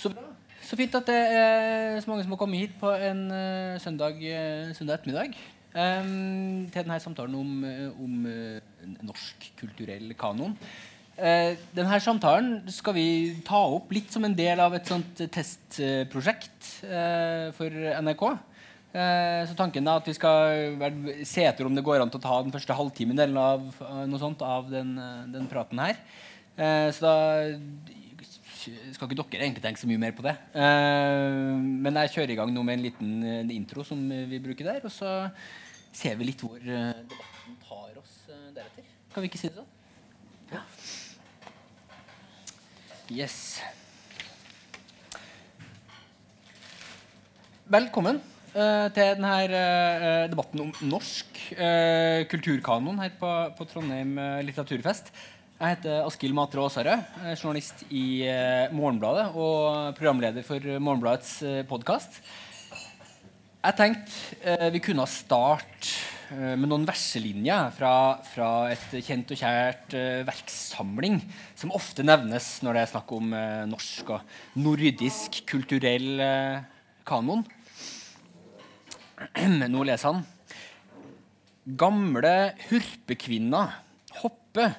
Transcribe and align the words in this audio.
Så. 0.00 0.10
Så 0.64 0.76
fint 0.78 0.94
at 0.94 1.08
det 1.08 1.16
er 1.34 1.96
så 2.00 2.10
mange 2.10 2.22
som 2.24 2.34
har 2.34 2.38
kommet 2.40 2.62
hit 2.62 2.76
på 2.80 2.92
en 2.94 3.24
uh, 3.32 3.80
søndag, 3.82 4.20
uh, 4.20 4.70
søndag, 4.76 5.00
ettermiddag. 5.00 5.34
Um, 5.70 6.68
til 6.70 6.82
denne 6.82 6.98
samtalen 7.02 7.34
om, 7.38 7.50
uh, 7.64 7.98
om 8.00 9.02
norsk 9.10 9.50
kulturell 9.60 10.14
kanon. 10.18 10.56
denne 11.76 11.98
samtalen 12.00 12.62
skal 12.72 12.94
vi 12.96 13.08
ta 13.44 13.58
opp 13.74 13.90
litt 13.92 14.08
som 14.14 14.24
en 14.24 14.34
del 14.34 14.60
av 14.62 14.72
et 14.72 14.86
sånt 14.88 15.20
testprosjekt 15.34 16.68
for 17.58 17.76
NRK. 18.00 18.22
så 19.50 19.56
tanken 19.58 19.84
er 19.84 20.00
at 20.00 20.08
vi 20.08 20.14
skal 20.16 20.80
se 21.28 21.44
etter 21.44 21.68
om 21.68 21.76
det 21.76 21.84
går 21.84 22.00
an 22.00 22.08
til 22.08 22.22
å 22.22 22.24
ta 22.24 22.40
den 22.40 22.54
første 22.54 22.72
halvtimen 22.78 23.20
av, 23.36 23.68
noe 24.08 24.22
sånt, 24.22 24.40
av 24.40 24.70
den, 24.72 24.96
den 25.34 25.50
praten 25.50 25.84
her. 25.84 26.00
så 26.88 27.04
da 27.04 27.99
skal 28.60 29.08
ikke 29.08 29.16
dere 29.32 29.46
egentlig 29.46 29.62
tenke 29.64 29.80
så 29.80 29.88
mye 29.88 30.00
mer 30.00 30.14
på 30.16 30.24
det. 30.26 30.34
Uh, 30.54 31.56
men 31.56 31.96
jeg 32.02 32.12
kjører 32.16 32.34
i 32.34 32.38
gang 32.40 32.52
nå 32.52 32.64
med 32.66 32.78
en 32.78 32.84
liten 32.84 33.12
uh, 33.24 33.54
intro 33.54 33.84
som 33.86 34.00
vi 34.30 34.40
bruker 34.42 34.68
der. 34.68 34.84
Og 34.84 34.92
så 34.92 35.12
ser 35.96 36.18
vi 36.20 36.28
litt 36.28 36.42
hvor 36.44 36.58
uh, 36.60 36.92
debatten 37.08 37.60
tar 37.64 38.00
oss 38.00 38.16
deretter. 38.28 38.88
Kan 39.14 39.24
vi 39.24 39.30
ikke 39.30 39.40
si 39.40 39.50
det 39.50 39.60
sånn? 39.60 39.70
Ja. 40.50 40.64
Yes. 43.10 43.38
Velkommen 47.70 48.20
til 48.50 49.18
denne 49.22 49.34
debatten 50.30 50.62
om 50.64 50.70
norsk 50.90 51.36
kulturkanon 52.32 52.98
her 52.98 53.12
på, 53.18 53.30
på 53.54 53.66
Trondheim 53.70 54.16
litteraturfest. 54.42 55.12
Jeg 55.60 55.74
heter 55.74 56.06
Askild 56.08 56.32
Matre 56.32 56.62
Aasarød, 56.64 57.02
journalist 57.36 57.82
i 57.92 58.22
eh, 58.24 58.70
Morgenbladet 58.72 59.26
og 59.36 59.90
programleder 59.98 60.40
for 60.46 60.64
Morgenbladets 60.80 61.34
eh, 61.44 61.58
podkast. 61.68 62.16
Jeg 63.60 63.76
tenkte 63.76 64.38
eh, 64.40 64.70
vi 64.72 64.80
kunne 64.80 65.04
starte 65.04 65.98
med 66.32 66.64
noen 66.64 66.88
verselinjer 66.88 67.74
fra, 67.76 67.92
fra, 68.24 68.48
et 68.72 69.04
kjent 69.04 69.34
og 69.34 69.42
kjært 69.42 69.98
verkssamling 70.30 71.20
som 71.58 71.76
ofte 71.76 72.06
nevnes 72.08 72.48
når 72.64 72.78
det 72.78 72.84
er 72.86 72.92
snakk 72.94 73.14
om 73.18 73.32
norsk 73.68 74.16
og 74.16 74.60
nordisk 74.64 75.42
kulturell 75.50 76.22
kanon. 77.04 77.42
Nå 79.74 79.84
leser 79.90 80.14
han. 80.14 80.22
Gamle 81.84 82.36
hurpekvinna 82.70 83.66
Hoppe 84.22 84.72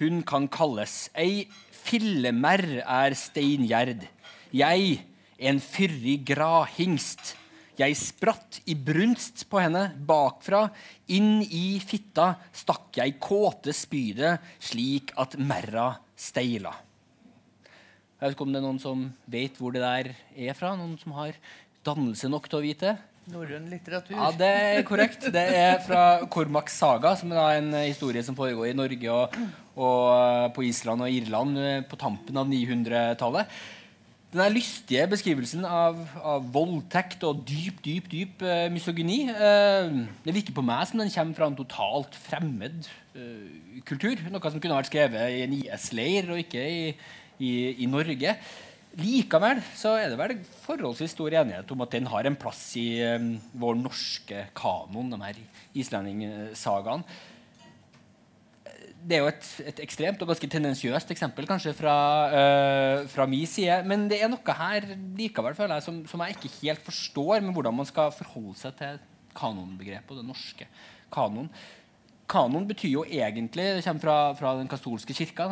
hun 0.00 0.22
kan 0.26 0.48
kalles. 0.52 1.08
Ei 1.14 1.44
fillemerr 1.70 2.80
er 2.82 3.16
steingjerd. 3.18 4.06
Jeg, 4.52 5.04
en 5.38 5.60
fyrig 5.62 6.20
grahingst. 6.28 7.36
Jeg 7.80 7.96
spratt 7.96 8.58
i 8.68 8.74
brunst 8.76 9.46
på 9.48 9.60
henne 9.62 9.86
bakfra. 10.06 10.66
Inn 11.16 11.40
i 11.46 11.80
fitta 11.80 12.34
stakk 12.52 12.98
jeg 13.00 13.16
kåte 13.22 13.72
spydet 13.76 14.40
slik 14.60 15.14
at 15.20 15.38
merra 15.40 15.94
steila. 16.18 16.74
Jeg 18.20 18.26
vet 18.26 18.34
ikke 18.36 18.44
om 18.44 18.52
det 18.52 18.60
er 18.60 18.66
noen 18.66 18.82
som 18.82 19.06
vet 19.32 19.56
hvor 19.56 19.72
det 19.72 19.80
der 19.80 20.10
er 20.36 20.56
fra? 20.58 20.74
Noen 20.76 20.98
som 21.00 21.14
har 21.16 21.38
dannelse 21.86 22.28
nok 22.28 22.50
til 22.50 22.60
å 22.60 22.66
vite? 22.66 22.98
Norrøn 23.28 23.66
litteratur. 23.70 24.16
Ja, 24.16 24.30
Det 24.32 24.46
er 24.48 24.82
korrekt. 24.88 25.26
Det 25.32 25.42
er 25.56 25.82
fra 25.84 26.26
Kormaks 26.30 26.78
saga, 26.80 27.12
som 27.16 27.32
er 27.32 27.58
en 27.58 27.74
historie 27.84 28.22
som 28.26 28.36
foregår 28.38 28.70
i 28.70 28.76
Norge 28.76 29.10
og, 29.12 29.36
og 29.76 30.06
eh, 30.14 30.46
på 30.56 30.64
Island 30.66 31.04
og 31.04 31.12
Irland 31.12 31.58
eh, 31.60 31.82
på 31.86 31.98
tampen 32.00 32.40
av 32.40 32.48
900-tallet. 32.48 33.60
Den 34.30 34.54
lystige 34.54 35.08
beskrivelsen 35.10 35.64
av, 35.66 35.98
av, 36.22 36.44
voldtekt 36.54 37.24
og 37.26 37.40
dyp 37.48 37.80
dyp, 37.82 38.06
dyp 38.12 38.44
uh, 38.46 38.68
misogyni 38.70 39.24
uh, 39.26 39.90
Det 40.22 40.34
virker 40.36 40.54
på 40.54 40.62
meg 40.62 40.84
som 40.86 41.02
den 41.02 41.10
kommer 41.10 41.34
fra 41.34 41.48
en 41.50 41.56
totalt 41.58 42.14
fremmed 42.28 42.86
uh, 43.18 43.80
kultur. 43.88 44.22
Noe 44.30 44.52
som 44.54 44.62
kunne 44.62 44.78
vært 44.78 44.92
skrevet 44.92 45.34
i 45.34 45.42
en 45.42 45.56
IS-leir 45.58 46.30
og 46.30 46.44
ikke 46.44 46.62
i, 46.62 46.84
i, 47.42 47.50
i 47.82 47.90
Norge. 47.90 48.36
Likevel 48.98 49.60
så 49.78 49.92
er 50.00 50.10
det 50.10 50.18
vel 50.18 50.32
forholdsvis 50.64 51.12
stor 51.14 51.34
enighet 51.38 51.68
om 51.70 51.84
at 51.84 51.92
den 51.94 52.08
har 52.10 52.26
en 52.26 52.38
plass 52.38 52.62
i 52.80 52.98
um, 53.14 53.36
vår 53.62 53.76
norske 53.78 54.48
kanon, 54.58 55.12
de 55.12 55.20
her 55.22 55.38
islendingssagaene. 55.78 57.06
Det 59.00 59.16
er 59.16 59.22
jo 59.22 59.30
et, 59.30 59.46
et, 59.70 59.78
ekstremt 59.86 60.20
og 60.20 60.28
ganske 60.28 60.48
tendensiøst 60.52 61.14
eksempel 61.14 61.46
kanskje 61.48 61.72
fra, 61.78 61.94
uh, 62.34 63.06
fra 63.08 63.28
min 63.30 63.46
side. 63.48 63.78
Men 63.86 64.08
det 64.10 64.18
er 64.20 64.32
noe 64.32 64.58
her 64.58 64.90
likevel 65.16 65.54
føler 65.56 65.78
jeg, 65.78 65.86
som, 65.86 66.02
som 66.10 66.26
jeg 66.26 66.36
ikke 66.36 66.54
helt 66.58 66.82
forstår 66.90 67.46
med 67.46 67.54
hvordan 67.54 67.78
man 67.78 67.88
skal 67.88 68.10
forholde 68.16 68.58
seg 68.58 68.74
til 68.80 68.98
kanonbegrepet 69.38 70.16
og 70.16 70.24
den 70.24 70.32
norske 70.34 70.66
kanon 71.14 71.46
kanon 72.30 72.66
betyr 72.68 72.92
jo 72.92 73.04
egentlig 73.06 73.64
Det 73.76 73.84
kommer 73.84 74.04
fra, 74.04 74.18
fra 74.38 74.52
den 74.58 74.68
katolske 74.70 75.14
kirka. 75.16 75.48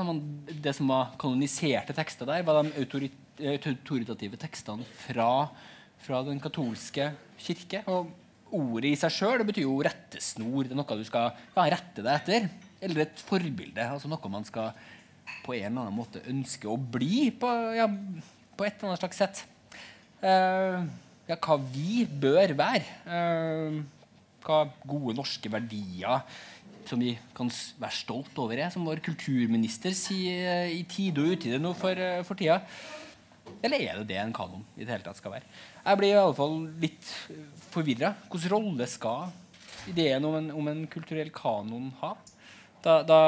Det 0.49 0.75
som 0.77 0.91
var 0.91 1.15
kanoniserte 1.19 1.97
tekster 1.97 2.29
der, 2.29 2.45
var 2.47 2.63
de 2.63 3.11
autoritative 3.41 4.39
tekstene 4.41 4.87
fra, 5.05 5.49
fra 6.05 6.23
den 6.27 6.41
katolske 6.43 7.11
kirke. 7.41 7.83
Og 7.91 8.11
ordet 8.55 8.93
i 8.93 9.01
seg 9.01 9.15
sjøl 9.15 9.45
betyr 9.49 9.67
jo 9.67 9.81
rettesnor. 9.87 10.67
Det 10.67 10.75
er 10.75 10.81
noe 10.81 10.99
du 11.01 11.05
skal 11.09 11.31
ja, 11.33 11.67
rette 11.75 12.05
deg 12.05 12.15
etter. 12.15 12.49
Eller 12.85 13.05
et 13.07 13.27
forbilde. 13.29 13.85
altså 13.85 14.11
Noe 14.11 14.33
man 14.33 14.47
skal 14.49 14.73
på 15.45 15.55
en 15.57 15.69
eller 15.71 15.85
annen 15.85 15.99
måte 15.99 16.25
ønske 16.31 16.69
å 16.71 16.79
bli 16.79 17.29
på, 17.37 17.51
ja, 17.77 17.89
på 17.89 18.67
et 18.67 18.79
eller 18.79 18.93
annet 18.93 19.05
slags 19.05 19.23
sett. 19.23 19.45
Uh, 20.23 20.87
ja, 21.29 21.37
hva 21.37 21.59
vi 21.61 22.03
bør 22.09 22.57
være. 22.59 22.85
Uh, 23.07 23.83
hva 24.49 24.63
gode 24.89 25.17
norske 25.19 25.51
verdier 25.53 26.23
som 26.89 27.03
vi 27.03 27.13
kan 27.37 27.51
være 27.81 27.97
stolt 27.97 28.39
over, 28.41 28.57
er, 28.57 28.71
som 28.73 28.87
vår 28.89 29.03
kulturminister 29.05 29.93
sier 29.97 30.47
eh, 30.49 30.79
i 30.79 30.85
tide 30.89 31.21
og 31.21 31.37
utide 31.37 31.61
nå 31.61 31.75
for, 31.77 31.93
eh, 31.93 32.23
for 32.25 32.39
tida. 32.39 32.63
Eller 33.63 33.83
er 33.83 34.01
det 34.01 34.09
det 34.13 34.21
en 34.23 34.35
kanon 34.35 34.65
i 34.77 34.85
det 34.85 34.93
hele 34.93 35.05
tatt 35.07 35.19
skal 35.19 35.35
være? 35.35 35.47
Jeg 35.83 36.01
blir 36.01 36.15
i 36.15 36.19
alle 36.21 36.39
fall 36.39 36.57
litt 36.83 37.13
forvirra. 37.73 38.15
Hvilken 38.31 38.53
rolle 38.55 38.87
skal 38.91 39.31
ideen 39.91 40.27
om 40.29 40.37
en, 40.39 40.51
om 40.55 40.71
en 40.71 40.85
kulturell 40.91 41.33
kanon 41.35 41.93
ha? 42.03 42.15
Da, 42.79 43.01
da 43.03 43.21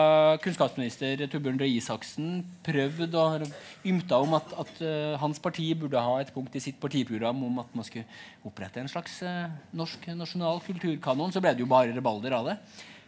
kunnskapsminister 0.44 1.24
Torbjørn 1.26 1.58
Røe 1.58 1.72
Isaksen 1.74 2.44
prøvde 2.62 3.18
og 3.18 3.48
ymta 3.88 4.20
om 4.22 4.36
at, 4.38 4.52
at 4.62 4.76
uh, 4.78 5.16
hans 5.18 5.40
parti 5.42 5.66
burde 5.74 5.98
ha 5.98 6.20
et 6.22 6.30
punkt 6.30 6.54
i 6.54 6.62
sitt 6.62 6.78
partiprogram 6.82 7.42
om 7.48 7.58
at 7.64 7.74
man 7.74 7.86
skulle 7.86 8.06
opprette 8.46 8.78
en 8.78 8.90
slags 8.90 9.18
uh, 9.26 9.50
norsk 9.74 10.06
nasjonal 10.14 10.62
kulturkanon, 10.62 11.34
så 11.34 11.42
ble 11.42 11.56
det 11.56 11.64
jo 11.64 11.72
bare 11.72 11.96
rebalder 11.96 12.38
av 12.38 12.52
det. 12.52 12.56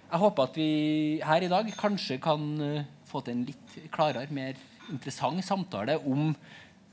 Jeg 0.09 0.23
håper 0.25 0.51
at 0.51 0.59
vi 0.59 0.73
her 1.23 1.47
i 1.47 1.53
dag 1.53 1.71
kanskje 1.79 2.19
kan 2.25 2.51
uh, 2.59 2.83
få 3.07 3.23
til 3.23 3.37
en 3.37 3.47
litt 3.47 3.79
klarere, 3.95 4.27
mer 4.35 4.59
interessant 4.91 5.47
samtale 5.47 6.01
om 6.03 6.35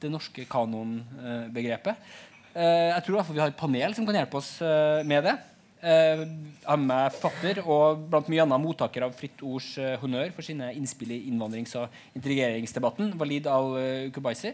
det 0.01 0.11
norske 0.13 0.45
kanonbegrepet. 0.49 2.09
Uh, 2.55 2.89
jeg 2.95 3.05
tror 3.05 3.19
i 3.21 3.35
vi 3.35 3.43
har 3.43 3.53
et 3.53 3.59
panel 3.59 3.95
som 3.95 4.07
kan 4.07 4.19
hjelpe 4.19 4.39
oss 4.41 4.55
uh, 4.63 5.05
med 5.07 5.27
det. 5.29 5.37
Jeg 5.79 6.25
har 6.65 6.79
med 6.81 7.13
forfatter 7.15 7.61
og 7.63 8.01
blant 8.11 8.27
mye 8.27 8.43
annet 8.43 8.59
mottaker 8.59 9.05
av 9.05 9.13
Fritt 9.15 9.39
Ords 9.47 9.77
honnør 10.01 10.33
for 10.35 10.43
sine 10.43 10.73
innspill 10.75 11.13
i 11.15 11.21
innvandrings- 11.29 11.77
og 11.79 11.93
integreringsdebatten, 12.19 13.13
Walid 13.15 13.47
al-Kubaisi. 13.47 14.51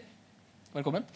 Velkommen. 0.76 1.06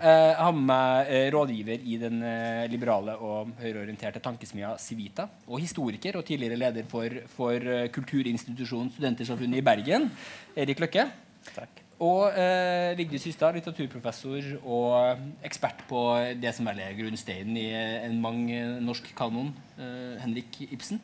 Eh, 0.00 0.08
jeg 0.08 0.38
har 0.38 0.54
med 0.56 0.64
meg 0.70 1.10
eh, 1.12 1.26
rådgiver 1.34 1.82
i 1.84 1.98
den 2.00 2.22
eh, 2.24 2.62
liberale 2.72 3.18
og 3.20 3.50
høyreorienterte 3.60 4.22
tankesmia 4.24 4.72
Civita. 4.80 5.26
Og 5.50 5.60
historiker 5.60 6.16
og 6.16 6.24
tidligere 6.24 6.56
leder 6.62 6.88
for, 6.88 7.20
for 7.34 7.70
kulturinstitusjonen 7.92 8.88
Studentersamfunnet 8.94 9.60
i 9.60 9.68
Bergen, 9.68 10.08
Erik 10.56 10.80
Løkke. 10.80 11.10
Takk. 11.52 11.81
Og 12.02 12.34
eh, 12.34 12.96
Vigdis 12.98 13.28
Hystad, 13.28 13.54
litteraturprofessor 13.54 14.56
og 14.66 15.20
ekspert 15.46 15.84
på 15.86 16.00
det 16.42 16.50
som 16.56 16.66
vel 16.66 16.80
er 16.82 16.96
grunnsteinen 16.98 17.58
i 17.60 17.68
en 18.08 18.16
mang 18.22 18.40
norsk 18.82 19.12
kanon, 19.18 19.52
eh, 19.78 20.16
Henrik 20.24 20.64
Ibsen. 20.66 20.98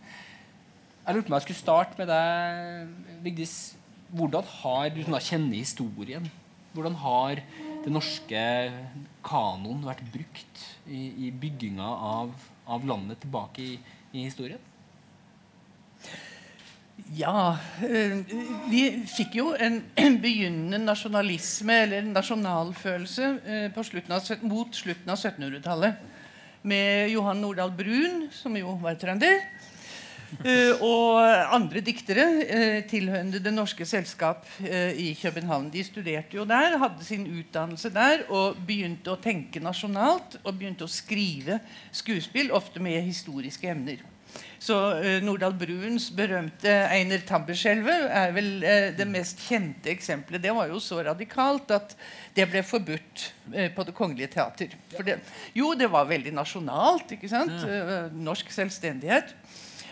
Jeg 1.06 1.14
lurte 1.14 1.28
på 1.28 1.32
om 1.32 1.36
jeg 1.38 1.46
skulle 1.46 1.62
starte 1.62 2.00
med 2.00 2.10
deg, 2.10 2.90
Vigdis. 3.24 3.54
Hvordan 4.12 4.44
har 4.58 4.90
du 4.92 4.98
sånn, 5.04 5.20
kjenner 5.22 5.60
historien? 5.60 6.26
Hvordan 6.74 6.96
har 7.00 7.40
den 7.84 7.94
norske 7.96 8.42
kanoen 9.24 9.86
vært 9.86 10.02
brukt 10.12 10.64
i, 10.84 11.28
i 11.28 11.30
bygginga 11.32 11.86
av, 11.86 12.34
av, 12.68 12.84
landet 12.88 13.22
tilbake 13.22 13.64
i, 13.64 13.78
i 14.12 14.26
historien? 14.26 14.60
Ja 17.16 17.56
øh, 17.86 18.18
Vi 18.70 18.82
fikk 19.08 19.38
jo 19.38 19.52
en 19.54 19.80
begynnende 20.24 20.80
nasjonalisme, 20.82 21.82
eller 21.86 22.02
nasjonalfølelse, 22.10 23.30
øh, 23.46 23.84
slutten 23.84 24.12
av, 24.12 24.32
mot 24.42 24.74
slutten 24.74 25.10
av 25.10 25.16
1700-tallet. 25.16 25.94
Med 26.62 27.08
Johan 27.14 27.40
Nordahl 27.40 27.70
Brun, 27.72 28.26
som 28.34 28.56
jo 28.56 28.74
var 28.82 28.98
trønder. 28.98 29.38
Eh, 30.44 30.82
og 30.84 31.22
andre 31.54 31.80
diktere 31.80 32.26
tilhørende 32.90 33.40
Det 33.40 33.54
Norske 33.54 33.86
Selskap 33.86 34.44
i 34.60 35.14
København. 35.22 35.70
De 35.72 35.84
studerte 35.84 36.36
jo 36.36 36.44
der, 36.44 36.76
hadde 36.82 37.06
sin 37.06 37.24
utdannelse 37.30 37.94
der 37.94 38.26
og 38.28 38.58
begynte 38.66 39.14
å 39.14 39.22
tenke 39.22 39.62
nasjonalt 39.64 40.40
og 40.42 40.52
begynte 40.58 40.84
å 40.84 40.92
skrive 40.92 41.62
skuespill, 41.92 42.52
ofte 42.52 42.82
med 42.82 43.00
historiske 43.06 43.70
emner. 43.70 44.04
Så 44.58 44.76
uh, 44.98 45.18
Nordahl 45.22 45.54
Bruens 45.54 46.08
berømte 46.14 46.72
'Einer 46.90 47.22
Tamberskjelvet' 47.26 48.08
er 48.10 48.32
vel 48.34 48.50
uh, 48.64 48.88
det 48.98 49.06
mest 49.06 49.40
kjente 49.46 49.92
eksempelet. 49.92 50.42
Det 50.42 50.54
var 50.54 50.66
jo 50.72 50.80
så 50.82 51.02
radikalt 51.06 51.70
at 51.70 51.94
det 52.34 52.48
ble 52.50 52.64
forbudt 52.66 53.28
uh, 53.54 53.68
på 53.74 53.86
Det 53.86 53.94
Kongelige 53.94 54.32
Teater. 54.34 54.74
Det, 54.98 55.20
jo, 55.54 55.74
det 55.78 55.90
var 55.90 56.10
veldig 56.10 56.34
nasjonalt. 56.34 57.14
ikke 57.14 57.30
sant? 57.30 57.54
norsk 58.12 58.50
selvstendighet. 58.52 59.34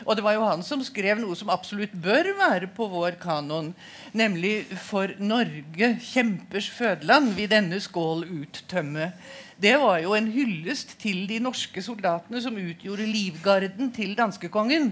Og 0.04 0.16
det 0.16 0.24
var 0.26 0.34
jo 0.36 0.44
han 0.44 0.62
som 0.66 0.82
skrev 0.84 1.20
noe 1.22 1.36
som 1.38 1.48
absolutt 1.52 1.94
bør 1.94 2.28
være 2.36 2.68
på 2.76 2.88
vår 2.90 3.16
kanon, 3.22 3.72
nemlig 4.12 4.66
'For 4.68 5.14
Norge, 5.18 5.96
kjempers 6.02 6.68
fødeland, 6.70 7.32
vil 7.38 7.48
denne 7.50 7.80
skål 7.80 8.26
uttømme' 8.26 9.12
det 9.56 9.76
var 9.80 10.02
jo 10.04 10.12
en 10.12 10.26
hyllest 10.28 10.98
til 11.00 11.22
de 11.30 11.38
norske 11.40 11.80
soldatene 11.80 12.42
som 12.44 12.58
utgjorde 12.60 13.06
livgarden 13.08 13.88
til 13.94 14.12
danskekongen. 14.18 14.90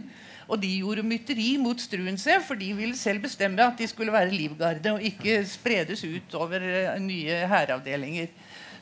Og 0.49 0.61
de 0.61 0.71
gjorde 0.79 1.05
mytteri 1.05 1.55
mot 1.61 1.81
Struensee, 1.81 2.41
for 2.45 2.57
de 2.61 2.71
ville 2.77 2.97
selv 2.97 3.23
bestemme 3.25 3.65
at 3.65 3.79
de 3.81 3.89
skulle 3.89 4.13
være 4.13 4.33
livgarde 4.33 4.93
og 4.93 5.05
ikke 5.05 5.43
spredes 5.49 6.05
ut 6.05 6.37
over 6.37 6.65
eh, 6.65 6.97
nye 7.01 7.45
hæravdelinger. 7.49 8.33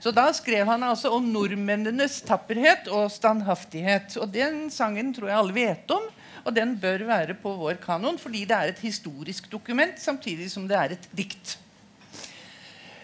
Så 0.02 0.10
da 0.10 0.24
skrev 0.34 0.66
han 0.66 0.82
altså 0.82 1.12
om 1.14 1.26
nordmennenes 1.30 2.20
tapperhet 2.26 2.88
og 2.90 3.10
standhaftighet. 3.14 4.16
Og 4.18 4.30
den 4.34 4.66
sangen 4.74 5.12
tror 5.14 5.30
jeg 5.30 5.38
alle 5.38 5.54
vet 5.54 5.94
om, 5.94 6.08
og 6.42 6.56
den 6.56 6.74
bør 6.82 7.06
være 7.06 7.38
på 7.38 7.54
vår 7.58 7.78
kanon 7.82 8.18
fordi 8.18 8.42
det 8.50 8.56
er 8.56 8.72
et 8.72 8.82
historisk 8.82 9.50
dokument 9.50 9.98
samtidig 10.02 10.50
som 10.50 10.66
det 10.66 10.78
er 10.78 10.96
et 10.96 11.10
dikt. 11.14 11.58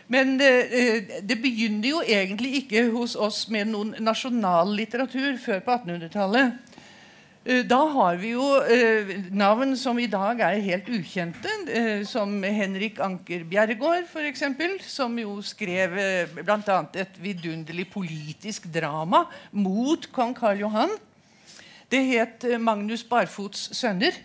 Men 0.08 0.38
det, 0.40 0.52
eh, 0.72 1.10
det, 1.20 1.36
begynner 1.42 1.88
jo 1.90 2.00
egentlig 2.00 2.62
ikke 2.62 2.86
hos 2.94 3.12
oss 3.16 3.44
med 3.52 3.68
noen 3.68 3.92
nasjonal 4.00 4.72
litteratur 4.72 5.36
før 5.40 5.60
på 5.66 5.74
1800-tallet. 5.74 6.78
Eh, 7.44 7.60
da 7.68 7.80
har 7.92 8.16
vi 8.20 8.30
jo 8.32 8.46
eh, 8.64 9.12
navn 9.36 9.76
som 9.76 10.00
i 10.00 10.08
dag 10.08 10.40
er 10.46 10.62
helt 10.64 10.88
ukjente, 10.88 11.52
eh, 11.68 12.06
som 12.08 12.32
Henrik 12.42 13.02
Anker 13.04 13.44
Bjerregaard 13.48 14.08
f.eks., 14.08 14.46
som 14.88 15.20
jo 15.20 15.36
skrev 15.44 15.98
eh, 16.00 16.40
bl.a. 16.40 16.78
et 16.96 17.20
vidunderlig 17.20 17.90
politisk 17.92 18.70
drama 18.72 19.26
mot 19.52 20.08
kong 20.12 20.32
Karl 20.36 20.64
Johan. 20.64 20.96
Det 21.88 22.00
het 22.04 22.44
'Magnus 22.60 23.04
Barfots 23.04 23.70
sønner'. 23.76 24.16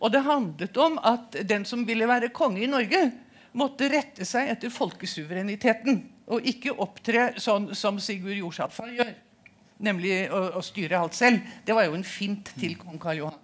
Og 0.00 0.12
det 0.12 0.22
handlet 0.22 0.76
om 0.76 0.98
at 1.02 1.36
den 1.48 1.64
som 1.64 1.86
ville 1.86 2.08
være 2.08 2.28
konge 2.34 2.62
i 2.62 2.70
Norge, 2.70 3.12
måtte 3.58 3.88
rette 3.90 4.26
seg 4.28 4.50
etter 4.52 4.72
folkesuvereniteten 4.72 6.00
og 6.34 6.46
ikke 6.48 6.74
opptre 6.80 7.32
sånn 7.40 7.70
som 7.76 8.00
Sigurd 8.02 8.38
Jorsalfa 8.38 8.88
gjør, 8.90 9.12
nemlig 9.84 10.24
å, 10.32 10.40
å, 10.58 10.62
styre 10.64 11.00
alt 11.00 11.16
selv. 11.16 11.44
Det 11.66 11.76
var 11.76 11.88
jo 11.88 11.98
en 11.98 12.06
fint 12.06 12.54
til 12.58 12.78
kong 12.80 12.98
Karl 13.02 13.22
Johan. 13.22 13.40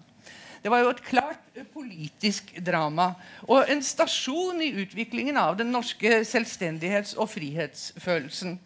Det 0.61 0.69
var 0.69 0.83
jo 0.83 0.91
et 0.93 1.05
klart 1.07 1.61
politisk 1.73 2.51
drama 2.61 3.15
og 3.47 3.71
en 3.73 3.81
stasjon 3.85 4.61
i 4.61 4.75
utviklingen 4.83 5.39
av 5.41 5.55
den 5.57 5.71
norske 5.73 6.21
selvstendighets- 6.29 7.17
og 7.17 7.31
frihetsfølelsen. 7.33 8.59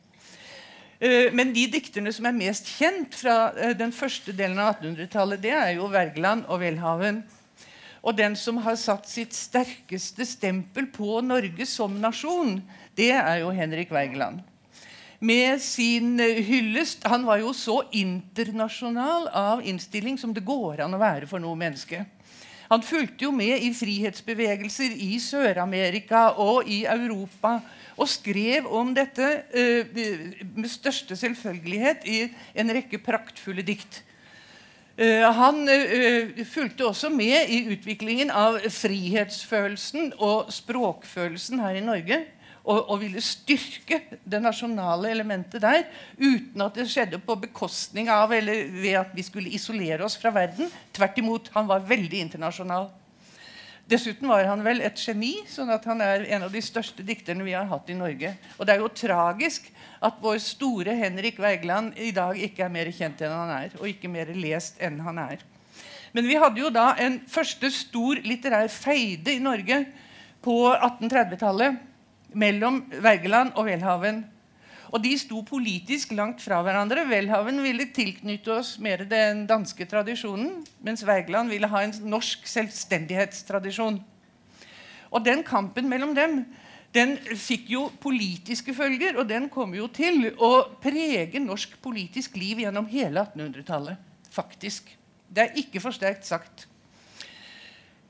Men 1.36 1.52
de 1.54 1.66
dikterne 1.68 2.10
som 2.14 2.26
er 2.26 2.34
mest 2.34 2.70
kjent 2.78 3.14
fra 3.18 3.52
den 3.76 3.92
første 3.94 4.32
delen 4.34 4.58
av 4.62 4.78
1800-tallet, 4.78 5.42
det 5.42 5.52
er 5.54 5.72
jo 5.76 5.90
Wergeland 5.92 6.46
og 6.48 6.62
Welhaven. 6.62 7.20
Og 8.04 8.16
den 8.16 8.34
som 8.36 8.58
har 8.60 8.76
satt 8.76 9.08
sitt 9.08 9.32
sterkeste 9.32 10.26
stempel 10.28 10.90
på 10.92 11.22
Norge 11.24 11.64
som 11.68 11.94
nasjon, 12.02 12.58
det 12.96 13.14
er 13.16 13.40
jo 13.40 13.52
Henrik 13.56 13.94
Wergeland. 13.94 14.42
Med 15.24 15.62
sin 15.62 16.18
eh, 16.20 16.42
hyllest 16.44 17.06
Han 17.08 17.22
var 17.24 17.38
jo 17.40 17.54
så 17.56 17.78
internasjonal 17.96 19.30
av 19.32 19.62
innstilling 19.64 20.18
som 20.20 20.34
det 20.36 20.44
går 20.44 20.82
an 20.84 20.96
å 20.96 21.00
være 21.00 21.28
for 21.30 21.40
noe 21.40 21.56
menneske. 21.56 22.02
Han 22.68 22.84
fulgte 22.84 23.24
jo 23.24 23.32
med 23.32 23.62
i 23.62 23.70
frihetsbevegelser 23.76 24.96
i 25.00 25.16
Sør-Amerika 25.22 26.34
og 26.40 26.68
i 26.68 26.82
Europa 26.88 27.58
og 27.94 28.08
skrev 28.10 28.66
om 28.66 28.90
dette 28.96 29.28
uh, 29.54 29.98
med 30.56 30.70
største 30.72 31.16
selvfølgelighet 31.16 32.08
i 32.10 32.18
en 32.58 32.72
rekke 32.74 32.98
praktfulle 33.04 33.62
dikt. 33.64 34.00
Uh, 34.94 35.26
han 35.34 35.64
uh, 35.66 36.44
fulgte 36.46 36.86
også 36.86 37.10
med 37.10 37.50
i 37.50 37.64
utviklingen 37.74 38.30
av 38.30 38.60
frihetsfølelsen 38.70 40.12
og 40.22 40.52
språkfølelsen 40.54 41.62
her 41.64 41.80
i 41.80 41.84
Norge. 41.84 42.20
Og, 42.64 42.78
og, 42.78 42.94
ville 43.02 43.20
styrke 43.20 43.98
det 44.24 44.38
nasjonale 44.40 45.10
elementet 45.12 45.60
der 45.60 45.82
uten 46.16 46.62
at 46.64 46.78
det 46.78 46.86
skjedde 46.88 47.18
på 47.20 47.36
bekostning 47.42 48.08
av 48.08 48.32
eller 48.32 48.70
ved 48.72 48.96
at 49.02 49.10
vi 49.12 49.24
skulle 49.26 49.52
isolere 49.52 50.06
oss 50.06 50.16
fra 50.16 50.32
verden. 50.32 50.70
Tvert 50.96 51.18
imot. 51.20 51.50
Han 51.52 51.68
var 51.68 51.84
veldig 51.84 52.22
internasjonal. 52.24 52.88
Dessuten 53.84 54.30
var 54.30 54.46
han 54.48 54.62
vel 54.64 54.80
et 54.80 54.96
geni, 54.96 55.34
sånn 55.50 55.68
at 55.74 55.84
han 55.84 56.00
er 56.00 56.24
en 56.32 56.46
av 56.46 56.54
de 56.54 56.62
største 56.64 57.04
dikterne 57.04 57.44
vi 57.44 57.52
har 57.52 57.68
hatt 57.68 57.90
i 57.92 57.98
Norge. 57.98 58.32
Og 58.56 58.64
det 58.64 58.72
er 58.72 58.80
jo 58.80 58.88
tragisk 58.96 59.68
at 60.04 60.20
vår 60.20 60.38
store 60.42 60.94
Henrik 60.98 61.38
Wergeland 61.40 61.96
i 61.96 62.10
dag 62.14 62.36
ikke 62.36 62.66
er 62.66 62.72
mer 62.72 62.90
kjent 62.92 63.22
enn 63.24 63.32
han 63.32 63.52
er, 63.56 63.76
og 63.80 63.88
ikke 63.88 64.10
mer 64.12 64.30
lest 64.36 64.80
enn 64.84 65.00
han 65.04 65.20
er. 65.22 65.44
Men 66.14 66.28
vi 66.28 66.36
hadde 66.38 66.60
jo 66.60 66.70
da 66.70 66.92
en 67.02 67.18
første 67.30 67.70
stor 67.74 68.20
litterær 68.22 68.68
feide 68.70 69.32
i 69.34 69.42
Norge 69.42 69.80
på 70.44 70.54
1830-tallet 70.74 71.80
mellom 72.38 72.84
Wergeland 73.02 73.54
og 73.56 73.66
Welhaven. 73.70 74.22
Og 74.94 75.02
de 75.02 75.14
sto 75.18 75.40
politisk 75.42 76.12
langt 76.14 76.42
fra 76.44 76.60
hverandre. 76.62 77.06
Welhaven 77.10 77.58
ville 77.64 77.88
tilknytte 77.90 78.52
oss 78.54 78.76
mer 78.78 79.02
den 79.10 79.42
danske 79.50 79.88
tradisjonen, 79.90 80.60
mens 80.86 81.02
Wergeland 81.06 81.50
ville 81.50 81.70
ha 81.70 81.82
en 81.82 81.96
norsk 82.06 82.46
selvstendighetstradisjon. 82.46 83.98
Og 85.10 85.24
den 85.26 85.42
kampen 85.46 85.88
mellom 85.90 86.14
dem 86.14 86.44
den 86.94 87.16
fikk 87.18 87.70
jo 87.74 87.88
politiske 88.00 88.74
følger, 88.74 89.18
og 89.18 89.28
den 89.28 89.48
kommer 89.50 89.80
jo 89.80 89.88
til 89.90 90.28
å 90.38 90.52
prege 90.82 91.42
norsk 91.42 91.74
politisk 91.82 92.36
liv 92.38 92.62
gjennom 92.62 92.86
hele 92.90 93.26
1800-tallet. 93.26 94.12
faktisk. 94.34 94.88
Det 95.34 95.42
er 95.42 95.58
ikke 95.58 95.80
for 95.82 95.94
sterkt 95.94 96.26
sagt. 96.26 96.66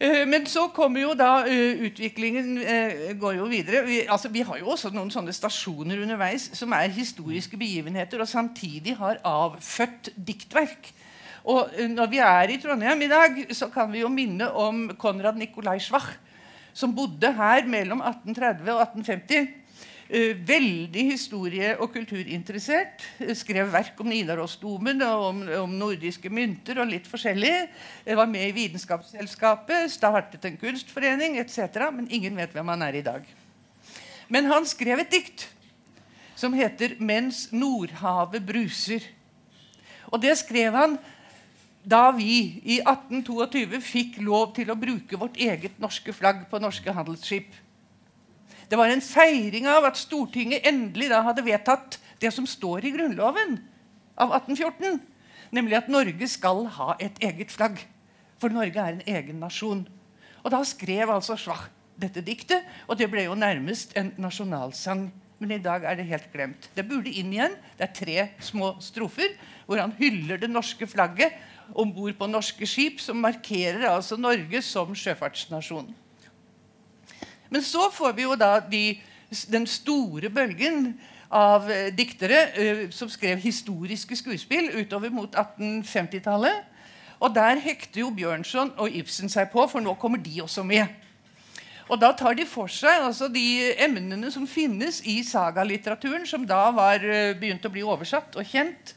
Eh, 0.01 0.25
men 0.29 0.47
så 0.51 0.67
kommer 0.75 1.01
jo 1.05 1.13
da 1.17 1.45
uh, 1.47 1.85
utviklingen 1.87 2.59
uh, 2.59 3.13
går 3.21 3.37
jo 3.39 3.47
videre. 3.49 3.85
Vi, 3.87 4.01
altså, 4.11 4.29
vi, 4.29 4.43
har 4.45 4.59
jo 4.59 4.73
også 4.75 4.91
noen 4.93 5.13
sånne 5.13 5.33
stasjoner 5.33 6.03
underveis 6.03 6.49
som 6.57 6.73
er 6.77 6.93
historiske 6.93 7.57
begivenheter 7.61 8.21
og 8.21 8.29
samtidig 8.29 8.97
har 8.99 9.23
avfødt 9.25 10.13
diktverk. 10.17 10.91
Og 11.45 11.77
Når 11.93 12.09
vi 12.09 12.19
er 12.25 12.51
i 12.51 12.59
Trondheim 12.61 13.03
i 13.05 13.09
dag, 13.09 13.41
så 13.53 13.69
kan 13.69 13.93
vi 13.93 14.01
jo 14.01 14.09
minne 14.09 14.49
om 14.49 14.87
Konrad 14.97 15.37
Nikolai 15.37 15.77
Schwach, 15.79 16.15
som 16.75 16.95
bodde 16.95 17.31
her 17.37 17.69
mellom 17.71 18.03
1830 18.03 18.73
og 18.75 18.83
1850. 18.83 19.61
Uh, 20.05 20.35
veldig 20.47 21.05
historie- 21.15 21.79
og 21.81 21.95
kulturinteressert. 21.95 23.07
Uh, 23.23 23.33
skrev 23.39 23.71
verk 23.73 24.01
om 24.03 24.11
Nidarosdomen 24.13 25.01
og 25.07 25.25
om, 25.31 25.41
om, 25.63 25.79
nordiske 25.81 26.29
mynter 26.29 26.83
og 26.83 26.91
litt 26.91 27.09
forskjellig. 27.09 27.55
Uh, 28.05 28.13
var 28.19 28.29
med 28.29 28.51
i 28.51 28.55
Vitenskapsselskapet, 28.59 29.89
startet 29.95 30.45
en 30.45 30.61
kunstforening 30.61 31.39
etc. 31.41 31.89
Men 31.95 32.11
ingen 32.11 32.37
vet 32.37 32.53
hvem 32.53 32.75
han 32.75 32.85
er 32.85 33.01
i 33.01 33.07
dag. 33.07 33.25
Men 34.29 34.51
han 34.51 34.69
skrev 34.69 35.01
et 35.01 35.13
dikt 35.15 35.49
som 36.37 36.53
heter 36.53 36.97
'Mens 36.99 37.49
Nordhavet 37.53 38.43
bruser'. 38.43 39.07
Og 40.13 40.23
det 40.23 40.37
skrev 40.39 40.73
han 40.73 40.99
da 41.85 42.09
vi 42.17 42.61
i 42.65 42.79
1822 42.81 43.81
fikk 43.85 44.19
lov 44.25 44.55
til 44.57 44.73
å 44.73 44.79
bruke 44.79 45.19
vårt 45.21 45.37
eget 45.37 45.77
norske 45.83 46.15
flagg 46.17 46.47
på 46.51 46.61
norske 46.63 46.93
handelsskip. 46.97 47.51
Det 48.69 48.79
var 48.81 48.89
en 48.89 49.05
feiring 49.05 49.69
av 49.69 49.85
at 49.91 50.01
Stortinget 50.01 50.65
endelig 50.67 51.11
da 51.13 51.21
hadde 51.27 51.45
vedtatt 51.45 51.99
det 52.23 52.33
som 52.33 52.49
står 52.49 52.87
i 52.89 52.95
Grunnloven 52.95 53.59
av 54.17 54.33
1814, 54.41 54.97
nemlig 55.55 55.77
at 55.79 55.91
Norge 55.93 56.29
skal 56.31 56.65
ha 56.79 56.95
et 57.03 57.21
eget 57.23 57.53
flagg. 57.53 57.83
For 58.41 58.53
Norge 58.53 58.81
er 58.81 58.97
en 58.97 59.05
egen 59.07 59.43
nasjon. 59.43 59.85
Og 60.45 60.51
Da 60.53 60.61
skrev 60.65 61.13
altså 61.13 61.37
Schwach 61.37 61.69
dette 62.01 62.25
diktet, 62.25 62.65
og 62.89 62.99
det 62.99 63.07
ble 63.13 63.29
jo 63.29 63.37
nærmest 63.39 63.95
en 63.97 64.11
nasjonalsang. 64.19 65.07
Men 65.39 65.53
i 65.57 65.63
dag 65.63 65.85
er 65.85 65.99
det 65.99 66.07
helt 66.09 66.31
glemt. 66.33 66.69
Det 66.75 66.87
burde 66.89 67.11
inn 67.11 67.33
igjen. 67.35 67.55
Det 67.79 67.87
er 67.87 67.95
tre 67.95 68.19
små 68.43 68.75
strofer 68.83 69.35
hvor 69.67 69.81
han 69.81 69.95
hyller 69.99 70.41
det 70.41 70.51
norske 70.51 70.87
flagget 70.89 71.35
om 71.73 71.91
bord 71.95 72.15
på 72.19 72.29
norske 72.29 72.67
skip, 72.69 73.01
som 73.01 73.23
markerer 73.23 73.89
altså 73.89 74.19
Norge 74.21 74.63
som 74.63 74.95
sjøfartsnasjon. 74.95 75.95
Men 77.51 77.63
så 77.63 77.89
får 77.93 78.13
vi 78.17 78.25
jo 78.27 78.37
da 78.37 78.59
de, 78.61 78.99
den 79.53 79.67
store 79.67 80.31
bølgen 80.31 80.95
av 81.35 81.71
eh, 81.71 81.91
diktere 81.95 82.41
uh, 82.55 82.85
som 82.95 83.11
skrev 83.11 83.43
historiske 83.43 84.17
skuespill 84.19 84.71
utover 84.79 85.13
mot 85.15 85.31
1850-tallet. 85.31 86.71
Og 87.23 87.33
der 87.35 87.61
hekter 87.63 88.03
jo 88.03 88.11
Bjørnson 88.15 88.75
og 88.77 88.91
Ibsen 88.91 89.31
seg 89.33 89.51
på, 89.53 89.65
for 89.71 89.83
nå 89.83 89.95
kommer 90.01 90.21
de 90.23 90.43
også 90.43 90.65
med. 90.67 90.91
Og 91.89 92.01
da 92.01 92.11
tar 92.17 92.37
de 92.37 92.47
for 92.49 92.71
seg 92.73 93.05
altså 93.05 93.29
de 93.29 93.75
emnene 93.85 94.31
som 94.33 94.49
finnes 94.49 95.03
i 95.07 95.19
sagalitteraturen, 95.27 96.25
som 96.27 96.47
da 96.49 96.69
var 96.75 97.03
uh, 97.05 97.33
begynt 97.39 97.67
å 97.67 97.73
bli 97.73 97.85
oversatt 97.87 98.39
og 98.41 98.51
kjent. 98.51 98.97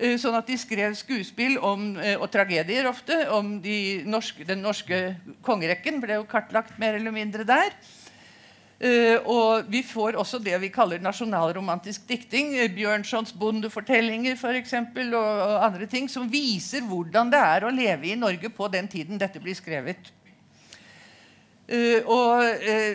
Uh, 0.00 0.16
sånn 0.20 0.36
at 0.38 0.48
de 0.48 0.56
skrev 0.56 0.94
skuespill 0.96 1.58
om, 1.60 1.92
uh, 1.98 2.16
og 2.22 2.30
tragedier 2.32 2.88
ofte 2.88 3.18
om 3.36 3.58
de 3.60 4.00
norske, 4.08 4.46
den 4.48 4.62
norske 4.64 5.00
kongerekken. 5.46 6.00
Ble 6.00 6.16
jo 6.20 6.28
kartlagt 6.28 6.78
mer 6.80 6.96
eller 6.98 7.14
mindre 7.14 7.46
der. 7.48 7.74
og 9.28 9.66
vi 9.68 9.82
får 9.84 10.16
også 10.16 10.38
det 10.40 10.56
vi 10.62 10.70
kaller 10.72 11.02
nasjonalromantisk 11.04 12.06
dikting. 12.08 12.54
Bjørnsons 12.72 13.34
bondefortellinger 13.36 14.38
for 14.40 14.56
eksempel, 14.56 15.12
og 15.14 15.66
andre 15.66 15.84
ting 15.86 16.08
som 16.08 16.30
viser 16.32 16.80
hvordan 16.88 17.28
det 17.28 17.42
er 17.44 17.66
å 17.68 17.74
leve 17.74 18.08
i 18.08 18.16
Norge 18.16 18.48
på 18.48 18.70
den 18.72 18.88
tiden 18.88 19.20
dette 19.20 19.42
blir 19.42 19.58
skrevet. 19.58 20.08
Uh, 21.70 22.02
og 22.10 22.42
uh, 22.42 22.94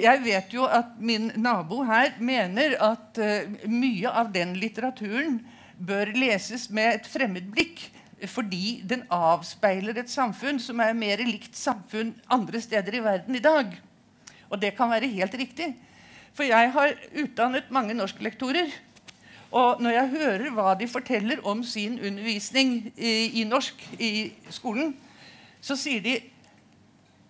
jeg 0.00 0.20
vet 0.24 0.54
jo 0.54 0.64
at 0.64 0.94
min 0.96 1.26
nabo 1.36 1.82
her 1.84 2.14
mener 2.24 2.72
at 2.80 3.18
uh, 3.20 3.66
mye 3.68 4.08
av 4.08 4.30
den 4.32 4.54
litteraturen 4.56 5.42
bør 5.86 6.12
leses 6.16 6.68
med 6.70 7.00
et 7.00 7.08
fremmed 7.10 7.50
blikk. 7.52 7.90
Fordi 8.30 8.78
den 8.88 9.02
avspeiler 9.12 9.98
et 10.00 10.10
samfunn 10.10 10.60
som 10.62 10.80
er 10.80 10.94
mer 10.96 11.20
likt 11.26 11.56
samfunn 11.58 12.14
andre 12.32 12.60
steder 12.62 12.96
i 12.96 13.02
verden 13.04 13.36
i 13.36 13.42
dag. 13.42 13.74
Og 14.48 14.60
det 14.62 14.76
kan 14.76 14.90
være 14.90 15.10
helt 15.12 15.34
riktig. 15.34 15.74
For 16.34 16.46
jeg 16.46 16.70
har 16.72 16.94
utdannet 17.20 17.70
mange 17.74 17.94
norsklektorer. 17.94 18.70
Og 19.54 19.82
når 19.82 19.90
jeg 19.90 20.12
hører 20.14 20.50
hva 20.54 20.74
de 20.78 20.88
forteller 20.90 21.42
om 21.46 21.62
sin 21.62 21.98
undervisning 22.00 22.92
i, 22.96 23.40
i 23.40 23.44
norsk 23.46 23.82
i 24.02 24.32
skolen, 24.50 24.96
så 25.62 25.76
sier 25.78 26.02
de 26.02 26.16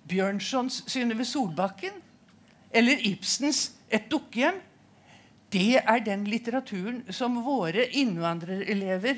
Bjørnsons 0.08 0.82
'Synnøve 0.86 1.24
Solbakken' 1.24 2.00
eller 2.70 2.96
Ibsens 3.08 3.72
'Et 3.90 4.08
dukkehjem', 4.10 4.60
det 5.54 5.78
er 5.78 6.02
den 6.04 6.24
litteraturen 6.26 7.04
som 7.14 7.44
våre 7.46 7.86
innvandrerelever 7.94 9.14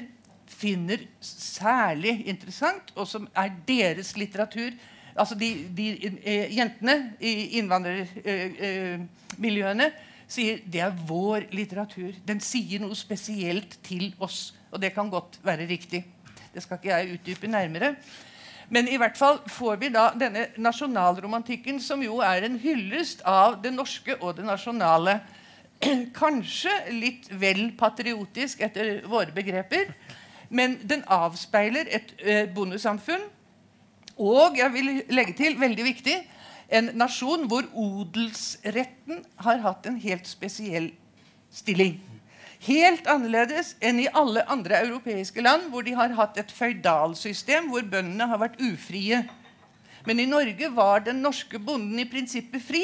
finner 0.47 0.99
særlig 1.25 2.29
interessant, 2.31 2.93
og 2.95 3.09
som 3.09 3.29
er 3.37 3.51
deres 3.67 4.17
litteratur. 4.21 4.71
Altså 5.17 5.35
de, 5.39 5.69
de 5.77 6.13
eh, 6.23 6.57
Jentene 6.57 7.13
i 7.25 7.59
innvandrermiljøene 7.61 9.85
eh, 9.89 9.93
eh, 9.93 10.01
sier 10.29 10.61
det 10.67 10.81
er 10.85 10.93
vår 11.09 11.41
litteratur. 11.55 12.13
Den 12.27 12.41
sier 12.43 12.81
noe 12.83 12.95
spesielt 12.99 13.79
til 13.87 14.15
oss. 14.23 14.55
Og 14.73 14.81
det 14.83 14.95
kan 14.95 15.11
godt 15.11 15.39
være 15.47 15.67
riktig. 15.71 16.05
Det 16.53 16.63
skal 16.65 16.77
ikke 16.81 16.93
jeg 16.93 17.13
utdype 17.17 17.47
nærmere. 17.49 17.95
Men 18.69 18.89
i 18.91 18.97
hvert 18.99 19.19
fall 19.19 19.39
får 19.47 19.77
vi 19.79 19.89
da 19.95 20.11
denne 20.19 20.47
nasjonalromantikken, 20.59 21.81
som 21.81 22.03
jo 22.03 22.19
er 22.25 22.43
en 22.49 22.59
hyllest 22.59 23.23
av 23.23 23.63
det 23.63 23.73
norske 23.75 24.17
og 24.19 24.37
det 24.41 24.47
nasjonale. 24.49 25.21
Kanskje 26.21 26.73
litt 26.95 27.29
vel 27.41 27.71
patriotisk 27.79 28.63
etter 28.67 29.03
våre 29.09 29.35
begreper, 29.37 29.93
men 30.49 30.79
den 30.87 31.03
avspeiler 31.11 31.89
et 31.91 32.15
eh, 32.23 32.45
bondesamfunn. 32.55 33.25
Og 34.17 34.57
jeg 34.57 34.73
vil 34.73 34.93
legge 35.13 35.35
til, 35.37 35.59
veldig 35.61 35.85
viktig, 35.85 36.17
en 36.73 36.91
nasjon 36.99 37.45
hvor 37.51 37.67
odelsretten 37.77 39.23
har 39.45 39.63
hatt 39.63 39.87
en 39.87 39.99
helt 40.03 40.27
spesiell 40.27 40.91
stilling. 41.53 41.99
Helt 42.67 43.07
annerledes 43.11 43.75
enn 43.85 44.01
i 44.01 44.09
alle 44.17 44.43
andre 44.51 44.81
europeiske 44.87 45.45
land 45.45 45.69
hvor 45.71 45.85
de 45.87 45.93
har 45.99 46.15
hatt 46.17 46.39
et 46.41 46.53
føydalsystem 46.53 47.69
hvor 47.71 47.85
bøndene 47.85 48.27
har 48.31 48.41
vært 48.41 48.59
ufrie. 48.65 49.21
Men 50.07 50.23
i 50.23 50.29
Norge 50.31 50.71
var 50.75 51.05
den 51.05 51.21
norske 51.23 51.61
bonden 51.61 52.01
i 52.01 52.09
prinsippet 52.09 52.65
fri. 52.65 52.83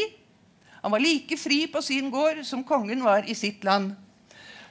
Han 0.83 0.91
var 0.91 1.03
like 1.03 1.37
fri 1.39 1.65
på 1.71 1.83
sin 1.83 2.11
gård 2.11 2.43
som 2.47 2.65
kongen 2.67 3.05
var 3.05 3.29
i 3.31 3.35
sitt 3.39 3.65
land. 3.65 3.95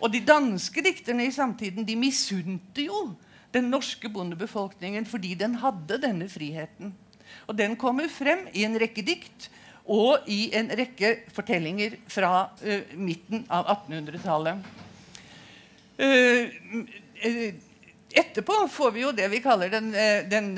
Og 0.01 0.11
de 0.11 0.23
danske 0.25 0.83
dikterne 0.83 1.27
i 1.27 1.33
samtiden 1.33 1.85
de 1.87 1.95
misunte 1.95 2.87
jo 2.87 3.11
den 3.53 3.69
norske 3.71 4.09
bondebefolkningen 4.09 5.05
fordi 5.07 5.35
den 5.39 5.55
hadde 5.61 5.99
denne 6.01 6.27
friheten. 6.31 6.93
Og 7.47 7.55
den 7.57 7.77
kommer 7.79 8.11
frem 8.11 8.47
i 8.53 8.65
en 8.67 8.77
rekke 8.79 9.03
dikt 9.05 9.49
og 9.91 10.27
i 10.29 10.51
en 10.55 10.69
rekke 10.77 11.15
fortellinger 11.35 11.97
fra 12.11 12.47
uh, 12.61 12.93
midten 12.95 13.45
av 13.49 13.67
1800-tallet. 13.75 14.69
Uh, 16.01 16.47
eh, 17.21 17.53
etterpå 18.17 18.55
får 18.71 18.91
vi 18.95 19.03
jo 19.03 19.11
det 19.15 19.27
vi 19.31 19.39
kaller 19.43 19.69
den, 19.71 19.91
eh, 19.95 20.23
den 20.27 20.49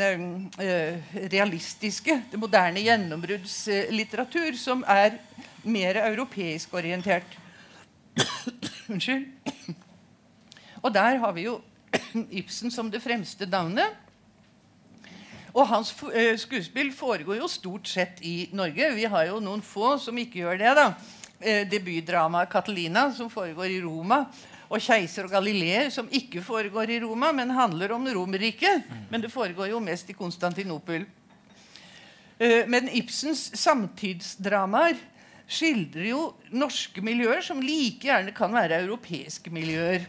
realistiske, 1.30 2.16
det 2.32 2.40
moderne 2.40 2.82
gjennombruddslitteratur, 2.82 4.56
som 4.58 4.82
er 4.90 5.20
mer 5.64 6.00
europeisk 6.04 6.74
orientert. 6.74 7.38
Unnskyld. 8.92 9.28
Og 10.84 10.94
der 10.94 11.20
har 11.22 11.32
vi 11.36 11.48
jo 11.48 11.60
Ibsen 12.32 12.72
som 12.72 12.90
det 12.92 13.02
fremste 13.04 13.46
navnet. 13.46 14.00
Og 15.54 15.68
hans 15.70 15.92
skuespill 16.42 16.90
foregår 16.94 17.38
jo 17.38 17.48
stort 17.48 17.88
sett 17.88 18.22
i 18.26 18.50
Norge. 18.58 18.90
Vi 18.96 19.06
har 19.06 19.28
jo 19.30 19.42
noen 19.44 19.62
få 19.62 19.96
som 20.02 20.18
ikke 20.18 20.42
gjør 20.42 20.58
det. 20.58 20.74
da. 20.76 20.88
Debutdramaet 21.70 22.50
'Catalina', 22.50 23.12
som 23.14 23.30
foregår 23.30 23.70
i 23.70 23.82
Roma 23.82 24.26
og 24.74 24.82
keiser 24.82 25.28
og 25.28 25.34
Galileer, 25.34 25.90
som 25.94 26.08
ikke 26.10 26.42
foregår 26.42 26.90
i 26.90 27.00
Roma, 27.04 27.32
men 27.32 27.52
handler 27.54 27.92
om 27.94 28.08
Romerriket. 28.08 28.88
Men 29.10 29.22
det 29.22 29.32
foregår 29.32 29.70
jo 29.70 29.80
mest 29.80 30.10
i 30.10 30.18
Konstantinopel. 30.18 31.06
Eh, 32.40 32.66
men 32.68 32.90
Ibsens 32.90 33.52
samtidsdramaer 33.60 34.98
skildrer 35.50 36.10
jo 36.10 36.26
norske 36.54 37.04
miljøer 37.04 37.44
som 37.46 37.62
like 37.64 38.08
gjerne 38.08 38.34
kan 38.36 38.54
være 38.54 38.82
europeiske 38.84 39.52
miljøer. 39.54 40.06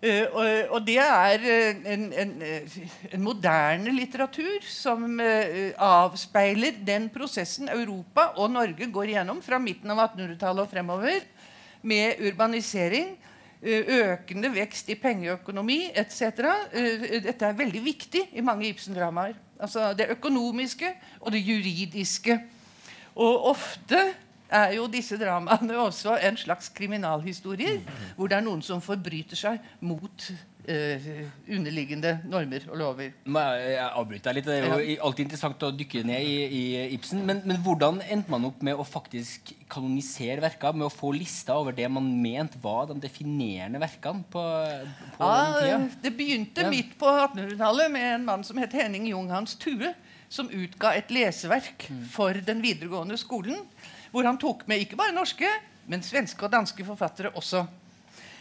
Uh, 0.00 0.26
og, 0.32 0.46
og, 0.76 0.78
det 0.86 0.96
er 0.96 1.42
uh, 1.44 1.80
en, 1.92 2.06
en, 2.16 2.30
en, 2.40 3.20
moderne 3.20 3.92
litteratur 3.92 4.64
som 4.64 5.02
uh, 5.20 5.74
avspeiler 5.76 6.78
den 6.88 7.10
prosessen 7.12 7.68
Europa 7.68 8.30
og 8.40 8.48
Norge 8.54 8.88
går 8.88 9.12
igjennom 9.12 9.42
fra 9.44 9.58
midten 9.60 9.92
av 9.92 10.00
1800-tallet 10.06 10.64
og 10.64 10.72
fremover, 10.72 11.26
med 11.82 12.16
urbanisering 12.28 13.12
økende 13.60 14.48
vekst 14.54 14.88
i 14.88 14.96
pengeøkonomi 14.96 15.90
etc. 16.00 16.40
Dette 17.26 17.44
er 17.44 17.56
veldig 17.58 17.82
viktig 17.84 18.22
i 18.32 18.44
mange 18.44 18.70
Ibsen-dramaer. 18.70 19.34
Altså 19.60 19.90
det 19.96 20.08
økonomiske 20.14 20.88
og 21.20 21.32
det 21.32 21.42
juridiske. 21.44 22.38
Og 23.16 23.50
ofte 23.50 24.02
er 24.50 24.76
jo 24.76 24.86
disse 24.90 25.18
dramaene 25.18 25.78
også 25.78 26.16
en 26.26 26.38
slags 26.38 26.70
kriminalhistorier, 26.74 27.80
hvor 28.16 28.30
det 28.30 28.40
er 28.40 28.46
noen 28.46 28.62
som 28.66 28.82
forbryter 28.82 29.38
seg 29.38 29.60
mot 29.86 30.26
uh, 30.70 31.10
underliggende 31.50 32.16
normer 32.30 32.66
og 32.70 32.80
lover. 32.80 33.12
Jeg 33.24 33.86
avbryter 33.86 34.30
deg 34.30 34.38
litt. 34.40 34.48
Det 34.48 34.58
er 34.58 34.66
jo 34.66 34.96
alltid 35.06 35.26
interessant 35.26 35.66
å 35.66 35.72
dykke 35.76 36.02
ned 36.08 36.26
i, 36.26 36.36
i 36.44 36.62
Ibsen. 36.96 37.22
Men, 37.26 37.42
men, 37.46 37.60
hvordan 37.64 38.02
endte 38.02 38.32
man 38.32 38.48
opp 38.50 38.62
med 38.66 38.78
å 38.78 38.86
faktisk 38.86 39.54
kanonisere 39.70 40.42
verker? 40.42 40.76
Med 40.76 40.88
å 40.88 40.92
få 40.92 41.12
lista 41.16 41.56
over 41.60 41.76
det 41.76 41.88
man 41.92 42.06
mente 42.22 42.60
var 42.62 42.90
de 42.90 42.98
definerende 43.02 43.80
verkene 43.82 44.26
på, 44.30 44.44
på 45.16 45.30
ja, 45.30 45.40
den 45.40 45.88
tida? 45.88 46.04
Det 46.06 46.14
begynte 46.18 46.66
ja. 46.66 46.72
midt 46.72 46.96
på 47.00 47.10
1800-tallet 47.10 47.92
med 47.92 48.14
en 48.16 48.30
mann 48.32 48.46
som 48.46 48.58
het 48.60 48.74
Henning 48.76 49.08
Junghans 49.12 49.56
Tue. 49.60 49.94
Som 50.30 50.50
utga 50.54 50.94
et 50.94 51.10
leseverk 51.10 51.88
mm. 51.90 52.04
for 52.12 52.38
den 52.46 52.62
videregående 52.62 53.18
skolen. 53.18 53.64
Hvor 54.10 54.26
han 54.26 54.38
tok 54.38 54.62
med 54.70 54.82
ikke 54.82 54.98
bare 54.98 55.14
norske, 55.14 55.48
men 55.90 56.02
svenske 56.06 56.46
og 56.46 56.52
danske 56.52 56.84
forfattere 56.86 57.32
også. 57.34 57.64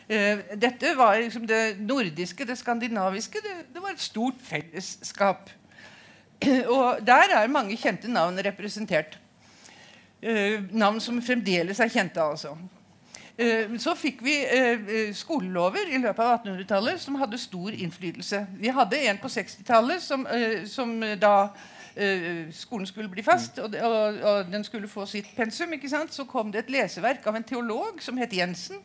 Uh, 0.09 0.41
dette 0.57 0.95
var 0.97 1.19
liksom 1.21 1.45
det 1.49 1.77
nordiske, 1.79 2.45
det 2.45 2.57
skandinaviske. 2.57 3.41
Det, 3.45 3.55
det 3.73 3.81
var 3.81 3.93
et 3.93 4.01
stort 4.01 4.41
fellesskap. 4.41 5.49
Og 6.75 7.01
der 7.05 7.35
er 7.37 7.51
mange 7.51 7.77
kjente 7.77 8.09
navn 8.09 8.37
representert. 8.45 9.19
Uh, 10.23 10.65
navn 10.71 10.99
som 11.01 11.21
fremdeles 11.21 11.79
er 11.79 11.93
kjente. 11.93 12.21
altså. 12.21 12.57
Så 13.79 13.93
fikk 13.95 14.17
vi 14.19 14.33
skolelover 15.15 15.87
i 15.87 15.99
løpet 16.03 16.19
av 16.19 16.41
1800-tallet 16.41 16.99
som 16.99 17.15
hadde 17.15 17.37
stor 17.39 17.71
innflytelse. 17.71 18.41
Vi 18.59 18.67
hadde 18.75 18.99
en 18.99 19.21
på 19.21 19.31
60-tallet 19.31 20.03
som, 20.03 20.25
som, 20.67 20.91
da 21.21 21.47
skolen 22.55 22.87
skulle 22.87 23.09
bli 23.11 23.23
fast, 23.25 23.59
og, 23.59 23.73
og, 23.75 24.19
og, 24.23 24.51
den 24.51 24.63
skulle 24.63 24.87
få 24.87 25.05
sitt 25.05 25.27
pensum. 25.35 25.73
Så 26.09 26.25
kom 26.29 26.51
det 26.51 26.65
et 26.65 26.71
leseverk 26.73 27.25
av 27.27 27.35
en 27.35 27.43
teolog 27.43 28.01
som 28.01 28.17
het 28.17 28.33
Jensen 28.33 28.79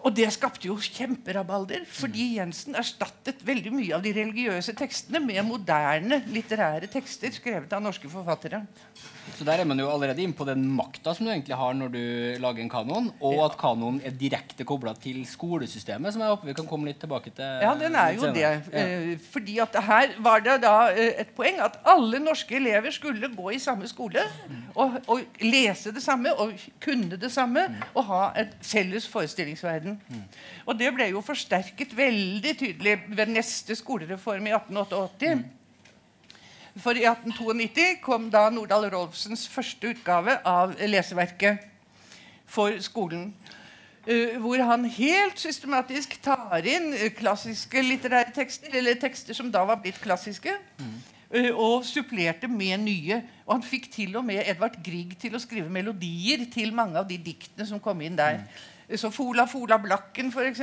og 0.00 0.14
det 0.16 0.28
skapte 0.32 0.68
jo 0.68 0.78
kjemperabalder, 0.80 1.84
fordi 1.88 2.34
Jensen 2.38 2.78
erstattet 2.78 3.42
veldig 3.46 3.72
mye 3.74 3.94
av 3.96 4.04
de 4.04 4.14
religiøse 4.16 4.74
tekstene 4.78 5.20
med 5.24 5.42
moderne 5.48 6.22
litterære 6.32 6.88
tekster 6.90 7.34
skrevet 7.36 7.72
av 7.76 7.84
norske 7.84 8.08
forfattere. 8.10 8.62
Så 9.36 9.44
der 9.46 9.62
er 9.62 9.68
man 9.68 9.78
jo 9.78 9.88
allerede 9.88 10.22
inne 10.24 10.36
på 10.36 10.44
den 10.48 10.64
makta 10.76 11.12
som 11.16 11.26
du 11.26 11.30
egentlig 11.32 11.56
har 11.56 11.74
når 11.76 11.92
du 11.94 12.02
lager 12.42 12.64
en 12.64 12.72
kanon, 12.72 13.10
og 13.24 13.38
at 13.44 13.56
kanonen 13.60 14.00
er 14.04 14.14
direkte 14.16 14.66
kobla 14.68 14.94
til 15.00 15.22
skolesystemet, 15.28 16.12
som 16.12 16.24
jeg 16.24 16.32
håper 16.32 16.50
vi 16.50 16.56
kan 16.58 16.68
komme 16.68 16.90
litt 16.90 17.00
tilbake 17.02 17.32
til. 17.36 17.62
Ja, 17.64 17.74
den 17.78 17.96
er 17.96 18.16
jo 18.16 18.32
det. 18.34 18.44
Ja. 18.44 18.82
Eh, 18.82 19.14
fordi 19.32 19.58
at 19.62 19.76
her 19.86 20.16
var 20.24 20.44
det 20.44 20.58
da 20.64 20.74
eh, 20.92 21.22
et 21.22 21.32
poeng 21.36 21.60
at 21.62 21.78
alle 21.88 22.20
norske 22.22 22.56
elever 22.58 22.92
skulle 22.94 23.30
gå 23.32 23.54
i 23.54 23.60
samme 23.62 23.88
skole 23.90 24.24
og, 24.74 25.00
og 25.06 25.40
lese 25.44 25.94
det 25.94 26.02
samme 26.04 26.32
og 26.36 26.52
kunne 26.82 27.18
det 27.20 27.32
samme 27.32 27.64
og 27.94 28.04
ha 28.10 28.22
et 28.40 28.56
felles 28.64 29.08
forestillingsverden. 29.08 29.89
Og 30.66 30.76
det 30.78 30.92
ble 30.96 31.10
jo 31.12 31.24
forsterket 31.24 31.96
veldig 31.96 32.52
tydelig 32.58 32.98
ved 33.08 33.32
neste 33.32 33.76
skolereform 33.78 34.46
i 34.50 34.54
1888. 34.56 35.38
For 36.78 36.94
i 36.94 37.06
1892 37.08 37.98
kom 38.04 38.28
da 38.30 38.44
Nordahl 38.52 38.86
Rolfsens 38.92 39.48
første 39.50 39.90
utgave 39.90 40.36
av 40.46 40.76
leseverket 40.86 41.66
for 42.50 42.76
skolen. 42.82 43.30
Uh, 44.08 44.38
hvor 44.40 44.62
han 44.64 44.86
helt 44.88 45.38
systematisk 45.38 46.16
tar 46.24 46.64
inn 46.64 46.94
klassiske 47.18 47.82
litterære 47.84 48.32
tekster, 48.34 48.72
eller 48.78 48.96
tekster 48.96 49.36
som 49.36 49.50
da 49.52 49.60
var 49.68 49.82
blitt 49.82 50.00
klassiske, 50.00 50.54
uh, 50.80 51.50
og 51.52 51.84
supplerte 51.86 52.48
med 52.48 52.80
nye. 52.86 53.20
Og 53.44 53.58
han 53.58 53.66
fikk 53.66 53.90
til 53.92 54.16
og 54.16 54.24
med 54.26 54.40
Edvard 54.46 54.78
Grieg 54.84 55.18
til 55.20 55.36
å 55.36 55.42
skrive 55.42 55.68
melodier 55.72 56.46
til 56.52 56.72
mange 56.74 56.96
av 57.02 57.10
de 57.10 57.18
diktene 57.20 57.68
som 57.68 57.82
kom 57.82 58.00
inn 58.06 58.16
der. 58.18 58.40
Så 58.96 59.12
Fola 59.14 59.46
Fola 59.46 59.78
Blakken, 59.78 60.32
f.eks. 60.34 60.62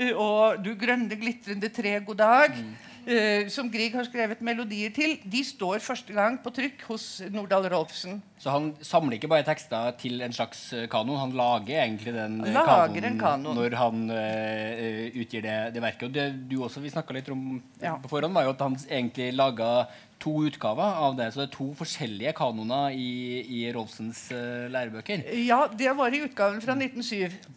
Uh, 0.00 0.12
og 0.14 0.62
Du 0.64 0.72
grønne 0.78 1.18
glitrende 1.20 1.68
tre, 1.74 1.98
god 2.06 2.22
dag. 2.22 2.56
Mm 2.56 2.90
uh, 3.08 3.48
som 3.52 3.68
Grieg 3.72 3.94
har 3.96 4.06
skrevet 4.08 4.42
melodier 4.44 4.92
til, 4.94 5.16
de 5.24 5.42
står 5.46 5.80
første 5.84 6.14
gang 6.16 6.38
på 6.42 6.52
trykk 6.54 6.84
hos 6.90 7.06
Nordahl 7.32 7.68
Rolfsen. 7.72 8.20
Så 8.40 8.52
han 8.52 8.70
samler 8.84 9.18
ikke 9.18 9.30
bare 9.30 9.46
tekster 9.46 9.94
til 10.00 10.22
en 10.24 10.34
slags 10.34 10.62
eh, 10.72 10.86
kanon, 10.90 11.18
han 11.20 11.34
lager 11.36 11.82
egentlig 11.82 12.14
den 12.16 12.38
eh, 12.40 12.54
lager 12.54 12.88
kanonen 12.88 13.18
kanon. 13.20 13.58
når 13.58 13.76
han 13.76 14.06
uh, 14.08 15.18
utgir 15.20 15.44
det, 15.44 15.56
det, 15.74 15.82
verket. 15.84 16.06
Og 16.08 16.14
det 16.14 16.28
du 16.48 16.56
også 16.64 16.80
vi 16.80 16.92
snakka 16.92 17.16
litt 17.16 17.28
om 17.32 17.58
ja. 17.82 17.98
på 18.00 18.08
forhånd, 18.12 18.36
var 18.36 18.48
jo 18.48 18.54
at 18.54 18.64
han 18.64 18.78
egentlig 18.88 19.32
laga 19.36 19.70
to 20.20 20.34
utgaver 20.46 20.98
av 21.06 21.16
det. 21.18 21.30
Så 21.32 21.42
det 21.42 21.46
er 21.48 21.54
to 21.54 21.70
forskjellige 21.78 22.34
kanoner 22.38 22.96
i, 22.96 23.40
i 23.60 23.62
Rolfsens 23.74 24.26
uh, 24.34 24.68
lærebøker. 24.72 25.24
Ja, 25.46 25.64
det 25.72 25.96
var 25.96 26.12
i 26.12 26.22
utgaven 26.26 26.60
fra 26.64 26.76
1907. 26.76 27.56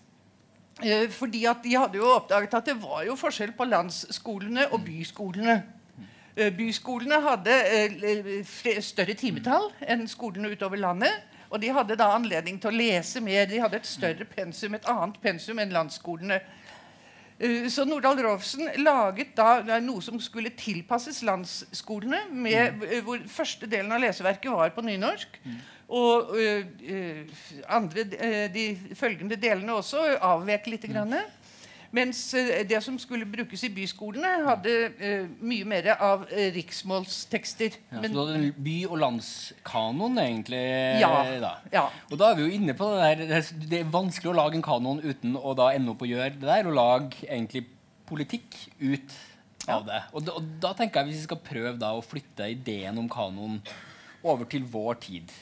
Eh, 0.81 1.09
fordi 1.09 1.45
at 1.45 1.61
De 1.63 1.75
hadde 1.77 1.99
jo 1.99 2.09
oppdaget 2.15 2.53
at 2.57 2.65
det 2.65 2.81
var 2.81 3.03
jo 3.05 3.15
forskjell 3.15 3.53
på 3.57 3.67
landsskolene 3.67 4.65
og 4.73 4.81
byskolene. 4.85 5.59
Eh, 6.35 6.49
byskolene 6.55 7.19
hadde 7.21 7.53
større 8.81 9.13
timetall 9.13 9.69
enn 9.85 10.07
skolene 10.09 10.49
utover 10.55 10.81
landet. 10.81 11.29
Og 11.53 11.61
de 11.61 11.69
hadde 11.69 11.99
da 11.99 12.09
anledning 12.15 12.57
til 12.57 12.71
å 12.71 12.73
lese 12.73 13.21
mer. 13.21 13.45
De 13.45 13.59
hadde 13.61 13.77
et 13.77 13.85
større 13.85 14.25
pensum, 14.25 14.73
et 14.73 14.87
annet 14.89 15.19
pensum 15.21 15.59
enn 15.61 15.75
landsskolene. 15.75 16.39
Så 17.69 17.83
Nordahl 17.87 18.21
Rolfsen 18.23 18.69
laget 18.79 19.33
da 19.35 19.79
noe 19.83 20.01
som 20.05 20.19
skulle 20.23 20.53
tilpasses 20.55 21.21
landsskolene. 21.27 22.21
Med, 22.31 22.83
hvor 23.03 23.21
første 23.27 23.67
delen 23.69 23.91
av 23.91 24.03
leseverket 24.03 24.51
var 24.53 24.71
på 24.75 24.85
nynorsk. 24.85 25.39
Og 25.93 26.31
uh, 26.33 27.39
andre, 27.75 28.05
de 28.53 28.67
følgende 28.97 29.37
delene 29.37 29.75
også 29.75 30.05
avvek 30.23 30.71
litt. 30.71 30.87
Grann. 30.87 31.17
Mens 31.93 32.19
det 32.69 32.79
som 32.81 32.95
skulle 32.97 33.27
brukes 33.29 33.61
i 33.67 33.69
byskolene, 33.73 34.31
hadde 34.47 34.71
uh, 34.97 35.27
mye 35.45 35.67
mer 35.69 35.91
av 35.93 36.23
uh, 36.25 36.39
riksmålstekster. 36.55 37.77
Ja, 37.91 37.99
Men, 38.01 38.09
så 38.09 38.25
du 38.25 38.31
hadde 38.33 38.63
by- 38.65 38.87
og 38.89 38.97
landskanon, 39.03 40.17
egentlig? 40.23 40.63
Ja, 41.03 41.11
da. 41.43 41.53
ja. 41.73 41.85
Og 42.09 42.17
da 42.17 42.31
er 42.31 42.39
vi 42.39 42.47
jo 42.47 42.57
inne 42.57 42.73
på 42.77 42.89
det 42.95 43.29
der 43.29 43.45
Det 43.69 43.83
er 43.83 43.93
vanskelig 43.93 44.33
å 44.33 44.39
lage 44.41 44.57
en 44.57 44.65
kanon 44.65 45.03
uten 45.03 45.37
å 45.37 45.53
da 45.57 45.69
ende 45.75 45.93
opp 45.93 46.01
å 46.01 46.09
gjøre 46.09 46.33
det 46.39 46.49
der, 46.49 46.69
og 46.71 46.77
lage 46.79 47.27
egentlig 47.27 47.67
politikk 48.09 48.57
ut 48.81 49.15
av 49.69 49.85
det. 49.87 50.01
Og 50.11 50.25
da, 50.25 50.35
og 50.39 50.51
da 50.63 50.73
tenker 50.77 51.01
jeg 51.01 51.11
hvis 51.11 51.23
vi 51.23 51.29
skal 51.29 51.41
prøve 51.45 51.77
da 51.79 51.93
å 51.95 52.03
flytte 52.03 52.49
ideen 52.51 52.97
om 52.99 53.09
kanon 53.11 53.61
over 54.23 54.47
til 54.49 54.65
vår 54.71 54.99
tid 55.03 55.33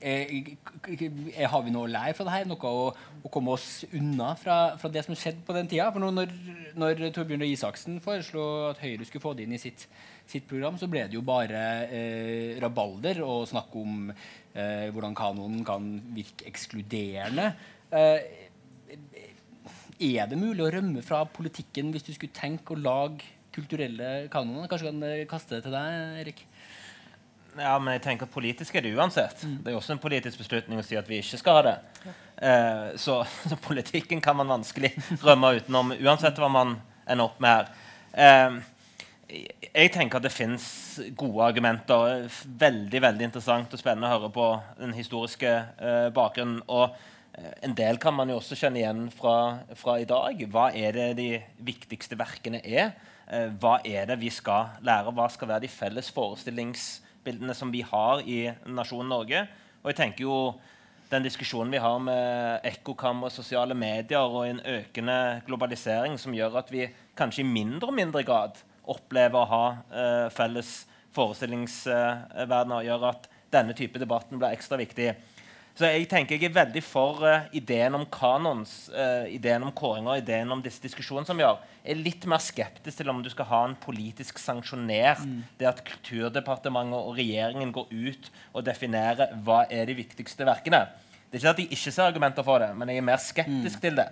er, 0.00 1.46
har 1.48 1.62
vi 1.64 1.72
noe 1.72 1.86
å 1.86 1.90
lære 1.90 2.14
fra 2.16 2.26
det 2.26 2.34
her? 2.34 2.48
Noe 2.48 2.70
å, 2.70 2.88
å 3.24 3.30
komme 3.32 3.54
oss 3.56 3.84
unna 3.96 4.34
fra, 4.38 4.76
fra, 4.80 4.90
det 4.92 5.06
som 5.06 5.16
skjedde 5.16 5.44
på 5.46 5.56
den 5.56 5.70
tida? 5.70 5.88
For 5.94 6.04
når, 6.04 6.34
når 6.76 7.04
Torbjørn 7.16 7.44
Røe 7.44 7.54
Isaksen 7.54 8.00
foreslo 8.04 8.44
at 8.70 8.82
Høyre 8.84 9.08
skulle 9.08 9.24
få 9.24 9.32
det 9.36 9.46
inn 9.46 9.56
i 9.56 9.60
sitt, 9.62 9.86
sitt 10.28 10.48
program, 10.50 10.76
så 10.80 10.88
ble 10.92 11.06
det 11.08 11.16
jo 11.16 11.24
bare 11.26 11.62
eh, 11.88 12.58
rabalder 12.62 13.22
og 13.24 13.46
snakk 13.48 13.72
om 13.80 14.10
eh, 14.10 14.88
hvordan 14.92 15.16
kanonen 15.16 15.64
kan 15.66 15.88
virke 16.16 16.48
ekskluderende. 16.50 17.52
Eh, 17.96 18.44
er 19.96 20.28
det 20.28 20.36
mulig 20.36 20.60
å 20.60 20.72
rømme 20.74 21.00
fra 21.04 21.22
politikken 21.24 21.88
hvis 21.94 22.04
du 22.04 22.12
skulle 22.12 22.36
tenke 22.36 22.74
å 22.74 22.80
lage 22.80 23.32
kulturelle 23.56 24.26
kanoner? 24.32 24.68
Kanskje 24.68 24.92
kan 24.92 25.30
kaste 25.30 25.56
det 25.56 25.64
til 25.64 25.72
deg, 25.72 26.20
Erik? 26.20 26.44
Ja, 27.56 27.78
men 27.80 27.96
jeg 27.96 28.04
tenker 28.04 28.28
Politisk 28.30 28.76
er 28.76 28.84
det 28.84 28.94
uansett. 28.96 29.42
Mm. 29.44 29.58
Det 29.64 29.72
er 29.72 29.78
også 29.78 29.96
en 29.96 30.02
politisk 30.02 30.40
beslutning 30.42 30.80
å 30.80 30.84
si 30.84 30.98
at 30.98 31.08
vi 31.08 31.20
ikke 31.22 31.40
skal 31.40 31.58
ha 31.58 31.64
det. 31.66 31.76
Eh, 32.36 32.86
så, 33.00 33.22
så, 33.50 33.58
politikken 33.64 34.20
kan 34.24 34.36
man 34.36 34.52
vanskelig 34.58 34.92
rømme 35.24 35.56
utenom, 35.60 35.94
uansett 35.96 36.38
hva 36.40 36.50
man 36.52 36.78
ender 37.06 37.28
opp 37.28 37.40
med 37.42 37.54
her. 37.54 37.70
Eh, 38.12 38.58
jeg 39.26 39.90
tenker 39.94 40.20
at 40.20 40.26
det 40.26 40.34
fins 40.34 40.66
gode 41.18 41.42
argumenter. 41.48 42.28
Veldig 42.46 43.02
veldig 43.02 43.26
interessant 43.26 43.72
og 43.72 43.80
spennende 43.80 44.08
å 44.08 44.16
høre 44.16 44.32
på 44.34 44.46
den 44.78 44.94
historiske 44.96 45.50
eh, 45.50 46.08
bakgrunnen. 46.14 46.60
Og 46.68 46.92
eh, 47.34 47.50
en 47.66 47.74
del 47.78 47.98
kan 48.02 48.14
man 48.16 48.30
jo 48.30 48.38
også 48.38 48.58
kjenne 48.58 48.82
igjen 48.82 49.06
fra, 49.14 49.64
fra, 49.78 49.98
i 49.98 50.08
dag. 50.08 50.44
Hva 50.52 50.68
er 50.76 50.94
det 50.96 51.08
de 51.18 51.30
viktigste 51.66 52.18
verkene 52.20 52.62
er? 52.62 52.94
Eh, 53.26 53.48
hva 53.58 53.80
er 53.82 54.12
det 54.12 54.20
vi 54.22 54.30
skal 54.30 54.76
lære? 54.86 55.14
Hva 55.16 55.26
skal 55.32 55.54
være 55.54 55.66
de 55.66 55.72
felles 55.72 56.12
forestillings 56.14 56.86
maktbildene 57.26 57.54
som 57.54 57.72
vi 57.72 57.82
har 57.82 58.22
i 58.22 58.52
nasjonen 58.66 59.10
Norge. 59.10 59.46
Og 59.82 59.90
jeg 59.90 59.96
tenker 59.96 60.22
jo 60.24 60.54
den 61.10 61.22
diskusjonen 61.22 61.72
vi 61.72 61.78
har 61.78 61.98
med 61.98 62.60
ekkokammer, 62.64 63.30
sosiale 63.30 63.74
medier 63.74 64.26
og 64.26 64.46
en 64.46 64.60
økende 64.60 65.42
globalisering 65.46 66.18
som 66.18 66.34
gjør 66.34 66.58
at 66.58 66.70
vi 66.70 66.86
kanskje 67.16 67.42
i 67.42 67.46
mindre 67.46 67.90
og 67.90 67.96
mindre 67.96 68.22
grad 68.26 68.58
opplever 68.86 69.38
å 69.38 69.50
ha 69.50 69.66
eh, 69.90 70.28
felles 70.30 70.86
forestillingsverdener, 71.14 72.84
gjør 72.86 73.08
at 73.10 73.28
denne 73.50 73.74
type 73.74 73.98
debatten 73.98 74.38
blir 74.38 74.54
ekstra 74.54 74.78
viktig. 74.78 75.14
Så 75.76 75.84
jeg 75.90 76.06
tenker 76.08 76.38
jeg 76.40 76.48
er 76.48 76.54
veldig 76.56 76.80
for 76.80 77.20
uh, 77.20 77.48
ideen 77.56 77.98
om 77.98 78.06
kanons, 78.08 78.86
uh, 78.94 79.26
ideen 79.28 79.66
om 79.66 79.72
kåringer, 79.76 80.22
ideen 80.22 80.52
om 80.54 80.62
disse 80.64 80.80
diskusjonene 80.80 81.28
som 81.28 81.36
vi 81.36 81.44
har. 81.44 81.58
Jeg 81.82 81.92
er 81.92 82.00
litt 82.00 82.24
mer 82.32 82.40
skeptisk 82.40 82.96
til 82.96 83.12
om 83.12 83.20
du 83.20 83.28
skal 83.28 83.48
ha 83.50 83.58
en 83.66 83.76
politisk 83.82 84.40
sanksjonert 84.40 85.20
mm. 85.20 85.42
det 85.60 85.68
at 85.68 85.82
Kulturdepartementet 85.84 86.96
og 86.96 87.20
regjeringen 87.20 87.74
går 87.76 87.92
ut 87.92 88.30
og 88.54 88.64
definerer 88.64 89.36
hva 89.44 89.66
er 89.68 89.84
de 89.90 89.98
viktigste 90.00 90.48
verkene. 90.48 90.86
Det 91.28 91.36
er 91.36 91.44
ikke 91.44 91.52
at 91.52 91.60
jeg 91.66 91.72
ikke 91.76 91.92
ser 91.92 92.08
argumenter 92.08 92.46
for 92.46 92.64
det, 92.64 92.72
men 92.72 92.88
jeg 92.88 93.02
er 93.02 93.08
mer 93.10 93.20
skeptisk 93.20 93.76
mm. 93.76 93.84
til 93.84 94.00
det. 94.00 94.10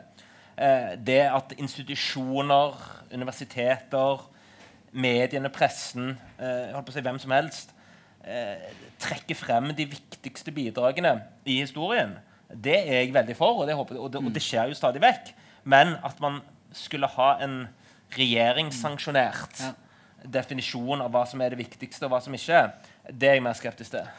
Uh, 0.60 0.90
det 1.00 1.20
at 1.30 1.56
institusjoner, 1.56 2.76
universiteter, 3.14 4.28
mediene, 4.92 5.48
pressen, 5.50 6.12
holdt 6.36 6.84
på 6.86 6.92
å 6.92 6.94
si 6.94 7.02
hvem 7.02 7.16
som 7.18 7.32
helst 7.34 7.73
eh, 8.26 8.72
trekker 9.02 9.38
frem 9.38 9.70
de 9.76 9.86
viktigste 9.90 10.52
bidragene 10.54 11.16
i 11.44 11.60
historien. 11.60 12.16
Det 12.48 12.76
er 12.76 13.02
jeg 13.02 13.14
veldig 13.14 13.36
for, 13.38 13.62
og 13.62 13.68
det, 13.68 13.76
håper, 13.76 13.98
og 13.98 14.12
det, 14.12 14.20
og 14.22 14.34
det 14.34 14.42
skjer 14.42 14.70
jo 14.70 14.78
stadig 14.78 15.02
vekk. 15.02 15.32
Men 15.64 15.96
at 16.04 16.20
man 16.22 16.40
skulle 16.74 17.08
ha 17.16 17.30
en 17.44 17.64
regjeringssanksjonert 18.14 19.62
ja. 19.62 19.72
definisjon 20.36 21.02
av 21.02 21.10
hva 21.14 21.24
som 21.28 21.42
er 21.42 21.54
det 21.54 21.62
viktigste, 21.62 22.06
og 22.06 22.14
hva 22.14 22.20
som 22.24 22.36
ikke, 22.36 22.66
det 23.10 23.30
er 23.30 23.38
jeg 23.38 23.44
mer 23.44 23.56
skeptisk 23.58 23.96
til. 23.96 24.12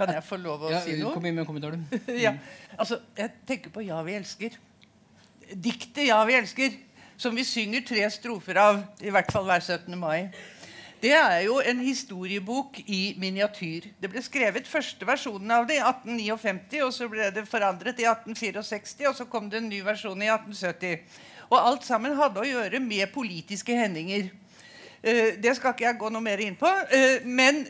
Kan 0.00 0.12
jeg 0.14 0.24
få 0.24 0.38
lov 0.40 0.62
å 0.64 0.70
ja, 0.72 0.80
si 0.84 0.96
noe? 0.96 1.12
Kom 1.12 1.26
inn 1.28 1.36
med 1.36 1.44
en 1.44 1.48
kommentar, 1.48 1.74
du. 1.76 1.96
ja. 2.24 2.32
altså, 2.76 3.02
jeg 3.18 3.34
tenker 3.48 3.74
på 3.74 3.84
'Ja, 3.84 4.00
vi 4.06 4.16
elsker'. 4.16 4.56
Diktet 5.50 6.06
'Ja, 6.06 6.22
vi 6.24 6.38
elsker', 6.38 6.78
som 7.20 7.36
vi 7.36 7.44
synger 7.44 7.84
tre 7.84 8.06
strofer 8.08 8.56
av, 8.56 8.80
i 9.04 9.12
hvert 9.12 9.32
fall 9.32 9.44
hver 9.44 9.60
17. 9.60 9.98
mai. 9.98 10.30
Det 11.00 11.12
er 11.16 11.38
jo 11.46 11.62
en 11.64 11.78
historiebok 11.80 12.76
i 12.84 13.14
miniatyr. 13.16 13.86
Det 14.02 14.08
ble 14.12 14.20
skrevet 14.20 14.66
første 14.68 15.06
versjonen 15.08 15.54
av 15.56 15.64
det 15.68 15.78
i 15.78 15.80
1859, 15.80 16.82
og 16.84 16.92
så 16.92 17.08
ble 17.08 17.30
det 17.32 17.46
forandret 17.48 18.02
i 18.02 18.04
1864, 18.04 19.08
og 19.08 19.16
så 19.16 19.24
kom 19.32 19.48
det 19.48 19.62
en 19.62 19.70
ny 19.72 19.80
versjon 19.86 20.20
i 20.20 20.28
1870. 20.28 21.00
Og 21.48 21.56
alt 21.56 21.88
sammen 21.88 22.18
hadde 22.18 22.42
å 22.42 22.46
gjøre 22.50 22.82
med 22.84 23.08
politiske 23.14 23.78
hendinger. 23.80 24.28
Uh, 25.00 25.40
det 25.40 25.56
skal 25.56 25.72
ikke 25.72 25.88
jeg 25.88 26.00
gå 26.04 26.12
noe 26.12 26.26
mer 26.28 26.44
inn 26.44 26.60
på. 26.60 26.68
Uh, 26.68 27.24
men 27.24 27.64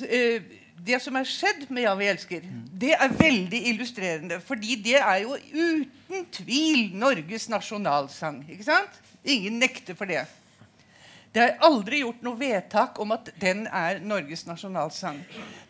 uh, 0.00 0.50
det 0.82 0.98
som 1.04 1.20
er 1.20 1.28
skjedd 1.28 1.68
med 1.68 1.84
'Ja, 1.84 1.94
vi 1.94 2.08
elsker', 2.08 2.48
det 2.72 2.96
er 2.96 3.18
veldig 3.18 3.66
illustrerende. 3.68 4.40
Fordi 4.40 4.80
det 4.80 4.96
er 4.96 5.26
jo 5.28 5.36
uten 5.36 6.24
tvil 6.32 6.96
Norges 6.96 7.50
nasjonalsang. 7.52 8.46
ikke 8.48 8.64
sant? 8.64 9.02
Ingen 9.24 9.60
nekter 9.60 9.94
for 9.94 10.08
det. 10.08 10.24
Det 11.32 11.40
er 11.40 11.62
aldri 11.64 12.02
gjort 12.02 12.20
noe 12.26 12.36
vedtak 12.36 12.98
om 13.00 13.14
at 13.14 13.30
den 13.40 13.64
er 13.64 14.02
Norges 14.04 14.44
nasjonalsang. 14.44 15.22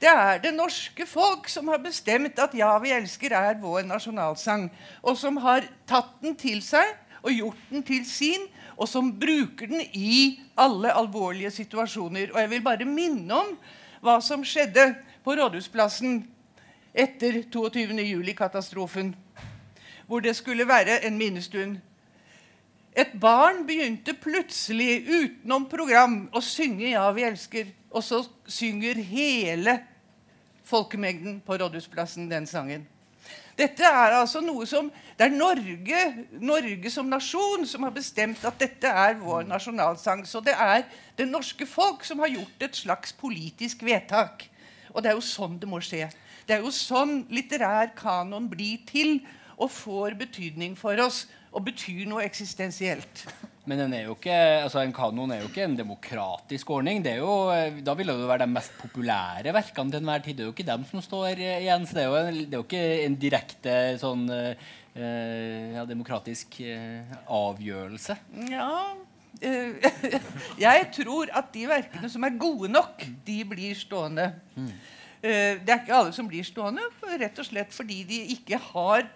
Det 0.02 0.10
er 0.10 0.40
det 0.42 0.50
norske 0.56 1.06
folk 1.06 1.46
som 1.48 1.68
har 1.70 1.78
bestemt 1.78 2.38
at 2.38 2.54
'Ja, 2.54 2.78
vi 2.78 2.90
elsker' 2.90 3.32
er 3.32 3.60
vår 3.60 3.86
nasjonalsang. 3.86 4.70
Og 5.02 5.16
som 5.16 5.36
har 5.36 5.62
tatt 5.86 6.20
den 6.22 6.34
til 6.34 6.62
seg 6.62 6.96
og 7.22 7.30
gjort 7.30 7.62
den 7.70 7.82
til 7.82 8.04
sin, 8.06 8.48
og 8.76 8.88
som 8.88 9.12
bruker 9.20 9.66
den 9.66 9.80
i 9.94 10.40
alle 10.58 10.92
alvorlige 10.92 11.50
situasjoner. 11.50 12.32
Og 12.34 12.40
jeg 12.40 12.50
vil 12.50 12.62
bare 12.62 12.84
minne 12.84 13.34
om 13.34 13.58
hva 14.02 14.20
som 14.20 14.44
skjedde 14.44 14.96
på 15.24 15.36
Rådhusplassen 15.38 16.26
etter 16.94 17.42
22. 17.52 18.02
juli-katastrofen, 18.02 19.14
hvor 20.06 20.20
det 20.20 20.36
skulle 20.36 20.68
være 20.68 21.04
en 21.06 21.18
minnestund. 21.18 21.78
Et 22.92 23.12
barn 23.20 23.62
begynte 23.64 24.12
plutselig 24.20 25.06
utenom 25.08 25.64
program 25.68 26.28
å 26.32 26.40
synge 26.44 26.90
'Ja, 26.90 27.10
vi 27.12 27.24
elsker', 27.24 27.72
og 27.90 28.02
så 28.04 28.28
synger 28.46 28.94
hele 28.94 29.80
folkemengden 30.64 31.40
på 31.40 31.56
Rådhusplassen 31.56 32.30
den 32.30 32.46
sangen. 32.46 32.86
Dette 33.56 33.84
er 33.84 34.16
altså 34.16 34.40
noe 34.40 34.66
som, 34.66 34.90
Det 35.18 35.26
er 35.26 35.36
Norge, 35.36 36.26
Norge 36.40 36.90
som 36.90 37.06
nasjon 37.06 37.66
som 37.66 37.82
har 37.82 37.92
bestemt 37.94 38.44
at 38.44 38.58
dette 38.58 38.88
er 38.88 39.14
vår 39.20 39.44
nasjonalsang. 39.46 40.26
Så 40.26 40.40
det 40.40 40.54
er 40.58 40.82
det 41.16 41.28
norske 41.28 41.66
folk 41.66 42.04
som 42.04 42.18
har 42.18 42.28
gjort 42.32 42.64
et 42.64 42.76
slags 42.76 43.12
politisk 43.12 43.82
vedtak. 43.82 44.48
Og 44.94 45.02
det 45.02 45.10
er 45.10 45.14
jo 45.14 45.20
sånn 45.20 45.60
det 45.60 45.68
må 45.68 45.80
skje. 45.84 46.08
Det 46.46 46.56
er 46.56 46.64
jo 46.64 46.72
sånn 46.74 47.26
litterær 47.30 47.92
kanon 47.94 48.48
blir 48.50 48.80
til 48.88 49.20
og 49.62 49.70
får 49.70 50.18
betydning 50.20 50.76
for 50.78 50.98
oss 51.04 51.24
og 51.52 51.66
betyr 51.66 52.06
noe 52.08 52.24
eksistensielt. 52.24 53.26
Men 53.68 53.78
den 53.78 53.92
er 53.94 54.08
jo 54.08 54.16
ikke, 54.16 54.34
altså 54.64 54.80
en 54.82 54.94
kanon 54.94 55.30
er 55.30 55.44
jo 55.44 55.48
ikke 55.50 55.66
en 55.68 55.76
demokratisk 55.78 56.72
ordning. 56.74 57.02
Det 57.04 57.12
er 57.12 57.20
jo, 57.20 57.34
eh, 57.54 57.78
da 57.84 57.94
vil 57.94 58.10
det 58.10 58.16
jo 58.18 58.30
være 58.30 58.42
de 58.42 58.54
mest 58.56 58.74
populære 58.80 59.54
verkene 59.54 59.92
til 59.92 60.02
enhver 60.02 60.24
tid. 60.24 60.38
Det 60.38 60.42
er 60.42 60.48
jo 60.48 60.54
ikke 60.56 60.66
dem 60.66 60.86
som 60.88 61.04
står 61.04 61.42
igjen. 61.44 61.86
så 61.86 61.94
Det 61.94 62.02
er 62.02 62.08
jo, 62.08 62.16
en, 62.16 62.40
det 62.40 62.56
er 62.56 62.58
jo 62.58 62.66
ikke 62.66 62.86
en 63.04 63.18
direkte 63.22 63.76
sånn 64.02 64.24
eh, 64.34 65.76
ja, 65.76 65.86
demokratisk 65.86 66.58
eh, 66.66 67.14
avgjørelse. 67.30 68.18
Ja 68.50 68.72
eh, 69.38 69.78
Jeg 70.66 70.90
tror 70.98 71.30
at 71.30 71.54
de 71.54 71.68
verkene 71.70 72.10
som 72.10 72.26
er 72.26 72.40
gode 72.40 72.72
nok, 72.72 73.06
de 73.26 73.38
blir 73.46 73.78
stående. 73.78 74.32
Mm. 74.56 74.74
det 75.22 75.70
er 75.70 75.84
ikke 75.84 75.94
alle 75.94 76.10
som 76.10 76.26
blir 76.26 76.42
stående, 76.42 76.82
rett 77.14 77.36
og 77.38 77.46
slett 77.46 77.70
fordi 77.70 78.00
de 78.08 78.24
ikke 78.34 78.58
har 78.72 79.06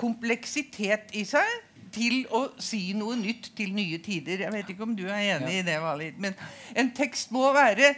kompleksitet 0.00 1.12
i 1.18 1.24
seg 1.28 1.48
til 1.92 2.22
å 2.30 2.44
si 2.62 2.92
noe 2.96 3.16
nytt 3.18 3.50
til 3.58 3.72
nye 3.74 3.98
tider. 4.02 4.44
Jeg 4.46 4.54
vet 4.54 4.72
ikke 4.72 4.86
om 4.86 4.94
du 4.96 5.04
er 5.08 5.36
enig 5.36 5.52
Ja. 5.56 5.58
i 5.60 5.62
det, 5.66 5.76
Valid. 5.82 6.18
Men 6.22 6.34
en 6.76 6.90
tekst 6.94 7.32
må 7.34 7.52
være 7.52 7.94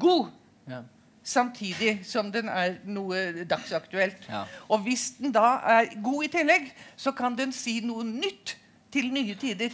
god 0.00 0.30
Ja. 0.68 0.80
samtidig 1.22 2.00
som 2.06 2.32
den 2.32 2.48
er 2.48 2.78
noe 2.84 3.44
dagsaktuelt. 3.44 4.26
Ja. 4.28 4.44
Og 4.68 4.80
hvis 4.86 5.10
den 5.20 5.32
da 5.32 5.60
er 5.64 5.90
god 6.02 6.24
i 6.24 6.28
tillegg, 6.28 6.72
så 6.96 7.12
kan 7.12 7.36
den 7.36 7.52
si 7.52 7.80
noe 7.80 8.04
nytt 8.04 8.56
til 8.92 9.12
nye 9.12 9.34
tider. 9.34 9.70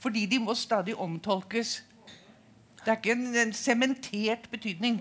Fordi 0.00 0.26
de 0.26 0.38
må 0.38 0.54
stadig 0.54 0.94
omtolkes. 0.96 1.82
Det 2.84 2.88
er 2.92 2.96
ikke 2.96 3.12
en 3.12 3.36
en 3.36 3.52
sementert 3.52 4.50
betydning. 4.50 5.00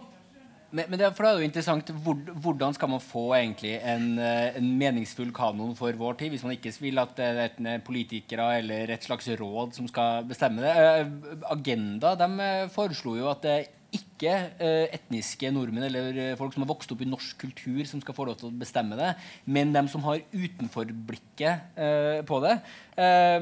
Men, 0.72 0.90
men 0.90 1.00
det, 1.00 1.12
for 1.16 1.26
det 1.26 1.32
er 1.32 1.42
jo 1.42 1.48
interessant 1.48 1.92
hvor, 2.04 2.18
Hvordan 2.44 2.76
skal 2.76 2.90
man 2.92 3.04
få 3.04 3.26
egentlig 3.38 3.76
en, 3.80 4.08
eh, 4.20 4.58
en 4.60 4.72
meningsfull 4.80 5.32
kanon 5.36 5.76
for 5.78 5.96
vår 6.00 6.18
tid, 6.20 6.34
hvis 6.34 6.44
man 6.46 6.56
ikke 6.56 6.74
vil 6.82 7.00
at 7.02 7.16
det 7.20 7.30
er 7.70 7.86
politikere 7.86 8.50
eller 8.60 8.92
et 8.96 9.06
slags 9.06 9.30
råd 9.40 9.76
som 9.78 9.88
skal 9.92 10.26
bestemme 10.28 10.66
det? 10.66 10.76
Eh, 10.76 11.40
Agenda 11.54 12.16
de 12.20 12.30
eh, 12.50 12.68
foreslo 12.74 13.16
jo 13.20 13.32
at 13.32 13.46
det 13.46 13.58
ikke 13.96 14.32
eh, 14.60 14.86
etniske 14.96 15.50
nordmenn 15.54 15.88
eller 15.88 16.18
eh, 16.20 16.36
folk 16.40 16.54
som 16.56 16.66
har 16.66 16.72
vokst 16.72 16.92
opp 16.92 17.04
i 17.04 17.08
norsk 17.08 17.38
kultur, 17.46 17.82
som 17.88 18.02
skal 18.04 18.18
få 18.18 18.28
lov 18.28 18.40
til 18.40 18.50
å 18.50 18.58
bestemme 18.60 18.98
det, 19.00 19.14
men 19.48 19.74
dem 19.76 19.88
som 19.92 20.04
har 20.08 20.24
utenforblikket 20.34 21.80
eh, 21.80 22.22
på 22.28 22.40
det. 22.44 22.58
Eh, 23.00 23.40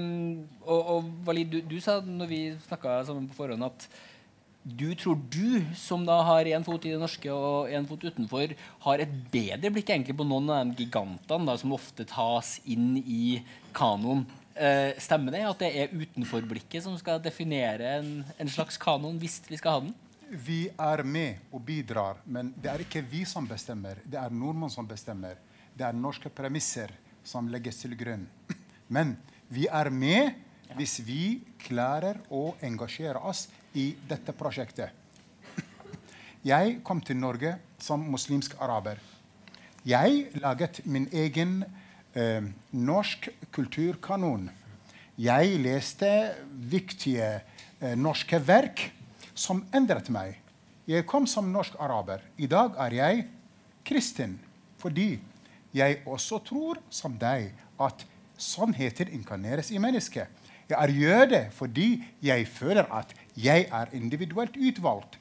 og, 0.65 0.79
og 0.79 1.12
Walid, 1.27 1.53
du, 1.53 1.62
du 1.73 1.77
sa 1.83 1.99
når 2.03 2.29
vi 2.29 2.41
snakka 2.67 3.01
sammen 3.07 3.29
på 3.31 3.39
forhånd, 3.39 3.65
at 3.71 3.88
du 4.63 4.95
tror 4.95 5.19
du, 5.30 5.65
som 5.76 6.06
da 6.08 6.21
har 6.23 6.47
én 6.47 6.63
fot 6.63 6.86
i 6.88 6.93
det 6.93 6.99
norske 7.02 7.32
og 7.32 7.71
én 7.71 7.88
fot 7.88 8.04
utenfor, 8.04 8.54
har 8.86 9.04
et 9.04 9.15
bedre 9.34 9.71
blikk 9.76 9.91
egentlig 9.91 10.15
på 10.15 10.28
noen 10.28 10.47
av 10.54 10.69
de 10.69 10.86
gigantene 10.86 11.49
da, 11.49 11.58
som 11.60 11.76
ofte 11.76 12.06
tas 12.08 12.56
inn 12.63 12.95
i 13.02 13.41
kanoen. 13.76 14.23
Eh, 14.56 14.95
stemmer 15.02 15.36
det 15.36 15.43
at 15.49 15.63
det 15.65 15.71
er 15.82 15.95
utenforblikket 15.97 16.86
som 16.86 16.95
skal 16.99 17.19
definere 17.23 17.97
en, 17.97 18.12
en 18.39 18.52
slags 18.52 18.78
kanon 18.80 19.17
hvis 19.19 19.41
vi 19.49 19.60
skal 19.60 19.76
ha 19.76 19.84
den? 19.84 19.95
Vi 20.34 20.62
er 20.71 21.04
med 21.04 21.41
og 21.54 21.62
bidrar, 21.65 22.21
men 22.26 22.54
det 22.56 22.71
er 22.71 22.84
ikke 22.86 23.04
vi 23.06 23.26
som 23.30 23.45
bestemmer. 23.49 23.99
Det 24.06 24.17
er 24.17 24.34
nordmenn 24.34 24.71
som 24.71 24.88
bestemmer. 24.88 25.36
Det 25.76 25.86
er 25.86 25.97
norske 25.97 26.32
premisser 26.34 26.93
som 27.26 27.49
legges 27.52 27.82
til 27.84 27.97
grunn. 27.99 28.26
Men 28.93 29.15
vi 29.49 29.67
er 29.71 29.89
med 29.89 30.34
hvis 30.78 30.99
vi 31.06 31.23
klarer 31.62 32.19
å 32.34 32.54
engasjere 32.65 33.21
oss 33.21 33.47
i 33.73 33.93
dette 34.09 34.33
prosjektet. 34.38 34.91
Jeg 36.43 36.79
kom 36.83 36.99
til 37.01 37.15
Norge 37.15 37.55
som 37.79 38.03
muslimsk 38.12 38.57
araber. 38.59 38.99
Jeg 39.88 40.27
laget 40.39 40.81
min 40.86 41.09
egen 41.12 41.63
eh, 42.15 42.43
norsk 42.71 43.29
kulturkanon. 43.51 44.49
Jeg 45.19 45.59
leste 45.63 46.09
viktige 46.51 47.29
eh, 47.79 47.95
norske 47.95 48.39
verk 48.43 48.89
som 49.36 49.63
endret 49.75 50.09
meg. 50.12 50.39
Jeg 50.88 51.07
kom 51.07 51.27
som 51.27 51.47
norsk 51.51 51.75
araber. 51.79 52.23
I 52.36 52.47
dag 52.47 52.75
er 52.88 52.97
jeg 52.99 53.27
kristen 53.88 54.39
fordi 54.83 55.15
jeg 55.73 56.01
også 56.05 56.41
tror, 56.43 56.79
som 56.91 57.15
deg, 57.17 57.53
at 57.79 58.03
sannheter 58.38 59.07
inkarneres 59.15 59.71
i 59.71 59.79
mennesket. 59.79 60.27
Jeg 60.69 60.75
er 60.75 60.91
jøde 60.91 61.41
fordi 61.55 61.88
jeg 62.23 62.47
føler 62.47 62.88
at 62.91 63.15
jeg 63.35 63.67
er 63.71 63.93
individuelt 63.97 64.57
utvalgt. 64.57 65.19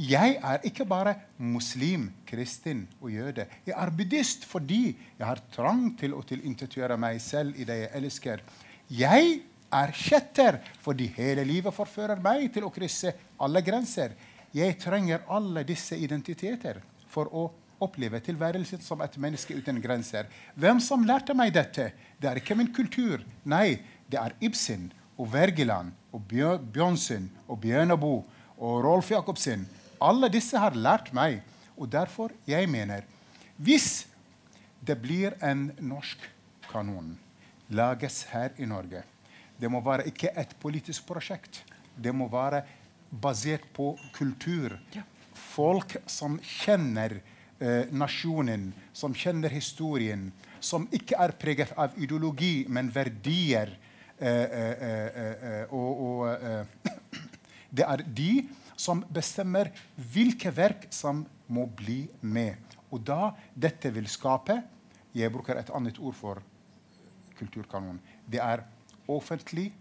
Jeg 0.00 0.38
er 0.40 0.62
ikke 0.64 0.86
bare 0.88 1.14
muslim, 1.36 2.08
kristen 2.26 2.86
og 3.02 3.10
jøde. 3.12 3.44
Jeg 3.66 3.74
er 3.76 3.90
buddhist 3.92 4.46
fordi 4.48 4.96
jeg 5.18 5.26
har 5.26 5.42
trang 5.52 5.90
til 6.00 6.14
å 6.16 6.22
tilintetgjøre 6.24 6.96
meg 6.96 7.20
selv 7.20 7.58
i 7.60 7.66
det 7.68 7.76
jeg 7.82 7.90
elsker. 7.98 8.42
Jeg 8.88 9.40
er 9.70 9.92
kjetter 9.94 10.60
fordi 10.80 11.10
hele 11.18 11.44
livet 11.44 11.74
forfører 11.74 12.22
meg 12.22 12.48
til 12.54 12.64
å 12.64 12.72
krysse 12.72 13.12
alle 13.38 13.62
grenser. 13.66 14.14
Jeg 14.56 14.78
trenger 14.80 15.26
alle 15.28 15.66
disse 15.68 15.98
identiteter 15.98 16.80
for 17.10 17.28
å 17.28 17.50
oppleve 17.80 18.22
tilværelsen 18.24 18.80
som 18.84 19.02
et 19.04 19.18
menneske 19.20 19.56
uten 19.56 19.82
grenser. 19.82 20.30
Hvem 20.56 20.80
som 20.84 21.04
lærte 21.06 21.36
meg 21.36 21.52
dette? 21.54 21.90
Det 22.20 22.28
er 22.30 22.40
ikke 22.40 22.56
min 22.56 22.72
kultur. 22.72 23.20
Nei, 23.44 23.80
det 24.08 24.20
er 24.20 24.36
Ibsen 24.40 24.90
og 25.20 25.28
Wergeland 25.34 25.92
og 26.16 26.24
Bjørnsen 26.72 27.28
og 27.46 27.60
Bjørneboe 27.60 28.22
og 28.56 28.84
Rolf 28.84 29.10
Jacobsen. 29.12 29.66
Alle 30.00 30.30
disse 30.32 30.58
har 30.58 30.76
lært 30.76 31.12
meg. 31.16 31.42
Og 31.76 31.88
derfor 31.92 32.32
jeg 32.48 32.68
mener 32.68 33.04
hvis 33.60 34.06
det 34.84 34.96
blir 35.00 35.36
en 35.44 35.70
norsk 35.84 36.22
kanon 36.70 37.12
lages 37.72 38.22
her 38.32 38.54
i 38.58 38.68
Norge 38.68 39.02
Det 39.60 39.68
må 39.68 39.82
være 39.84 40.06
ikke 40.08 40.30
et 40.40 40.54
politisk 40.56 41.04
prosjekt. 41.04 41.60
Det 41.92 42.14
må 42.16 42.30
være 42.32 42.62
basert 43.12 43.66
på 43.76 43.92
kultur. 44.16 44.78
Folk 45.36 45.98
som 46.08 46.38
kjenner 46.40 47.18
eh, 47.60 47.90
nasjonen, 47.92 48.70
som 48.96 49.12
kjenner 49.12 49.52
historien, 49.52 50.30
som 50.60 50.88
ikke 50.88 51.18
er 51.20 51.36
preget 51.36 51.74
av 51.76 51.92
ideologi, 52.00 52.64
men 52.72 52.88
verdier. 52.94 53.74
Eh, 54.20 54.28
eh, 54.28 55.62
eh, 55.64 55.72
og, 55.72 56.28
det 57.76 57.86
er 57.86 58.02
de 58.04 58.32
som 58.76 59.00
bestemmer 59.08 59.70
hvilke 60.12 60.52
verk 60.52 60.90
som 60.92 61.22
må 61.48 61.64
bli 61.64 62.02
med. 62.20 62.76
Og 62.92 63.00
da 63.00 63.32
dette 63.54 63.92
vil 63.94 64.08
skape 64.10 64.60
Jeg 65.10 65.32
bruker 65.34 65.58
et 65.58 65.70
annet 65.74 65.96
ord 65.98 66.14
for 66.14 66.38
kulturkanon. 67.34 67.96
Det 68.30 68.38
er 68.38 68.60
offentlig, 69.10 69.72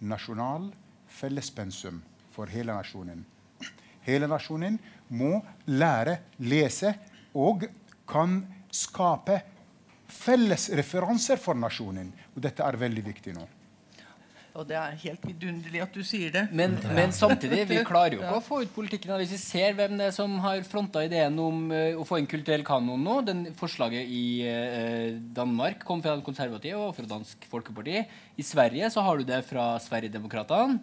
nasjonal 0.00 0.70
fellespensum 1.04 1.98
for 2.32 2.48
hele 2.48 2.72
nasjonen. 2.72 3.26
Hele 4.06 4.24
nasjonen 4.30 4.78
må 5.12 5.42
lære 5.68 6.16
lese 6.40 6.94
og 7.36 7.66
kan 8.08 8.40
skape 8.72 9.36
felles 10.08 10.70
referanser 10.80 11.36
for 11.36 11.60
nasjonen. 11.60 12.08
Og 12.32 12.40
dette 12.40 12.64
er 12.64 12.80
veldig 12.80 13.04
viktig 13.12 13.36
nå. 13.36 13.44
Og 14.60 14.66
det 14.68 14.76
er 14.76 14.96
helt 15.06 15.22
vidunderlig 15.24 15.80
at 15.80 15.94
du 15.96 16.02
sier 16.04 16.32
det. 16.34 16.42
Men, 16.52 16.74
men 16.92 17.14
samtidig, 17.16 17.62
vi 17.70 17.78
klarer 17.86 18.18
jo 18.18 18.20
ikke 18.20 18.40
å 18.40 18.44
få 18.44 18.58
ut 18.66 18.72
politikken. 18.74 19.14
Hvis 19.22 19.32
vi 19.32 19.40
ser 19.40 19.76
hvem 19.78 19.96
det 19.96 20.10
er 20.10 20.14
som 20.16 20.34
har 20.44 20.60
fronta 20.68 21.04
ideen 21.06 21.38
om 21.40 21.62
uh, 21.72 21.96
å 21.96 22.04
få 22.04 22.20
inn 22.20 22.28
kulturell 22.28 22.64
kanon 22.66 23.00
nå 23.00 23.20
den 23.24 23.44
Forslaget 23.56 24.04
i 24.04 24.24
uh, 24.44 25.16
Danmark 25.36 25.86
kom 25.88 26.04
fra 26.04 26.18
konservative 26.24 26.82
og 26.90 26.92
fra 26.98 27.08
Dansk 27.08 27.48
Folkeparti. 27.48 28.04
I 28.36 28.44
Sverige 28.44 28.92
så 28.92 29.04
har 29.06 29.16
du 29.16 29.24
det 29.28 29.40
fra 29.48 29.72
Sverigedemokraterna. 29.80 30.76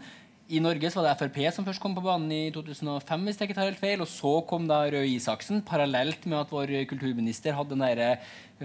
I 0.48 0.62
Norge 0.64 0.88
så 0.88 1.02
var 1.02 1.10
det 1.10 1.20
Frp 1.20 1.38
som 1.52 1.66
først 1.68 1.82
kom 1.84 1.92
på 1.92 2.02
banen 2.06 2.30
i 2.32 2.52
2005, 2.56 3.24
hvis 3.28 3.36
jeg 3.36 3.50
ikke 3.50 3.56
tar 3.58 3.68
helt 3.68 3.82
feil. 3.82 4.04
Og 4.04 4.08
så 4.08 4.32
kom 4.48 4.64
da 4.70 4.86
Røe 4.88 5.10
Isaksen, 5.12 5.60
parallelt 5.68 6.24
med 6.24 6.40
at 6.40 6.54
vår 6.56 6.72
kulturminister 6.88 7.56
hadde 7.58 7.76
den 7.76 7.84
der 7.84 8.22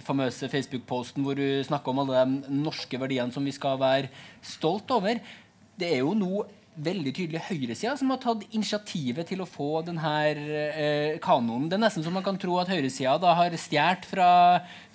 famøse 0.07 0.47
Facebook-posten 0.53 1.27
hvor 1.27 1.41
hun 1.43 1.67
snakka 1.67 1.91
om 1.91 2.03
alle 2.05 2.23
de 2.23 2.55
norske 2.63 3.01
verdiene 3.03 3.35
som 3.35 3.43
vi 3.43 3.55
skal 3.57 3.81
være 3.83 4.13
stolt 4.47 4.95
over. 4.95 5.19
Det 5.75 5.89
er 5.91 6.05
jo 6.05 6.15
nå 6.15 6.45
veldig 6.73 7.13
tydelig 7.13 7.43
høyresida 7.51 7.93
som 8.01 8.11
har 8.15 8.21
tatt 8.23 8.47
initiativet 8.57 9.29
til 9.29 9.43
å 9.45 9.49
få 9.49 9.83
denne 9.85 10.13
eh, 10.33 11.19
kanonen. 11.23 11.67
Det 11.69 11.77
er 11.77 11.83
nesten 11.85 12.05
som 12.05 12.15
man 12.17 12.25
kan 12.25 12.39
tro 12.41 12.57
at 12.61 12.71
høyresida 12.73 13.19
da 13.21 13.35
har 13.37 13.57
stjålet 13.61 14.07
fra, 14.09 14.29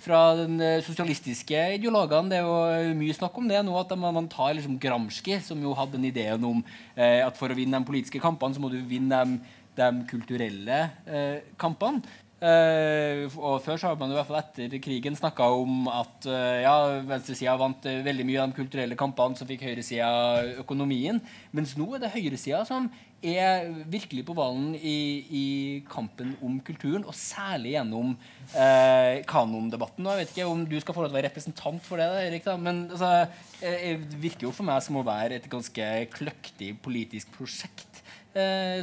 fra 0.02 0.22
den 0.40 0.58
eh, 0.64 0.80
sosialistiske 0.84 1.62
ideologene. 1.76 2.32
Det 2.32 2.40
er 2.40 2.48
jo 2.88 2.96
mye 2.98 3.16
snakk 3.16 3.38
om 3.38 3.50
det 3.50 3.62
nå, 3.62 3.76
at 3.78 3.94
man 4.00 4.30
tar 4.32 4.56
liksom 4.58 4.78
Gramsci, 4.82 5.38
som 5.44 5.62
jo 5.62 5.76
hadde 5.78 5.94
den 5.94 6.08
ideen 6.10 6.48
om 6.50 6.64
eh, 6.96 7.22
at 7.22 7.38
for 7.38 7.54
å 7.54 7.58
vinne 7.58 7.78
de 7.78 7.90
politiske 7.90 8.22
kampene, 8.22 8.58
så 8.58 8.64
må 8.64 8.72
du 8.74 8.80
vinne 8.82 9.22
de, 9.22 9.38
de 9.78 9.90
kulturelle 10.10 10.82
eh, 11.06 11.46
kampene. 11.60 12.02
Uh, 12.38 13.26
og 13.42 13.56
Før 13.64 13.80
så 13.80 13.88
har 13.90 13.96
man 13.98 14.12
i 14.12 14.14
hvert 14.14 14.28
fall 14.28 14.38
etter 14.38 14.78
krigen 14.78 15.16
snakka 15.18 15.48
om 15.58 15.88
at 15.90 16.28
uh, 16.30 16.60
ja, 16.62 16.74
venstresida 17.08 17.56
vant 17.58 17.82
uh, 17.90 17.98
veldig 18.06 18.26
mye 18.28 18.44
av 18.44 18.52
de 18.52 18.58
kulturelle 18.60 18.98
kampene, 18.98 19.34
så 19.34 19.46
fikk 19.48 19.64
høyresida 19.66 20.10
økonomien. 20.62 21.18
Mens 21.50 21.74
nå 21.78 21.88
er 21.96 22.04
det 22.04 22.12
høyresida 22.14 22.62
som 22.68 22.86
er 23.18 23.66
virkelig 23.90 24.22
på 24.28 24.36
ballen 24.38 24.76
i, 24.78 24.98
i, 25.34 25.46
kampen 25.90 26.36
om 26.46 26.60
kulturen, 26.62 27.02
og 27.02 27.16
særlig 27.18 27.72
gjennom 27.72 28.12
kanondebatten. 29.26 30.06
Og 30.06 30.12
jeg 30.12 30.20
vet 30.20 30.36
ikke 30.36 30.46
om 30.46 30.62
du 30.62 30.76
skal 30.78 30.94
få 30.94 31.02
lov 31.02 31.10
til 31.10 31.16
å 31.16 31.18
være 31.18 31.26
representant 31.32 31.82
for 31.82 31.98
det, 31.98 32.06
Erik, 32.28 32.46
da, 32.46 32.54
men 32.62 32.84
altså, 32.86 33.26
det 33.58 34.20
virker 34.22 34.46
jo 34.46 34.54
for 34.54 34.70
meg 34.70 34.78
som 34.86 35.00
å 35.00 35.02
være 35.02 35.40
et 35.40 35.50
ganske 35.50 35.90
kløktig 36.14 36.76
politisk 36.86 37.34
prosjekt. 37.34 38.04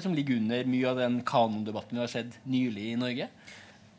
Som 0.03 0.15
ligger 0.15 0.39
under 0.39 0.67
mye 0.69 0.89
av 0.89 0.99
den 0.99 1.19
kanondebatten 1.25 1.97
vi 1.97 2.03
har 2.03 2.11
sett 2.11 2.39
nylig 2.43 2.89
i 2.91 2.97
Norge. 2.99 3.29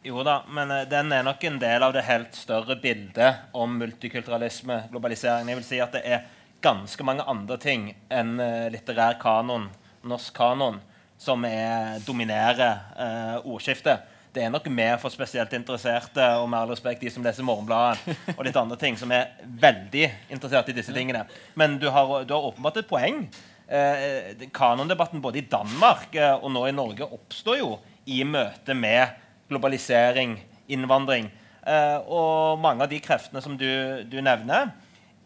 Jo 0.06 0.22
da, 0.22 0.40
men 0.54 0.70
uh, 0.70 0.84
den 0.86 1.10
er 1.10 1.24
nok 1.26 1.44
en 1.48 1.56
del 1.58 1.82
av 1.82 1.94
det 1.96 2.04
helt 2.06 2.36
større 2.38 2.76
bildet 2.78 3.48
om 3.56 3.72
multikulturalisme, 3.80 4.84
globalisering. 4.92 5.48
Jeg 5.50 5.58
vil 5.58 5.66
si 5.66 5.80
at 5.82 5.96
det 5.96 6.02
er 6.06 6.28
ganske 6.62 7.06
mange 7.06 7.26
andre 7.26 7.56
ting 7.58 7.88
enn 8.14 8.36
uh, 8.38 8.68
litterær 8.70 9.18
kanon, 9.18 9.66
norsk 10.06 10.36
kanon, 10.36 10.78
som 11.18 11.42
er, 11.48 11.96
dominerer 12.04 12.76
eh, 13.00 13.48
ordskiftet. 13.48 14.04
Det 14.36 14.42
er 14.44 14.50
nok 14.52 14.66
mer 14.68 14.98
for 15.00 15.08
spesielt 15.08 15.54
interesserte 15.56 16.26
og 16.36 16.44
med 16.52 16.60
all 16.60 16.74
respekt 16.74 17.00
de 17.00 17.08
som 17.10 17.24
leser 17.24 17.46
Morgenbladet 17.46 18.36
og 18.36 18.42
litt 18.44 18.58
andre 18.60 18.76
ting, 18.76 18.98
som 19.00 19.10
er 19.16 19.32
veldig 19.64 20.04
interessert 20.28 20.68
i 20.68 20.74
disse 20.76 20.92
tingene. 20.92 21.24
Men 21.56 21.78
du 21.80 21.88
har, 21.88 22.12
du 22.28 22.34
har 22.36 22.50
åpenbart 22.50 22.82
et 22.82 22.90
poeng. 22.90 23.22
Eh, 23.66 24.46
kanondebatten 24.54 25.22
både 25.22 25.40
i 25.40 25.48
Danmark 25.50 26.14
og 26.38 26.50
nå 26.54 26.68
i 26.68 26.74
Norge 26.76 27.08
oppstår 27.10 27.58
jo 27.58 27.72
i 28.06 28.20
møte 28.22 28.76
med 28.78 29.16
globalisering, 29.50 30.36
innvandring. 30.70 31.30
Eh, 31.66 31.98
og 32.06 32.60
mange 32.62 32.84
av 32.84 32.90
de 32.90 33.00
kreftene 33.02 33.42
som 33.42 33.56
du, 33.58 33.66
du, 34.06 34.20
nevner, 34.22 34.70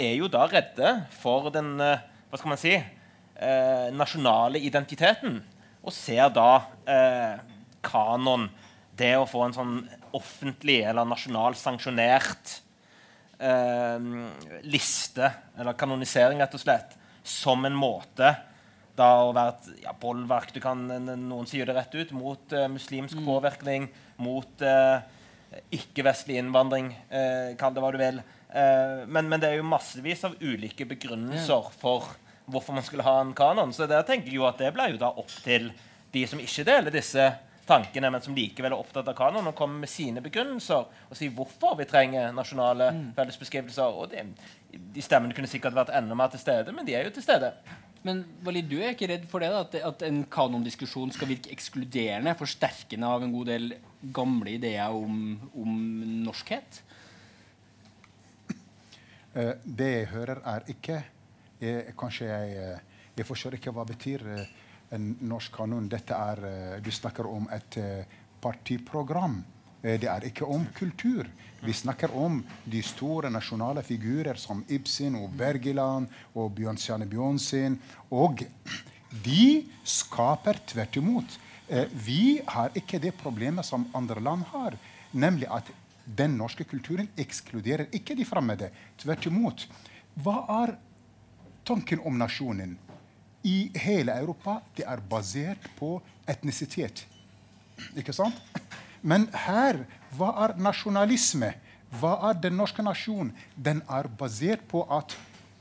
er 0.00 0.14
jo 0.16 0.30
da 0.32 0.46
redde 0.48 0.94
for 1.20 1.50
den 1.52 1.74
eh, 1.84 2.06
hva 2.30 2.40
skal 2.40 2.52
man 2.52 2.60
si, 2.60 2.72
eh, 2.76 3.88
nasjonale 3.92 4.62
identiteten. 4.62 5.40
Og 5.80 5.94
ser 5.96 6.32
da 6.32 6.50
eh, 6.88 7.40
kanon, 7.84 8.48
det 9.00 9.14
å 9.16 9.28
få 9.28 9.46
en 9.46 9.56
sånn 9.56 9.76
offentlig 10.16 10.82
eller 10.84 11.08
nasjonal 11.08 11.56
sanksjonert 11.56 12.56
eh, 13.40 14.08
liste, 14.68 15.30
eller 15.56 15.76
kanonisering, 15.80 16.40
rett 16.40 16.56
og 16.56 16.64
slett, 16.64 16.96
som 17.30 17.64
en 17.66 17.76
måte 17.78 18.34
da 18.98 19.08
å 19.24 19.32
være 19.32 19.54
et 19.54 19.84
ja, 19.86 19.94
bolverk 19.96 20.52
du 20.54 20.60
kan, 20.62 20.82
Noen 20.84 21.48
sier 21.48 21.68
det 21.68 21.76
rett 21.76 21.94
ut 21.96 22.12
mot 22.16 22.56
uh, 22.56 22.66
muslimsk 22.72 23.16
mm. 23.20 23.26
påvirkning, 23.26 23.88
mot 24.20 24.64
uh, 24.66 25.00
ikke-vestlig 25.72 26.40
innvandring. 26.40 26.92
Uh, 27.12 27.56
kall 27.60 27.76
det 27.76 27.84
hva 27.84 27.92
du 27.94 28.00
vil. 28.00 28.20
Men, 28.50 29.28
men, 29.30 29.38
det 29.38 29.46
er 29.46 29.60
jo 29.60 29.66
massevis 29.70 30.24
av 30.26 30.32
ulike 30.42 30.82
begrunnelser 30.90 31.68
for 31.78 32.08
hvorfor 32.50 32.74
man 32.74 32.82
skulle 32.82 33.04
ha 33.06 33.20
en 33.22 33.30
kanon. 33.38 33.70
Så 33.70 33.86
der 33.86 34.02
tenker 34.02 34.26
jeg 34.26 34.40
jo 34.40 34.48
at 34.48 34.58
det 34.58 34.72
blir 34.74 34.90
jo 34.90 34.98
da 34.98 35.12
opp 35.22 35.30
til 35.44 35.68
de 36.10 36.24
som 36.26 36.42
ikke 36.42 36.64
deler 36.66 36.90
disse 36.90 37.28
tankene, 37.70 38.10
men 38.10 38.24
som 38.24 38.34
likevel 38.34 38.74
er 38.74 38.82
opptatt 38.82 39.06
av 39.12 39.14
kanon, 39.14 39.46
og 39.46 39.54
kommer 39.54 39.84
med 39.84 39.92
sine 39.92 40.18
begrunnelser 40.24 40.88
og 41.06 41.14
sier 41.14 41.30
hvorfor 41.36 41.76
vi 41.78 41.86
trenger 41.86 42.34
nasjonale 42.34 42.90
mm. 42.96 43.04
fellesbeskrivelser. 43.20 44.00
Og 44.02 44.10
det, 44.10 44.26
de 44.70 45.02
stemmene 45.04 45.34
kunne 45.36 45.50
sikkert 45.50 45.76
vært 45.76 45.92
enda 45.96 46.16
mer 46.18 46.30
til 46.32 46.42
stede, 46.42 46.74
men 46.74 46.86
de 46.86 46.94
er 46.96 47.06
jo 47.08 47.14
til 47.14 47.24
stede. 47.24 47.52
Men 48.06 48.22
Valid, 48.44 48.68
du 48.70 48.78
er 48.80 48.94
ikke 48.94 49.10
redd 49.10 49.26
for 49.28 49.44
det? 49.44 49.50
Da, 49.52 49.60
at, 49.66 49.74
at 49.84 50.04
en 50.06 50.22
kanondiskusjon 50.32 51.12
skal 51.12 51.28
virke 51.34 51.52
ekskluderende, 51.52 52.32
forsterkende 52.38 53.08
av 53.08 53.26
en 53.26 53.34
god 53.34 53.50
del 53.50 53.74
gamle 54.16 54.54
ideer 54.56 54.96
om, 54.96 55.34
om 55.52 55.74
norskhet? 56.24 56.80
Uh, 59.34 59.52
det 59.64 59.90
jeg 59.90 60.08
hører, 60.14 60.40
er 60.54 60.72
ikke 60.72 60.96
jeg, 61.60 61.92
Kanskje 62.00 62.26
jeg, 62.30 62.54
eh, 62.56 63.02
jeg 63.18 63.26
forstår 63.28 63.58
ikke 63.58 63.72
hva 63.76 63.84
betyr 63.84 64.22
uh, 64.24 64.40
en 64.96 65.10
norsk 65.28 65.52
kanon. 65.52 65.90
Dette 65.92 66.16
er, 66.16 66.40
uh, 66.40 66.76
Du 66.80 66.88
snakker 66.90 67.28
om 67.28 67.44
et 67.52 67.76
partiprogram. 68.40 69.42
Det 69.82 70.08
er 70.10 70.26
ikke 70.28 70.44
om 70.44 70.66
kultur. 70.76 71.28
Vi 71.60 71.72
snakker 71.72 72.12
om 72.16 72.40
de 72.64 72.80
store 72.82 73.30
nasjonale 73.30 73.82
figurer 73.84 74.38
som 74.40 74.62
Ibsen 74.68 75.18
og 75.18 75.34
Bergeland 75.36 76.08
og 76.34 76.54
Bjørnstjerne 76.56 77.08
Bjørnsen. 77.08 77.76
Og 78.10 78.44
de 79.24 79.44
skaper 79.84 80.60
tvert 80.66 80.96
imot. 80.96 81.36
Eh, 81.68 81.86
vi 81.92 82.40
har 82.46 82.72
ikke 82.74 82.98
det 83.02 83.12
problemet 83.20 83.66
som 83.66 83.84
andre 83.94 84.20
land 84.24 84.46
har, 84.54 84.76
nemlig 85.12 85.50
at 85.52 85.68
den 86.04 86.38
norske 86.40 86.64
kulturen 86.64 87.10
ekskluderer 87.18 87.92
ikke 87.94 88.16
de 88.16 88.24
fremmede. 88.24 88.70
Tvert 88.98 89.28
imot. 89.28 89.66
Hva 90.16 90.38
er 90.62 90.74
tanken 91.68 92.00
om 92.04 92.16
nasjonen? 92.18 92.78
I 93.44 93.70
hele 93.84 94.16
Europa 94.16 94.58
det 94.76 94.84
er 94.88 95.00
basert 95.12 95.68
på 95.78 95.98
etnisitet. 96.28 97.04
Ikke 97.96 98.12
sant? 98.16 98.36
Men 99.00 99.28
her, 99.46 99.84
hva 100.16 100.30
er 100.44 100.56
nasjonalisme? 100.60 101.54
Hva 102.00 102.14
er 102.30 102.38
den 102.42 102.56
norske 102.60 102.84
nasjonen? 102.84 103.32
Den 103.56 103.82
er 103.90 104.08
basert 104.20 104.62
på 104.70 104.84
at 104.92 105.16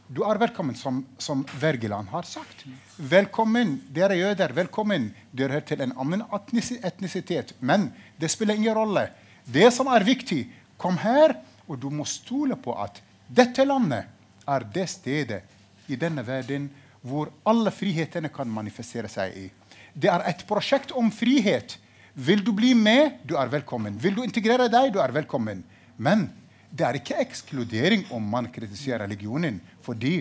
du 0.10 0.24
er 0.26 0.40
velkommen, 0.42 0.74
som, 0.74 1.04
som 1.22 1.44
Wergeland 1.62 2.10
har 2.10 2.26
sagt. 2.26 2.64
Velkommen, 2.98 3.76
dere 3.94 4.18
jøder. 4.18 4.56
Velkommen. 4.58 5.12
Dere 5.32 5.60
hører 5.60 5.68
til 5.70 5.84
en 5.86 5.94
annen 6.02 6.24
etnisitet. 6.34 7.54
Men 7.62 7.92
det 8.18 8.32
spiller 8.34 8.58
ingen 8.58 8.74
rolle. 8.74 9.06
Det 9.46 9.70
som 9.74 9.90
er 9.94 10.06
viktig, 10.06 10.48
kom 10.82 10.98
her, 10.98 11.36
og 11.70 11.78
du 11.82 11.92
må 11.94 12.08
stole 12.10 12.58
på 12.58 12.74
at 12.82 12.98
dette 13.30 13.62
landet 13.66 14.10
er 14.50 14.66
det 14.74 14.88
stedet 14.90 15.44
i 15.90 15.98
denne 16.00 16.26
verden 16.26 16.72
hvor 17.06 17.30
alle 17.48 17.72
frihetene 17.72 18.32
kan 18.34 18.50
manifestere 18.50 19.10
seg 19.12 19.38
i. 19.38 19.46
Det 19.94 20.10
er 20.10 20.26
et 20.30 20.42
prosjekt 20.50 20.92
om 20.98 21.12
frihet. 21.14 21.78
Vil 22.20 22.42
du 22.44 22.52
bli 22.56 22.74
med, 22.76 23.22
du 23.24 23.38
er 23.40 23.48
velkommen. 23.52 23.96
Vil 24.02 24.18
du 24.18 24.24
integrere 24.26 24.68
deg, 24.72 24.92
du 24.92 25.00
er 25.00 25.14
velkommen. 25.16 25.62
Men 25.96 26.28
det 26.70 26.86
er 26.86 26.98
ikke 27.00 27.20
ekskludering 27.24 28.10
om 28.16 28.26
man 28.34 28.50
kritiserer 28.52 29.06
religionen. 29.06 29.62
Fordi 29.86 30.18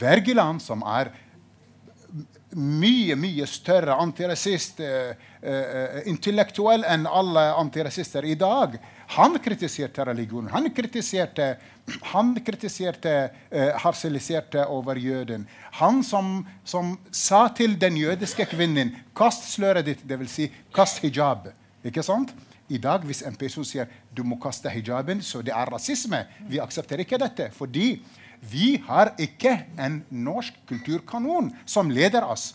Wergeland, 0.00 0.62
som 0.64 0.82
er 0.82 1.12
mye 2.58 3.14
mye 3.14 3.46
større 3.46 3.94
antirasist, 4.02 4.80
uh, 4.82 5.12
uh, 5.44 6.00
intellektuell 6.10 6.82
enn 6.88 7.06
alle 7.06 7.44
antirasister 7.60 8.26
i 8.26 8.34
dag. 8.34 8.74
Han 9.10 9.38
kritiserte 9.42 10.04
religionen. 10.06 10.50
Han 10.52 10.68
kritiserte, 10.74 11.56
han 12.12 12.34
kritiserte 12.46 13.14
uh, 13.50 13.72
harseliserte 13.82 14.66
over 14.70 15.00
jøden. 15.02 15.48
Han 15.80 16.04
som, 16.06 16.44
som, 16.64 16.94
sa 17.10 17.48
til 17.56 17.74
den 17.80 17.96
jødiske 17.98 18.46
kvinnen 18.52 18.94
'Kast 19.16 19.50
sløret 19.54 19.86
ditt', 19.86 20.06
dvs. 20.06 20.30
Si, 20.30 20.52
'kast 20.74 21.02
hijab'. 21.02 21.50
Ikke 21.84 22.02
sant? 22.02 22.34
I 22.70 22.78
dag, 22.78 23.02
hvis 23.02 23.24
en 23.26 23.34
person 23.34 23.66
sier 23.66 23.88
du 24.14 24.22
må 24.22 24.36
kaste 24.38 24.70
hijaben, 24.70 25.22
så 25.22 25.42
det 25.42 25.50
er 25.50 25.72
rasisme. 25.72 26.22
Vi 26.46 26.60
aksepterer 26.62 27.02
ikke 27.02 27.18
dette. 27.18 27.50
fordi 27.50 28.02
vi 28.40 28.76
har 28.86 29.12
ikke 29.20 29.66
en 29.78 30.04
norsk 30.10 30.54
kulturkanon 30.68 31.50
som 31.66 31.90
leder 31.90 32.24
oss. 32.24 32.54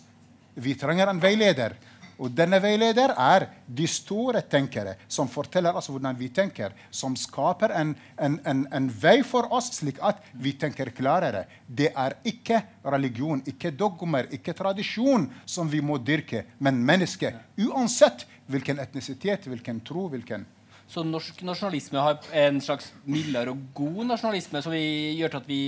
Vi 0.54 0.74
trenger 0.74 1.06
en 1.06 1.22
veileder. 1.22 1.76
Og 2.16 2.32
denne 2.32 2.58
veileder 2.64 3.12
er 3.12 3.44
de 3.68 3.86
store 3.90 4.40
tenkere 4.48 4.94
som 5.08 5.28
forteller 5.28 5.76
oss 5.76 5.90
hvordan 5.92 6.16
vi 6.16 6.30
tenker, 6.32 6.72
som 6.90 7.16
skaper 7.18 7.74
en, 7.76 7.92
en, 8.16 8.38
en, 8.48 8.64
en 8.72 8.88
vei 8.88 9.18
for 9.26 9.52
oss 9.52 9.68
slik 9.76 10.00
at 10.04 10.22
vi 10.32 10.54
tenker 10.56 10.94
klarere. 10.96 11.44
Det 11.66 11.90
er 11.92 12.16
ikke 12.24 12.62
religion, 12.88 13.42
ikke 13.44 13.74
dogmer, 13.76 14.30
ikke 14.32 14.56
tradisjon 14.56 15.28
som 15.44 15.68
vi 15.68 15.82
må 15.84 15.98
dyrke, 16.00 16.46
men 16.58 16.80
mennesket. 16.88 17.36
Uansett 17.66 18.24
hvilken 18.48 18.80
etnisitet, 18.80 19.48
hvilken 19.50 19.82
tro, 19.84 20.08
hvilken 20.12 20.46
Så 20.86 21.02
norsk 21.02 21.40
nasjonalisme 21.42 21.98
har 21.98 22.20
en 22.46 22.60
slags 22.62 22.92
mildere 23.10 23.50
og 23.50 23.64
god 23.74 24.04
nasjonalisme 24.06 24.60
som 24.62 24.76
gjør 24.76 25.32
til 25.32 25.40
at 25.40 25.48
vi 25.50 25.58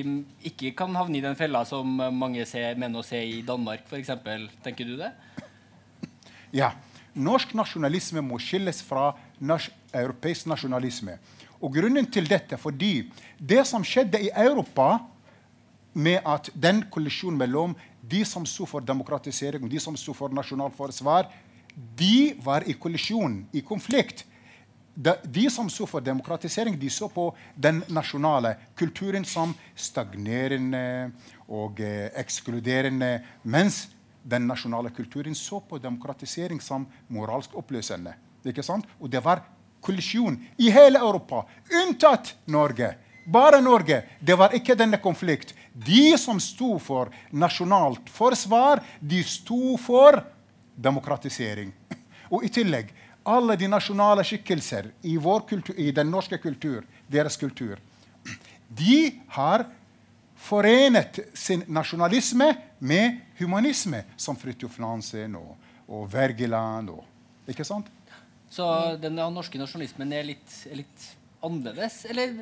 ikke 0.46 0.70
kan 0.78 0.94
havne 0.94 1.18
i 1.18 1.24
den 1.24 1.34
fella 1.34 1.64
som 1.66 1.98
mange 2.14 2.46
ser, 2.46 2.78
mener 2.78 3.02
å 3.02 3.06
se 3.06 3.18
i 3.18 3.40
Danmark, 3.42 3.82
f.eks. 3.90 4.14
Tenker 4.62 4.86
du 4.86 4.94
det? 5.00 5.10
Ja. 6.52 6.72
Norsk 7.18 7.54
nasjonalisme 7.56 8.22
må 8.22 8.38
skilles 8.38 8.80
fra 8.86 9.10
nas 9.40 9.68
europeisk 9.96 10.46
nasjonalisme. 10.46 11.16
Og 11.58 11.74
grunnen 11.74 12.06
til 12.06 12.28
dette 12.30 12.58
fordi 12.60 13.08
det 13.38 13.64
som 13.66 13.84
skjedde 13.84 14.20
i 14.22 14.30
Europa 14.30 14.98
med 15.98 16.22
at 16.26 16.50
den 16.54 16.84
kollisjonen 16.92 17.38
mellom 17.40 17.74
de 18.08 18.22
som 18.24 18.46
sto 18.46 18.66
for 18.68 18.84
demokratisering 18.84 19.64
og 19.64 19.72
de 19.72 19.80
som 19.82 19.96
sto 19.98 20.14
for 20.14 20.32
nasjonalforsvar, 20.32 21.26
de 21.74 22.34
var 22.42 22.66
i 22.66 22.74
kollisjon, 22.74 23.42
i 23.52 23.62
konflikt. 23.62 24.24
De, 24.98 25.14
de 25.24 25.46
som 25.50 25.68
så 25.70 25.86
for 25.86 26.02
demokratisering, 26.02 26.74
de 26.78 26.90
så 26.90 27.06
på 27.10 27.28
den 27.54 27.84
nasjonale 27.86 28.56
kulturen 28.78 29.26
som 29.26 29.52
stagnerende 29.78 31.12
og 31.46 31.78
eh, 31.78 32.08
ekskluderende, 32.18 33.20
mens 33.46 33.84
den 34.28 34.46
nasjonale 34.46 34.90
kulturen 34.90 35.34
så 35.34 35.60
på 35.60 35.78
demokratisering 35.80 36.60
som 36.60 36.86
moralsk 37.08 37.54
oppløsende. 37.56 38.14
Ikke 38.44 38.62
sant? 38.62 38.86
Og 39.00 39.10
det 39.10 39.22
var 39.24 39.42
kollisjon 39.80 40.36
i 40.58 40.70
hele 40.74 41.00
Europa, 41.00 41.44
unntatt 41.82 42.34
Norge. 42.46 42.94
Bare 43.28 43.60
Norge. 43.60 44.02
Det 44.20 44.36
var 44.40 44.54
ikke 44.56 44.76
denne 44.76 45.00
konflikt. 45.00 45.54
De 45.72 46.16
som 46.18 46.40
sto 46.40 46.78
for 46.80 47.12
nasjonalt 47.30 48.08
forsvar, 48.08 48.80
de 49.00 49.20
sto 49.24 49.76
for 49.80 50.22
demokratisering. 50.76 51.72
Og 52.32 52.44
i 52.44 52.52
tillegg 52.52 52.92
alle 53.28 53.56
de 53.60 53.68
nasjonale 53.68 54.24
skikkelser 54.24 54.90
i, 55.02 55.18
kultur, 55.48 55.74
i 55.76 55.90
den 55.92 56.10
norske 56.10 56.38
kultur, 56.40 56.84
deres 57.08 57.36
kultur, 57.36 57.76
de 58.68 59.20
har 59.36 59.66
forenet 60.38 61.20
sin 61.36 61.64
nasjonalisme 61.66 62.52
med 62.78 63.20
humanisme, 63.40 64.04
som 64.16 64.38
Fridtjof 64.38 64.78
Nansen 64.82 65.34
og, 65.38 65.56
og 65.90 66.06
Wergeland. 66.12 66.92
Og, 66.94 67.02
ikke 67.50 67.66
sant? 67.66 67.90
Så 68.48 68.64
den 69.02 69.18
norske 69.18 69.60
nasjonalismen 69.60 70.14
er 70.16 70.30
litt, 70.30 70.54
er 70.70 70.80
litt 70.80 71.10
annerledes? 71.44 72.04
Eller 72.08 72.38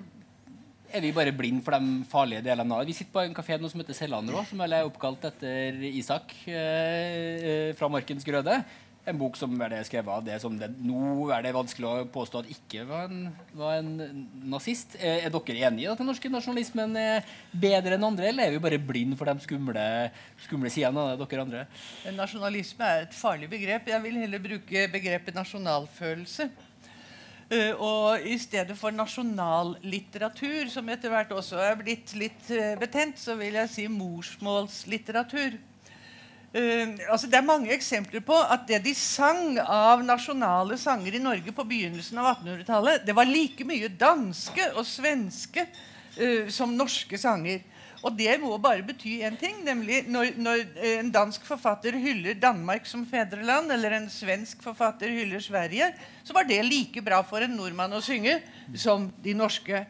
er 0.95 1.03
vi 1.03 1.13
bare 1.15 1.35
blind 1.35 1.65
for 1.67 1.75
de 1.75 2.07
farlige 2.11 2.45
delene 2.47 2.75
av 2.75 2.83
det? 2.83 2.93
Vi 2.93 2.99
sitter 3.01 3.15
på 3.17 3.25
en 3.25 3.35
kafé 3.37 3.59
som 3.59 3.83
heter 3.83 3.97
Sellandrå, 3.97 4.45
som 4.47 4.63
er 4.63 4.79
oppkalt 4.85 5.25
etter 5.33 5.81
Isak 5.91 6.35
eh, 6.47 7.37
eh, 7.37 7.71
fra 7.79 7.91
Markens 7.93 8.27
Grøde 8.27 8.61
en 9.07 9.19
bok 9.21 9.37
som 9.39 9.53
er 9.63 9.71
det 9.71 9.85
skrevet 9.87 10.11
av 10.11 10.25
det 10.27 10.37
som 10.43 10.55
det, 10.59 10.69
nå 10.83 11.29
er 11.35 11.45
det 11.47 11.55
vanskelig 11.55 11.87
å 11.87 12.07
påstå 12.13 12.43
at 12.43 12.51
ikke 12.51 12.85
var 12.89 13.07
en, 13.07 13.29
var 13.55 13.79
en 13.79 13.93
nazist. 14.51 14.97
Er, 14.99 15.27
er, 15.29 15.35
dere 15.35 15.69
enige 15.69 15.87
i 15.87 15.91
at 15.93 16.01
den 16.01 16.11
norske 16.11 16.31
nasjonalismen 16.33 16.97
er 16.99 17.27
bedre 17.53 17.95
enn 17.97 18.09
andre, 18.09 18.31
eller 18.31 18.49
er 18.49 18.57
vi 18.57 18.63
bare 18.65 18.81
blind 18.83 19.15
for 19.19 19.31
de 19.31 19.47
skumle, 19.47 19.87
skumle 20.47 20.73
sidene 20.75 21.05
av 21.15 21.23
dere 21.23 21.45
andre? 21.45 21.67
Nasjonalisme 22.17 22.89
er 22.89 23.07
et 23.07 23.15
farlig 23.17 23.51
begrep. 23.53 23.93
Jeg 23.93 24.05
vil 24.05 24.19
heller 24.25 24.43
bruke 24.43 24.89
begrepet 24.93 25.39
nasjonalfølelse. 25.39 26.51
Uh, 27.47 27.79
og 27.79 28.27
i 28.27 28.35
stedet 28.43 28.75
for 28.75 28.91
nasjonallitteratur, 28.91 30.67
som 30.73 30.89
etter 30.91 31.13
hvert 31.13 31.31
også 31.31 31.61
er 31.63 31.79
blitt 31.79 32.11
litt 32.19 32.51
uh, 32.51 32.75
betent, 32.81 33.21
så 33.23 33.39
vil 33.39 33.55
jeg 33.61 33.71
si 33.71 33.87
morsmålslitteratur. 33.87 35.55
Uh, 36.57 36.95
altså 37.13 37.29
det 37.29 37.37
er 37.37 37.45
mange 37.45 37.73
eksempler 37.75 38.23
på 38.25 38.37
at 38.41 38.63
det 38.69 38.79
de 38.87 38.95
sang 38.97 39.59
av 39.61 40.01
nasjonale 40.07 40.79
sanger 40.81 41.19
i 41.19 41.21
Norge 41.21 41.53
på 41.53 41.67
begynnelsen 41.69 42.17
av 42.23 42.31
1800-tallet, 42.31 43.03
det 43.05 43.17
var 43.17 43.29
like 43.29 43.67
mye 43.69 43.91
danske 43.93 44.71
og 44.73 44.87
svenske 44.89 45.67
uh, 45.67 46.47
som 46.49 46.73
norske 46.73 47.21
sanger. 47.21 47.61
Og 48.07 48.15
det 48.15 48.37
må 48.39 48.55
bare 48.63 48.85
bety 48.87 49.19
én 49.27 49.37
ting, 49.41 49.59
nemlig 49.67 50.05
når, 50.09 50.37
når, 50.39 50.65
en 51.01 51.13
dansk 51.13 51.45
forfatter 51.49 51.97
hyller 51.99 52.37
Danmark 52.39 52.87
som 52.87 53.03
fedreland, 53.09 53.73
eller 53.73 53.97
en 53.97 54.09
svensk 54.13 54.63
forfatter 54.63 55.11
hyller 55.11 55.43
Sverige, 55.43 55.91
så 56.25 56.37
var 56.37 56.47
det 56.47 56.61
like 56.67 57.03
bra 57.03 57.23
for 57.27 57.43
en 57.43 57.57
nordmann 57.59 57.97
å 57.97 58.03
synge 58.05 58.39
som 58.79 59.09
de 59.25 59.35
norske. 59.35 59.85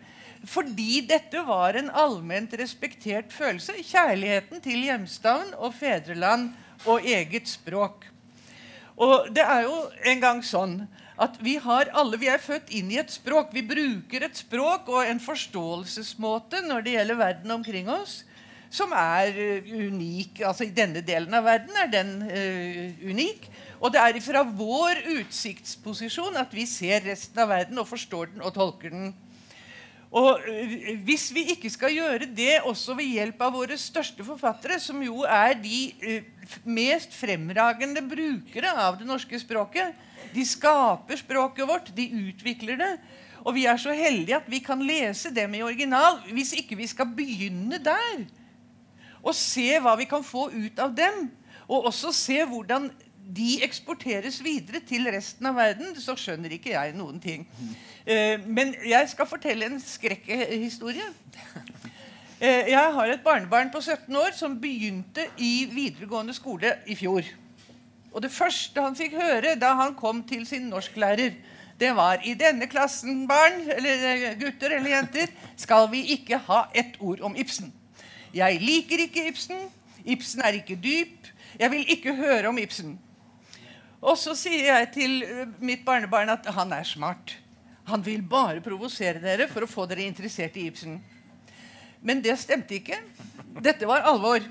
Fordi 0.47 1.01
dette 1.09 1.43
var 1.47 1.75
en 1.79 1.89
allment 1.91 2.53
respektert 2.59 3.33
følelse. 3.35 3.75
Kjærligheten 3.83 4.63
til 4.63 4.85
hjemstavn 4.87 5.57
og 5.59 5.75
fedreland 5.75 6.53
og 6.87 7.03
eget 7.03 7.51
språk. 7.51 8.07
Og 8.97 9.29
det 9.35 9.43
er 9.45 9.67
jo 9.67 9.81
en 10.09 10.23
gang 10.23 10.45
sånn 10.47 10.79
at 11.21 11.37
vi 11.41 11.57
har 11.61 11.91
alle 11.97 12.19
vi 12.21 12.29
er 12.29 12.41
født 12.41 12.71
inn 12.77 12.91
i 12.93 13.01
et 13.01 13.13
språk. 13.13 13.53
Vi 13.53 13.65
bruker 13.65 14.25
et 14.27 14.39
språk 14.39 14.89
og 14.93 15.05
en 15.05 15.21
forståelsesmåte 15.21 16.63
når 16.67 16.85
det 16.85 16.97
gjelder 16.97 17.21
verden 17.21 17.55
omkring 17.57 17.91
oss, 17.93 18.21
som 18.73 18.93
er 18.97 19.33
uh, 19.37 19.69
unik. 19.69 20.43
Altså 20.45 20.69
I 20.69 20.75
denne 20.77 21.03
delen 21.05 21.35
av 21.37 21.47
verden 21.49 21.77
er 21.81 21.93
den 21.93 22.13
uh, 22.29 23.07
unik. 23.09 23.49
Og 23.81 23.93
det 23.93 24.01
er 24.01 24.21
fra 24.25 24.45
vår 24.47 25.03
utsiktsposisjon 25.19 26.37
at 26.41 26.53
vi 26.57 26.65
ser 26.69 27.05
resten 27.09 27.41
av 27.43 27.53
verden 27.53 27.81
og 27.81 27.89
forstår 27.89 28.33
den 28.35 28.45
og 28.45 28.55
tolker 28.57 28.93
den. 28.93 29.15
Og 30.16 30.40
eh, 30.48 30.96
Hvis 31.05 31.29
vi 31.35 31.44
ikke 31.52 31.70
skal 31.72 31.94
gjøre 31.96 32.29
det 32.33 32.62
også 32.64 32.96
ved 32.96 33.12
hjelp 33.18 33.42
av 33.44 33.55
våre 33.59 33.76
største 33.81 34.24
forfattere, 34.24 34.81
som 34.81 35.02
jo 35.05 35.26
er 35.29 35.57
de 35.61 35.81
uh, 36.00 36.57
mest 36.64 37.14
fremragende 37.16 38.02
brukere 38.07 38.72
av 38.87 38.96
det 39.00 39.09
norske 39.09 39.38
språket 39.42 39.92
De 40.33 40.44
skaper 40.46 41.20
språket 41.20 41.68
vårt, 41.68 41.92
de 41.96 42.09
utvikler 42.29 42.81
det. 42.81 42.92
Og 43.46 43.55
vi 43.55 43.66
er 43.68 43.79
så 43.79 43.94
heldige 43.94 44.40
at 44.40 44.48
vi 44.50 44.59
kan 44.64 44.81
lese 44.83 45.31
dem 45.31 45.55
i 45.55 45.62
original. 45.62 46.18
Hvis 46.35 46.55
ikke 46.57 46.79
vi 46.79 46.88
skal 46.90 47.12
begynne 47.14 47.79
der 47.79 48.26
og 49.26 49.35
se 49.35 49.72
hva 49.83 49.96
vi 49.98 50.05
kan 50.07 50.22
få 50.22 50.44
ut 50.52 50.79
av 50.79 50.92
dem, 50.94 51.24
og 51.66 51.88
også 51.88 52.12
se 52.14 52.37
hvordan 52.46 52.85
de 53.26 53.57
eksporteres 53.66 54.38
videre 54.44 54.79
til 54.87 55.09
resten 55.11 55.48
av 55.50 55.57
verden, 55.59 55.96
så 55.98 56.14
skjønner 56.14 56.55
ikke 56.55 56.76
jeg 56.76 56.94
noen 56.94 57.18
ting. 57.22 57.46
Uh, 58.07 58.38
men 58.47 58.75
jeg 58.87 59.09
skal 59.11 59.27
fortelle 59.27 59.66
en 59.66 59.81
skrekkhistorie. 59.83 61.09
Uh, 62.37 62.62
jeg 62.71 62.92
har 62.99 63.11
et 63.11 63.25
barnebarn 63.25 63.73
på 63.75 63.81
17 63.81 64.16
år 64.16 64.33
som 64.37 64.61
begynte 64.61 65.27
i 65.38 65.66
videregående 65.73 66.35
skole 66.37 66.77
i 66.87 66.95
fjor. 66.95 67.27
Og 68.16 68.23
det 68.23 68.33
første 68.33 68.81
han 68.81 68.97
fikk 68.97 69.19
høre 69.21 69.59
da 69.61 69.75
han 69.77 69.95
kom 69.99 70.23
til 70.25 70.47
sin 70.49 70.71
norsklærer, 70.73 71.35
det 71.81 71.90
var 71.97 72.23
i 72.25 72.33
denne 72.35 72.66
klassen, 72.66 73.27
barn, 73.29 73.59
eller 73.69 74.05
eh, 74.09 74.38
gutter 74.40 74.73
eller 74.79 74.95
jenter, 74.95 75.33
skal 75.57 75.90
vi 75.92 76.01
ikke 76.14 76.38
ha 76.47 76.62
ett 76.75 76.97
ord 77.01 77.21
om 77.21 77.37
Ibsen. 77.37 77.73
Jeg 78.35 78.61
liker 78.61 79.03
ikke 79.05 79.29
Ibsen. 79.29 79.69
Ibsen 80.05 80.40
er 80.40 80.57
ikke 80.57 80.79
dyp. 80.81 81.29
Jeg 81.59 81.71
vil 81.71 81.85
ikke 81.92 82.14
høre 82.16 82.49
om 82.49 82.59
Ibsen. 82.59 82.99
Og 84.01 84.16
så 84.19 84.33
sier 84.35 84.71
jeg 84.71 84.88
til 84.95 85.23
eh, 85.23 85.45
mitt 85.61 85.85
barnebarn 85.85 86.33
at 86.33 86.49
han 86.57 86.73
er 86.73 86.88
smart. 86.88 87.37
Han 87.87 88.03
vil 88.03 88.22
bare 88.22 88.62
provosere 88.64 89.22
dere 89.22 89.46
for 89.51 89.62
å 89.62 89.70
få 89.70 89.87
dere 89.87 90.07
interessert 90.07 90.57
i 90.59 90.66
Ibsen. 90.70 90.99
Men 92.03 92.22
det 92.22 92.35
stemte 92.40 92.79
ikke. 92.79 92.99
Dette 93.62 93.87
var 93.88 94.07
alvor. 94.07 94.42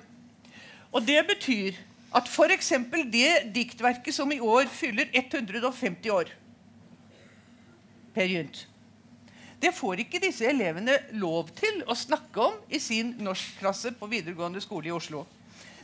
Og 0.96 1.04
det 1.04 1.20
betyr 1.28 1.76
at 2.16 2.30
f.eks. 2.32 2.72
det 3.12 3.52
diktverket 3.56 4.16
som 4.16 4.32
i 4.32 4.40
år 4.40 4.70
fyller 4.72 5.12
150 5.12 6.12
år 6.16 6.32
Per 8.16 8.32
Gynt. 8.32 8.62
Det 9.60 9.74
får 9.76 10.06
ikke 10.06 10.22
disse 10.24 10.48
elevene 10.48 10.96
lov 11.20 11.50
til 11.56 11.82
å 11.88 11.96
snakke 11.98 12.40
om 12.40 12.56
i 12.72 12.80
sin 12.80 13.14
norskklasse 13.24 13.92
på 14.00 14.08
videregående 14.12 14.62
skole 14.64 14.88
i 14.88 14.96
Oslo. 14.96 15.26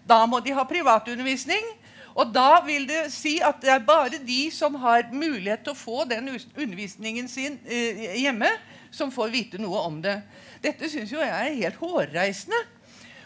Da 0.07 0.21
må 0.29 0.39
de 0.39 0.53
ha 0.55 0.63
privatundervisning, 0.67 1.65
og 2.15 2.33
da 2.35 2.59
vil 2.65 2.87
det 2.89 3.05
si 3.13 3.37
at 3.43 3.61
det 3.63 3.71
er 3.71 3.85
bare 3.87 4.19
de 4.27 4.41
som 4.51 4.75
har 4.81 5.07
mulighet 5.13 5.63
til 5.63 5.75
å 5.75 5.79
få 5.79 6.03
den 6.09 6.27
undervisningen 6.33 7.29
sin 7.31 7.57
eh, 7.65 8.17
hjemme, 8.19 8.49
som 8.91 9.11
får 9.11 9.31
vite 9.31 9.61
noe 9.61 9.85
om 9.87 10.01
det. 10.03 10.17
Dette 10.63 10.89
syns 10.91 11.13
jeg 11.13 11.23
er 11.23 11.55
helt 11.55 11.79
hårreisende. 11.79 12.59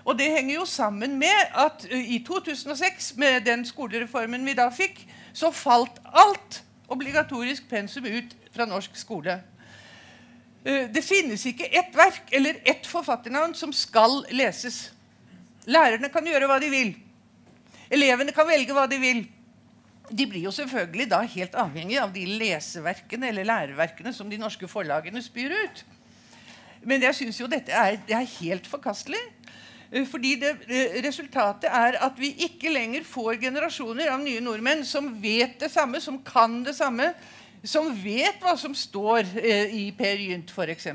Og 0.06 0.14
det 0.20 0.30
henger 0.30 0.60
jo 0.60 0.66
sammen 0.70 1.18
med 1.18 1.56
at 1.58 1.88
uh, 1.90 1.98
i 1.98 2.20
2006, 2.28 3.16
med 3.18 3.42
den 3.48 3.66
skolereformen 3.66 4.46
vi 4.46 4.54
da 4.54 4.70
fikk, 4.70 5.02
så 5.34 5.50
falt 5.50 5.98
alt 6.14 6.62
obligatorisk 6.94 7.66
pensum 7.70 8.06
ut 8.06 8.36
fra 8.54 8.68
norsk 8.70 8.94
skole. 9.02 9.40
Uh, 10.62 10.86
det 10.94 11.02
finnes 11.02 11.48
ikke 11.50 11.72
ett 11.74 11.98
verk 11.98 12.30
eller 12.38 12.62
ett 12.62 12.86
forfatternavn 12.86 13.58
som 13.58 13.74
skal 13.74 14.22
leses. 14.30 14.92
Lærerne 15.66 16.14
kan 16.14 16.30
gjøre 16.30 16.52
hva 16.52 16.62
de 16.62 16.70
vil. 16.70 16.94
Elevene 17.96 18.34
kan 18.36 18.48
velge 18.50 18.76
hva 18.76 18.86
de 18.92 19.00
vil. 19.02 19.26
de 20.06 20.26
blir 20.30 20.44
jo 20.46 20.52
selvfølgelig 20.54 21.08
da 21.10 21.22
helt 21.26 21.56
avhengig 21.58 21.96
av 21.98 22.12
de 22.14 22.26
leseverkene 22.30 23.32
eller 23.32 23.48
læreverkene 23.50 24.12
som 24.14 24.30
de 24.30 24.38
norske 24.38 24.68
forlagene 24.70 25.22
spyr 25.24 25.56
ut. 25.64 25.82
Men 26.86 27.02
jeg 27.02 27.18
syns 27.18 27.40
jo 27.40 27.48
dette 27.50 27.74
er, 27.74 27.98
det 28.06 28.14
er 28.14 28.28
helt 28.36 28.68
forkastelig. 28.70 29.22
Eh, 29.90 30.06
fordi 30.06 30.36
det, 30.44 30.52
eh, 30.70 31.00
Resultatet 31.08 31.72
er 31.72 31.98
at 32.06 32.20
vi 32.22 32.36
ikke 32.46 32.70
lenger 32.70 33.04
får 33.04 33.42
generasjoner 33.42 34.12
av 34.14 34.22
nye 34.22 34.44
nordmenn 34.46 34.86
som 34.86 35.10
vet 35.22 35.58
det 35.60 35.72
samme, 35.72 36.02
som 36.02 36.20
kan 36.22 36.64
det 36.64 36.76
samme, 36.76 37.14
som 37.64 37.90
vet 38.04 38.38
hva 38.42 38.54
som 38.58 38.76
står 38.78 39.26
eh, 39.42 39.74
i 39.74 39.86
Per 39.98 40.22
Gynt 40.22 40.54
f.eks. 40.54 40.88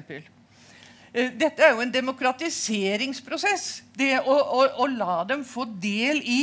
Eh, 1.12 1.30
dette 1.34 1.64
er 1.64 1.74
jo 1.74 1.82
en 1.82 1.92
demokratiseringsprosess. 1.92 3.82
Det 3.98 4.12
å, 4.20 4.36
å, 4.36 4.66
å 4.84 4.86
la 4.86 5.24
dem 5.26 5.42
få 5.44 5.66
del 5.82 6.22
i 6.22 6.40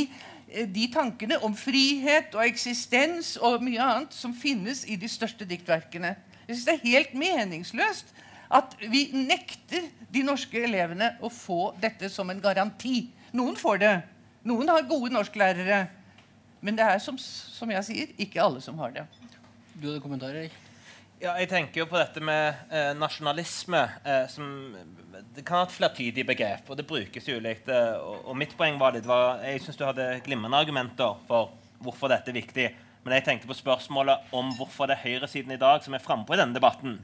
de 0.48 0.86
tankene 0.92 1.36
om 1.44 1.54
frihet 1.56 2.32
og 2.36 2.44
eksistens 2.46 3.34
og 3.44 3.62
mye 3.64 3.82
annet 3.84 4.14
som 4.16 4.32
finnes 4.36 4.84
i 4.88 4.96
de 4.96 5.08
største 5.10 5.44
diktverkene. 5.48 6.14
Jeg 6.48 6.56
synes 6.56 6.64
Det 6.64 6.74
er 6.74 6.86
helt 6.86 7.14
meningsløst 7.14 8.14
at 8.48 8.76
vi 8.80 9.10
nekter 9.12 9.90
de 10.08 10.22
norske 10.24 10.62
elevene 10.64 11.12
å 11.20 11.28
få 11.28 11.74
dette 11.80 12.08
som 12.08 12.30
en 12.32 12.40
garanti. 12.40 13.10
Noen 13.36 13.58
får 13.60 13.82
det. 13.82 13.96
Noen 14.48 14.70
har 14.72 14.88
gode 14.88 15.12
norsklærere. 15.12 15.82
Men 16.64 16.78
det 16.78 16.86
er 16.86 17.02
som, 17.02 17.18
som 17.20 17.70
jeg 17.70 17.84
sier, 17.86 18.14
ikke 18.18 18.40
alle 18.42 18.62
som 18.64 18.78
har 18.80 18.94
det. 18.94 19.04
Du 19.76 19.90
hadde 19.90 20.00
kommentarer? 20.02 20.48
Ja, 21.18 21.32
jeg 21.40 21.48
tenker 21.50 21.80
jo 21.80 21.88
på 21.90 21.98
dette 21.98 22.20
med 22.22 22.70
eh, 22.70 22.92
nasjonalisme 22.94 23.80
eh, 24.06 24.26
som 24.30 24.76
Det 25.34 25.42
kan 25.42 25.58
ha 25.58 25.64
et 25.66 25.74
flertydig 25.74 26.22
begrep, 26.28 26.68
og 26.70 26.78
det 26.78 26.86
brukes 26.86 27.26
ulikt. 27.26 27.66
Eh, 27.74 27.96
og, 27.98 28.20
og, 28.22 28.36
mitt 28.38 28.54
poeng 28.54 28.78
var 28.78 28.94
litt 28.94 29.08
var, 29.08 29.40
Jeg 29.42 29.64
syns 29.64 29.80
du 29.80 29.82
hadde 29.82 30.06
glimrende 30.22 30.60
argumenter 30.62 31.18
for 31.26 31.56
hvorfor 31.82 32.12
dette 32.12 32.30
er 32.30 32.38
viktig. 32.38 32.68
Men 33.02 33.16
jeg 33.16 33.26
tenkte 33.26 33.50
på 33.50 33.58
spørsmålet 33.58 34.30
om 34.30 34.52
hvorfor 34.60 34.86
det 34.86 34.94
er 34.94 35.06
høyresiden 35.08 35.56
i 35.56 35.58
dag 35.58 35.82
som 35.82 35.96
er 35.98 36.04
frampå 36.04 36.36
i 36.36 36.38
denne 36.38 36.54
debatten. 36.54 37.00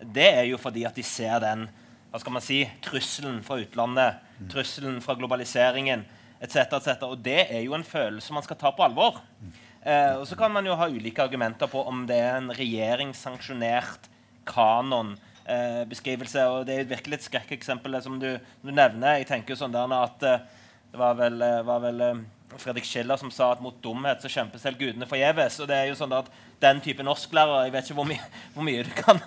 Det 0.00 0.30
er 0.30 0.46
jo 0.48 0.60
fordi 0.60 0.86
at 0.88 0.96
de 0.96 1.04
ser 1.04 1.36
den 1.44 1.68
hva 2.10 2.18
skal 2.22 2.32
man 2.34 2.42
si, 2.42 2.62
trusselen 2.82 3.42
fra 3.44 3.60
utlandet, 3.60 4.24
trusselen 4.50 4.96
fra 5.04 5.14
globaliseringen 5.20 6.06
etc. 6.40 6.80
Et 6.80 7.04
og 7.04 7.20
det 7.20 7.42
er 7.44 7.60
jo 7.66 7.76
en 7.76 7.84
følelse 7.84 8.32
man 8.32 8.46
skal 8.46 8.58
ta 8.58 8.72
på 8.72 8.88
alvor. 8.88 9.20
Eh, 9.80 10.14
og 10.20 10.26
så 10.28 10.36
kan 10.36 10.52
man 10.52 10.66
jo 10.68 10.76
ha 10.76 10.88
ulike 10.92 11.22
argumenter 11.24 11.68
på 11.70 11.80
om 11.88 12.02
det 12.08 12.18
er 12.20 12.36
en 12.36 12.52
regjeringssanksjonert 12.52 14.10
kanonbeskrivelse. 14.48 16.42
Eh, 16.42 16.50
og 16.52 16.66
det 16.68 16.76
er 16.76 16.90
virkelig 16.90 17.20
et 17.20 17.28
skrekkeksempel 17.30 17.96
som 18.04 18.18
du, 18.20 18.34
du, 18.60 18.70
nevner. 18.70 19.20
Jeg 19.20 19.30
tenker 19.30 19.54
jo 19.54 19.62
sånn 19.62 19.72
der 19.76 19.94
at 19.96 20.26
eh, 20.28 20.44
det 20.92 21.00
var 21.00 21.16
vel, 21.16 21.40
eh, 21.46 21.62
var 21.64 21.80
vel 21.86 22.04
eh, 22.04 22.20
Fredrik 22.60 22.84
Schiller 22.84 23.16
som 23.16 23.32
sa 23.32 23.54
at 23.54 23.62
mot 23.64 23.78
dumhet 23.80 24.20
så 24.20 24.28
kjemper 24.28 24.60
selv 24.60 24.80
gudene 24.82 25.08
forgjeves. 25.08 25.62
Og 25.64 25.70
det 25.70 25.78
er 25.78 25.88
jo 25.88 25.96
sånn 25.96 26.12
at 26.18 26.28
den 26.60 26.82
type 26.84 27.00
norsklærer 27.06 27.64
Jeg 27.64 27.72
vet 27.72 27.86
ikke 27.88 27.96
hvor, 28.02 28.10
my 28.10 28.18
hvor 28.56 28.66
mye 28.66 28.84
du 28.84 28.92
kan 28.98 29.22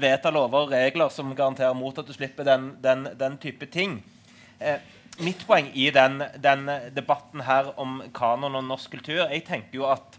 vedta 0.00 0.32
lover 0.32 0.64
og 0.64 0.72
regler 0.72 1.12
som 1.12 1.34
garanterer 1.36 1.76
mot 1.76 1.98
at 2.00 2.08
du 2.08 2.16
slipper 2.16 2.46
den, 2.48 2.70
den, 2.80 3.04
den 3.20 3.36
type 3.42 3.68
ting. 3.68 3.98
Eh, 4.60 4.80
mitt 5.24 5.44
poeng 5.46 5.70
i 5.76 5.88
den, 5.94 6.22
den, 6.42 6.66
debatten 6.96 7.44
her 7.46 7.72
om 7.80 8.00
kanon 8.16 8.58
og 8.58 8.66
norsk 8.66 8.96
kultur 8.96 9.22
Jeg 9.26 9.44
tenker 9.46 9.80
jo 9.80 9.86
at 9.90 10.18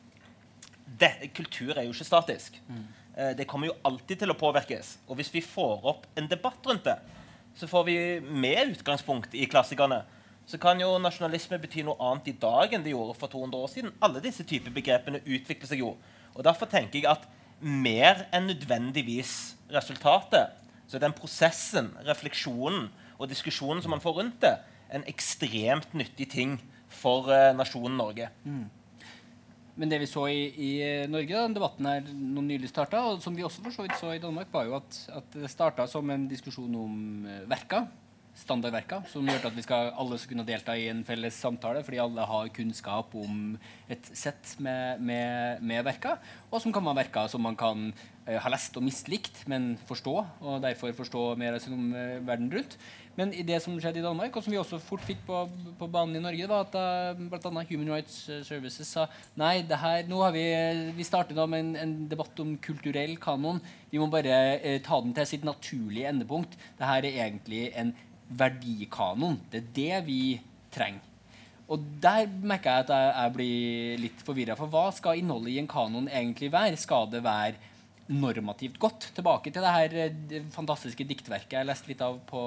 det, 1.02 1.32
kultur 1.34 1.74
er 1.78 1.88
jo 1.88 1.93
ikke 1.95 2.06
statisk. 2.06 2.58
Mm. 2.68 2.86
Eh, 3.16 3.32
det 3.38 3.47
kommer 3.49 3.72
jo 3.72 3.78
alltid 3.88 4.22
til 4.22 4.34
å 4.34 4.38
påvirkes. 4.38 4.97
Og 5.08 5.18
hvis 5.18 5.32
vi 5.34 5.41
får 5.41 5.86
opp 5.88 6.06
en 6.20 6.28
debatt 6.30 6.68
rundt 6.68 6.86
det, 6.86 6.97
så 7.58 7.68
får 7.68 7.86
vi 7.88 7.95
med 8.22 8.76
utgangspunkt 8.76 9.34
i 9.36 9.47
klassikerne. 9.49 10.02
Så 10.45 10.60
kan 10.62 10.80
jo 10.82 10.97
nasjonalisme 10.99 11.60
bety 11.62 11.86
noe 11.88 11.99
annet 12.04 12.32
i 12.32 12.38
dag 12.38 12.74
enn 12.74 12.84
det 12.84 12.93
gjorde 12.93 13.18
for 13.20 13.32
200 13.32 13.58
år 13.64 13.72
siden. 13.72 13.93
Alle 14.04 14.24
disse 14.24 14.45
typer 14.47 14.74
begrepene 14.76 15.24
utvikler 15.24 15.70
seg 15.70 15.84
jo. 15.84 15.95
Og 16.36 16.43
Derfor 16.47 16.70
tenker 16.72 16.99
jeg 16.99 17.10
at 17.12 17.28
mer 17.62 18.26
enn 18.34 18.49
nødvendigvis 18.49 19.56
resultatet, 19.72 20.58
så 20.88 20.97
er 20.97 21.06
den 21.06 21.16
prosessen, 21.16 21.91
refleksjonen 22.04 22.89
og 23.18 23.30
diskusjonen 23.32 23.84
som 23.84 23.93
man 23.93 24.04
får 24.04 24.18
rundt 24.18 24.41
det, 24.43 24.58
en 24.92 25.08
ekstremt 25.10 25.96
nyttig 25.98 26.30
ting 26.34 26.60
for 26.92 27.32
uh, 27.32 27.52
nasjonen 27.56 27.98
Norge. 28.00 28.30
Mm. 28.44 28.68
Men 29.82 29.89
det 29.89 30.02
vi 30.04 30.10
så 30.10 30.28
i, 30.28 30.42
i 30.52 30.72
Norge, 31.10 31.32
da, 31.32 31.48
den 31.48 31.56
debatten 31.56 31.88
her 31.88 32.04
noen 32.12 32.50
nylig 32.52 32.70
starta, 32.70 33.06
og 33.08 33.24
som 33.24 33.36
vi 33.38 33.46
også 33.48 33.64
for 33.64 33.74
så 33.74 33.86
vidt 33.88 33.98
så 33.98 34.12
i 34.14 34.22
Danmark, 34.22 34.52
var 34.54 34.68
jo 34.68 34.78
at, 34.82 35.00
at 35.22 35.39
det 35.39 35.52
starta 35.52 35.88
som 35.89 36.10
en 36.12 36.28
diskusjon 36.30 36.76
om 36.84 36.96
uh, 37.26 37.44
verka. 37.50 37.86
Standardverka, 38.32 39.02
som 39.12 39.28
gjør 39.28 39.50
at 39.50 39.56
vi 39.58 39.64
skal, 39.66 39.89
alle 40.00 40.16
skal 40.16 40.32
kunne 40.32 40.46
delta 40.48 40.72
i 40.80 40.86
en 40.88 41.02
felles 41.04 41.36
samtale, 41.36 41.82
fordi 41.84 42.00
alle 42.00 42.24
har 42.30 42.52
kunnskap 42.56 43.12
om 43.20 43.58
et 43.92 44.08
sett 44.16 44.54
med, 44.64 45.02
med, 45.04 45.60
med 45.68 45.84
verka, 45.84 46.14
Og 46.48 46.62
som 46.64 46.72
kan 46.72 46.86
være 46.86 47.02
verka 47.02 47.26
som 47.28 47.44
man 47.44 47.58
kan 47.60 47.89
uh, 47.92 48.38
ha 48.39 48.54
lest 48.54 48.78
og 48.80 48.86
mislikt, 48.88 49.44
men 49.52 49.74
forstå, 49.89 50.16
og 50.42 50.62
derfor 50.64 50.96
forstå 50.96 51.26
mer 51.42 51.60
uh, 51.60 52.28
verden 52.28 52.52
rundt. 52.54 52.78
Men 53.18 53.34
det 53.45 53.57
som 53.64 53.76
skjedde 53.76 53.99
i 53.99 54.05
Danmark, 54.05 54.36
og 54.36 54.43
som 54.43 54.53
vi 54.53 54.59
også 54.59 54.80
fort 54.80 55.03
fikk 55.03 55.26
på, 55.28 55.41
på 55.80 55.88
banen 55.91 56.16
i 56.16 56.24
Norge, 56.24 56.47
var 56.47 56.64
at 56.64 56.78
uh, 56.80 57.20
bl.a. 57.20 57.66
Human 57.68 57.91
Rights 57.91 58.22
eh, 58.32 58.39
Services 58.47 58.88
sa 58.88 59.07
nei, 59.39 59.57
det 59.68 59.80
her, 59.82 60.05
nå 60.07 60.22
har 60.24 60.32
vi, 60.36 60.45
vi 60.95 61.07
startet 61.07 61.36
med 61.41 61.59
en, 61.59 61.74
en, 61.84 61.93
debatt 62.12 62.39
om 62.43 62.55
kulturell 62.64 63.18
kanon. 63.22 63.59
Vi 63.91 63.99
må 63.99 64.07
bare 64.12 64.38
eh, 64.62 64.80
ta 64.86 65.01
den 65.03 65.16
til 65.18 65.28
sitt 65.28 65.47
naturlige 65.47 66.07
endepunkt. 66.14 66.55
Dette 66.80 66.97
er 67.01 67.09
egentlig 67.12 67.66
en 67.76 67.91
verdikanon. 68.32 69.41
Det 69.51 69.59
er 69.59 69.72
det 69.76 70.03
vi 70.07 70.22
trenger. 70.72 71.07
Og 71.72 71.84
der 72.03 72.26
merker 72.43 72.74
jeg 72.74 72.86
at 72.86 72.89
jeg, 72.91 73.12
jeg 73.16 73.34
blir 73.36 73.99
litt 74.05 74.24
forvirra. 74.28 74.57
For 74.59 74.72
hva 74.72 74.89
skal 74.95 75.20
innholdet 75.20 75.53
i 75.53 75.59
en 75.62 75.70
kanon 75.72 76.09
egentlig 76.12 76.51
være? 76.51 76.80
Skal 76.80 77.07
det 77.12 77.22
være 77.24 77.59
normativt 78.12 78.80
godt. 78.82 79.09
Tilbake 79.16 79.51
til 79.53 79.64
det 79.64 79.74
her 79.76 80.16
det 80.30 80.41
fantastiske 80.53 81.05
diktverket 81.07 81.57
jeg 81.59 81.68
leste 81.68 81.91
litt 81.91 82.01
av 82.05 82.20
på, 82.28 82.41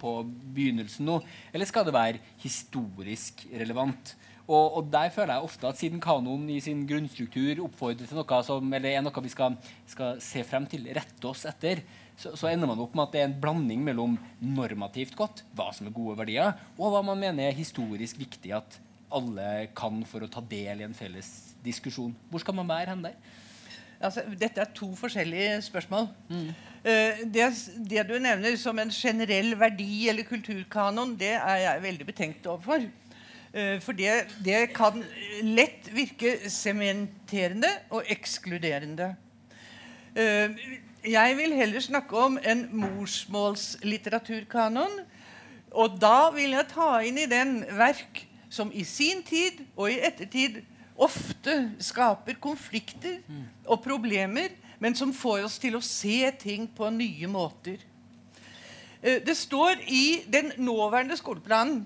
på, 0.00 0.18
begynnelsen 0.54 1.08
nå. 1.08 1.20
Eller 1.52 1.68
skal 1.68 1.86
det 1.88 1.96
være 1.96 2.22
historisk 2.42 3.46
relevant? 3.50 4.14
Og, 4.42 4.78
og, 4.78 4.86
der 4.90 5.12
føler 5.14 5.36
jeg 5.36 5.46
ofte 5.46 5.68
at 5.68 5.78
siden 5.78 6.00
kanoen 6.02 6.48
i 6.50 6.58
sin 6.60 6.82
grunnstruktur 6.88 7.62
oppfordrer 7.68 8.08
til 8.10 8.18
noe 8.18 8.40
som 8.44 8.72
eller 8.74 8.90
er 8.90 9.04
noe 9.04 9.22
vi 9.24 9.30
skal, 9.30 9.54
skal 9.88 10.18
se 10.22 10.42
frem 10.46 10.66
til, 10.68 10.88
rette 10.96 11.28
oss 11.30 11.46
etter, 11.48 11.84
så, 12.18 12.34
så, 12.36 12.50
ender 12.50 12.68
man 12.68 12.80
opp 12.82 12.96
med 12.96 13.06
at 13.06 13.14
det 13.14 13.20
er 13.22 13.28
en 13.30 13.38
blanding 13.40 13.84
mellom 13.86 14.16
normativt 14.42 15.14
godt, 15.18 15.44
hva 15.56 15.70
som 15.74 15.88
er 15.88 15.94
gode 15.96 16.18
verdier, 16.18 16.58
og 16.76 16.92
hva 16.92 17.04
man 17.06 17.22
mener 17.22 17.48
er 17.48 17.56
historisk 17.56 18.18
viktig 18.20 18.52
at 18.58 18.80
alle 19.12 19.68
kan 19.76 20.02
for 20.08 20.24
å 20.24 20.30
ta 20.30 20.42
del 20.48 20.82
i 20.82 20.86
en 20.86 20.96
felles 20.96 21.30
diskusjon. 21.64 22.12
Hvor 22.30 22.42
skal 22.42 22.56
man 22.58 22.70
være 22.70 22.92
hen 22.92 23.06
der? 23.06 23.16
Altså, 24.02 24.22
dette 24.40 24.60
er 24.60 24.64
to 24.74 24.94
forskjellige 24.98 25.62
spørsmål. 25.62 26.08
Mm. 26.28 26.48
Uh, 26.82 26.90
det, 27.34 27.54
det, 27.90 28.08
du 28.08 28.18
nevner 28.18 28.56
som 28.58 28.78
en 28.82 28.90
generell 28.90 29.58
verdi 29.58 30.08
eller 30.10 30.22
kulturkanon, 30.26 31.18
det 31.18 31.32
er 31.38 31.56
jeg 31.62 31.82
veldig 31.82 32.06
betenkt 32.06 32.46
overfor. 32.50 32.80
Uh, 33.54 33.80
for 33.84 33.92
det, 33.92 34.26
det, 34.44 34.72
kan 34.74 35.04
lett 35.42 35.94
virke 35.94 36.50
sementerende 36.50 37.68
og 37.90 38.02
ekskluderende. 38.10 39.14
Uh, 40.18 40.50
jeg 41.06 41.36
vil 41.36 41.52
heller 41.58 41.80
snakke 41.80 42.18
om 42.18 42.38
en 42.44 42.68
morsmålslitteraturkanon. 42.72 45.00
Og 45.72 46.00
da 46.00 46.30
vil 46.34 46.50
jeg 46.52 46.66
ta 46.72 47.00
inn 47.06 47.18
i 47.18 47.26
den 47.30 47.64
verk 47.78 48.28
som 48.52 48.70
i 48.74 48.84
sin 48.84 49.22
tid 49.24 49.52
og 49.76 49.92
i 49.92 50.00
ettertid 50.04 50.62
ofte 50.96 51.54
skaper 51.82 52.36
konflikter 52.40 53.20
og 53.66 53.82
problemer, 53.84 54.52
men 54.82 54.94
som 54.98 55.14
får 55.14 55.46
oss 55.46 55.58
til 55.62 55.78
å 55.78 55.84
se 55.84 56.26
ting 56.40 56.66
på 56.66 56.90
nye 56.90 57.30
måter. 57.30 57.78
Eh, 59.02 59.22
det 59.24 59.36
står 59.38 59.82
i 59.86 60.22
den 60.30 60.52
nåværende 60.58 61.16
skoleplanen 61.16 61.84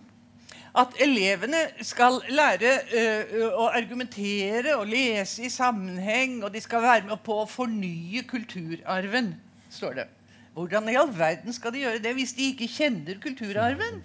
at 0.77 0.99
elevene 1.01 1.63
skal 1.87 2.19
lære 2.29 2.73
uh, 2.93 3.37
å 3.63 3.69
argumentere 3.73 4.75
og 4.77 4.91
lese 4.91 5.47
i 5.47 5.53
sammenheng, 5.53 6.43
og 6.45 6.53
de 6.53 6.61
skal 6.61 6.85
være 6.85 7.07
med 7.09 7.23
på 7.25 7.39
å 7.41 7.47
fornye 7.49 8.21
kulturarven, 8.29 9.33
står 9.73 9.97
det. 10.03 10.07
Hvordan 10.57 10.91
i 10.93 10.99
all 11.01 11.09
verden 11.13 11.53
skal 11.57 11.73
de 11.73 11.83
gjøre 11.85 12.03
det 12.05 12.13
hvis 12.17 12.35
de 12.37 12.51
ikke 12.53 12.69
kjenner 12.69 13.17
kulturarven? 13.21 14.03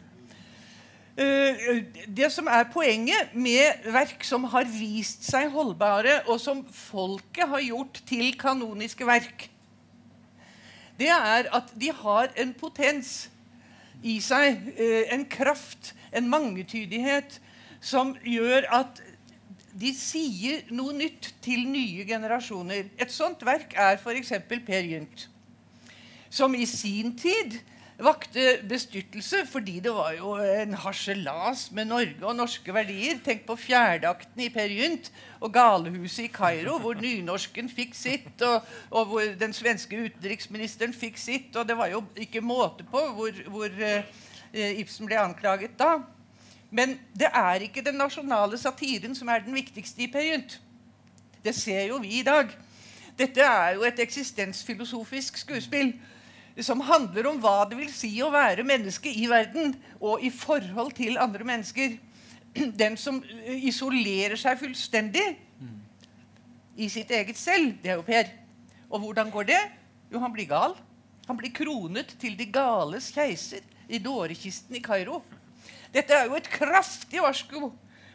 Eh, 1.22 1.84
det 2.08 2.30
som 2.34 2.48
er 2.48 2.70
poenget 2.74 3.34
med 3.34 3.86
verk 3.94 4.24
som 4.26 4.46
har 4.54 4.68
vist 4.70 5.26
seg 5.28 5.52
holdbare, 5.54 6.22
og 6.28 6.40
som 6.42 6.64
folket 6.74 7.50
har 7.52 7.64
gjort 7.66 8.02
til 8.10 8.34
kanoniske 8.40 9.06
verk, 9.08 9.48
det 11.00 11.10
er 11.10 11.50
at 11.54 11.72
de 11.82 11.92
har 12.02 12.32
en 12.40 12.54
potens 12.58 13.30
i 14.04 14.20
seg, 14.24 14.58
eh, 14.78 15.14
en 15.14 15.26
kraft, 15.26 15.94
en 16.14 16.30
mangetydighet, 16.30 17.40
som 17.82 18.16
gjør 18.24 18.68
at 18.72 19.02
de 19.74 19.94
sier 19.96 20.66
noe 20.70 20.94
nytt 20.94 21.32
til 21.42 21.64
nye 21.70 22.06
generasjoner. 22.06 22.90
Et 23.00 23.12
sånt 23.12 23.42
verk 23.46 23.74
er 23.78 23.98
f.eks. 23.98 24.34
Per 24.48 24.88
Gynt, 24.90 25.28
som 26.30 26.56
i 26.56 26.66
sin 26.66 27.16
tid 27.18 27.62
vakte 28.04 28.44
bestyrtelse 28.70 29.44
fordi 29.50 29.80
det 29.84 29.92
var 29.94 30.14
jo 30.18 30.34
en 30.42 30.74
harselas 30.84 31.68
med 31.76 31.90
Norge 31.90 32.26
og 32.26 32.36
norske 32.36 32.74
verdier. 32.74 33.20
Tenk 33.24 33.44
på 33.48 33.58
fjerdeakten 33.60 34.44
i 34.46 34.50
Per 34.54 34.72
Gynt 34.74 35.12
og 35.42 35.54
galehuset 35.54 36.26
i 36.26 36.32
Kairo, 36.34 36.78
hvor 36.82 36.98
nynorsken 36.98 37.70
fikk 37.70 37.94
sitt, 37.98 38.42
og, 38.46 38.68
og, 38.90 39.06
hvor 39.12 39.36
den 39.40 39.54
svenske 39.54 40.00
utenriksministeren 40.08 40.94
fikk 40.94 41.22
sitt. 41.22 41.56
Og 41.56 41.68
det 41.68 41.78
var 41.78 41.92
jo 41.94 42.04
ikke 42.16 42.42
måte 42.42 42.88
på 42.90 43.04
hvor, 43.18 43.44
hvor 43.54 43.70
uh, 43.70 44.18
Ibsen 44.54 45.10
ble 45.10 45.20
anklaget 45.22 45.78
da. 45.80 46.00
Men 46.72 46.96
det 47.18 47.30
er 47.36 47.66
ikke 47.66 47.84
den 47.84 48.00
nasjonale 48.00 48.58
satiren 48.58 49.16
som 49.16 49.30
er 49.30 49.44
den 49.46 49.56
viktigste 49.56 50.06
i 50.06 50.12
Per 50.12 50.26
Gynt. 50.26 50.60
Det 51.44 51.56
ser 51.58 51.88
jo 51.90 51.98
vi 52.02 52.20
i 52.20 52.26
dag. 52.26 52.50
Dette 53.18 53.44
er 53.44 53.76
jo 53.76 53.84
et 53.86 54.00
eksistensfilosofisk 54.00 55.38
skuespill 55.42 55.94
som 56.60 56.84
handler 56.84 57.30
om 57.30 57.40
hva 57.40 57.64
det 57.70 57.78
vil 57.80 57.92
si 57.94 58.12
å 58.24 58.32
være 58.34 58.66
menneske 58.68 59.12
i 59.12 59.28
verden 59.32 59.76
og 60.02 60.24
i 60.24 60.32
forhold 60.34 60.92
til 60.98 61.20
andre 61.22 61.48
mennesker. 61.48 61.96
Den 62.82 62.98
som 63.00 63.22
eh, 63.24 63.68
isolerer 63.70 64.36
seg 64.40 64.60
fullstendig 64.60 65.30
i 66.82 66.88
sitt 66.90 67.12
eget 67.12 67.38
selv, 67.38 67.76
det 67.84 67.94
er 67.94 68.00
jo 68.00 68.08
Per. 68.08 68.32
Og 68.92 69.04
hvordan 69.04 69.32
går 69.32 69.48
det? 69.52 69.60
Jo, 70.12 70.20
han 70.24 70.34
blir 70.34 70.50
gal. 70.50 70.76
Han 71.28 71.38
blir 71.40 71.54
kronet 71.56 72.16
til 72.20 72.36
de 72.40 72.48
gales 72.52 73.12
keiser 73.16 73.64
i 73.92 74.00
dårekisten 74.02 74.76
i 74.76 74.84
Kairo. 74.84 75.22
Dette 75.92 76.16
er 76.16 76.28
jo 76.28 76.38
et 76.40 76.50
kraftig 76.52 77.22
varsko 77.24 77.72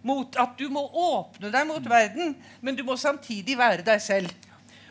mot 0.06 0.38
at 0.40 0.56
du 0.58 0.68
må 0.72 0.82
åpne 0.86 1.50
deg 1.52 1.66
mot 1.68 1.88
verden, 1.88 2.34
men 2.60 2.76
du 2.76 2.84
må 2.86 2.96
samtidig 3.00 3.56
være 3.58 3.84
deg 3.86 4.02
selv. 4.02 4.32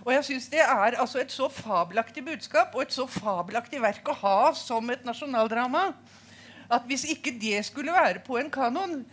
Og 0.05 0.13
jeg 0.13 0.25
synes 0.27 0.47
Det 0.53 0.61
er 0.61 0.99
altså 1.01 1.19
et 1.19 1.33
så 1.33 1.49
fabelaktig 1.49 2.23
budskap 2.25 2.75
og 2.77 2.85
et 2.85 2.93
så 2.93 3.07
fabelaktig 3.09 3.81
verk 3.81 4.13
å 4.13 4.19
ha 4.21 4.37
som 4.57 4.89
et 4.93 5.05
nasjonaldrama 5.07 5.89
at 6.71 6.87
hvis 6.89 7.05
ikke 7.13 7.35
det 7.41 7.59
skulle 7.67 7.93
være 7.93 8.23
på 8.25 8.39
en 8.39 8.49
kanon, 8.49 9.03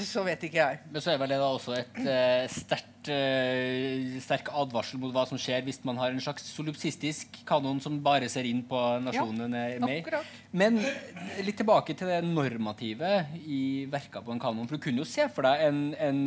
så 0.00 0.22
vet 0.24 0.46
ikke 0.46 0.56
jeg. 0.56 0.78
Men 0.88 1.04
så 1.04 1.12
er 1.12 1.18
vel 1.20 1.32
det 1.34 1.38
da 1.42 1.48
også 1.52 1.74
et 1.76 1.98
uh, 2.06 2.46
sterkt, 2.48 3.10
uh, 3.12 4.14
sterk 4.24 4.48
advarsel 4.62 5.00
mot 5.02 5.12
hva 5.12 5.26
som 5.28 5.40
skjer 5.40 5.64
hvis 5.66 5.82
man 5.84 6.00
har 6.00 6.14
en 6.14 6.22
slags 6.24 6.46
solipsistisk 6.54 7.42
kanon 7.48 7.82
som 7.84 7.98
bare 8.04 8.30
ser 8.32 8.48
inn 8.48 8.62
på 8.68 8.80
nasjonen 9.04 9.52
ja, 9.52 9.66
er 9.74 9.84
med 9.84 10.08
Men 10.56 10.80
litt 11.44 11.60
tilbake 11.60 11.96
til 11.98 12.08
det 12.08 12.22
normative 12.24 13.12
i 13.44 13.84
verka 13.92 14.24
på 14.24 14.32
en 14.32 14.40
kanon. 14.40 14.64
For 14.68 14.80
du 14.80 14.86
kunne 14.88 15.04
jo 15.04 15.08
se 15.08 15.28
for 15.32 15.44
deg 15.48 15.66
en, 15.68 15.84
en 16.00 16.24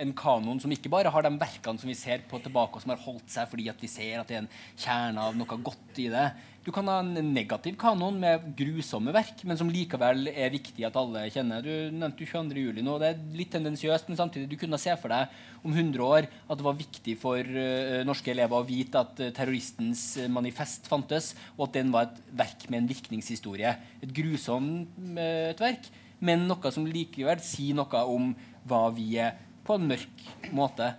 en 0.00 0.14
kanon 0.16 0.60
som 0.62 0.72
ikke 0.72 0.90
bare 0.92 1.12
har 1.12 1.26
de 1.26 1.32
verkene 1.40 1.80
som 1.80 1.90
vi 1.90 1.98
ser 1.98 2.24
på 2.30 2.40
tilbake, 2.42 2.76
og 2.76 2.84
som 2.84 2.94
har 2.94 3.02
holdt 3.04 3.32
seg 3.32 3.50
fordi 3.50 3.68
at 3.72 3.82
vi 3.82 3.90
ser 3.90 4.20
at 4.20 4.30
det 4.30 4.38
er 4.38 4.44
en 4.44 4.54
kjerne 4.74 5.26
av 5.28 5.36
noe 5.38 5.60
godt 5.60 6.00
i 6.02 6.08
det. 6.12 6.28
Du 6.60 6.68
kan 6.76 6.88
ha 6.92 6.98
en 7.00 7.32
negativ 7.32 7.78
kanon 7.80 8.18
med 8.20 8.50
grusomme 8.58 9.14
verk, 9.16 9.40
men 9.48 9.56
som 9.56 9.70
likevel 9.72 10.28
er 10.28 10.52
viktig 10.52 10.84
at 10.84 10.98
alle 11.00 11.22
kjenner. 11.32 11.64
Du 11.64 11.96
nevnte 11.96 12.26
22. 12.28 12.52
juli 12.66 12.84
nå. 12.84 12.98
Det 13.00 13.08
er 13.08 13.22
litt 13.38 13.48
tendensiøst, 13.54 14.10
men 14.10 14.18
samtidig 14.18 14.50
du 14.50 14.58
kunne 14.60 14.80
se 14.80 14.92
for 15.00 15.12
deg 15.12 15.32
om 15.64 15.72
100 15.72 16.04
år 16.04 16.28
at 16.28 16.60
det 16.60 16.66
var 16.66 16.76
viktig 16.76 17.16
for 17.22 17.40
uh, 17.40 18.02
norske 18.04 18.34
elever 18.34 18.60
å 18.60 18.68
vite 18.68 19.00
at 19.00 19.24
uh, 19.24 19.30
terroristens 19.36 20.04
manifest 20.28 20.90
fantes, 20.90 21.32
og 21.56 21.70
at 21.70 21.80
den 21.80 21.96
var 21.96 22.10
et 22.10 22.20
verk 22.42 22.68
med 22.68 22.82
en 22.82 22.92
virkningshistorie. 22.92 23.72
Et 24.04 24.14
grusomt 24.20 25.00
uh, 25.16 25.48
et 25.54 25.64
verk, 25.64 25.88
men 26.20 26.44
noe 26.44 26.74
som 26.76 26.84
likevel 26.84 27.40
sier 27.40 27.80
noe 27.80 28.04
om 28.04 28.34
hva 28.68 28.84
vi 28.92 29.14
er 29.16 29.38
på 29.66 29.76
en 29.76 29.88
mørk 29.90 30.26
måte. 30.56 30.92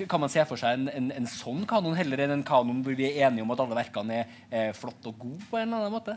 Kan 0.00 0.22
man 0.22 0.32
se 0.32 0.44
for 0.48 0.60
seg 0.60 0.78
en, 0.78 0.88
en, 0.88 1.08
en 1.20 1.28
sånn 1.28 1.66
kanon 1.68 1.96
heller 1.98 2.24
enn 2.24 2.38
en 2.38 2.46
kanon 2.46 2.80
hvor 2.84 2.96
vi 2.96 3.10
er 3.10 3.26
enige 3.28 3.44
om 3.44 3.52
at 3.52 3.62
alle 3.64 3.80
verkene 3.82 4.22
er, 4.22 4.36
er 4.48 4.76
flotte 4.76 5.12
og 5.12 5.18
gode 5.26 5.48
på 5.50 5.60
en 5.60 5.68
eller 5.68 5.84
annen 5.84 5.98
måte? 5.98 6.16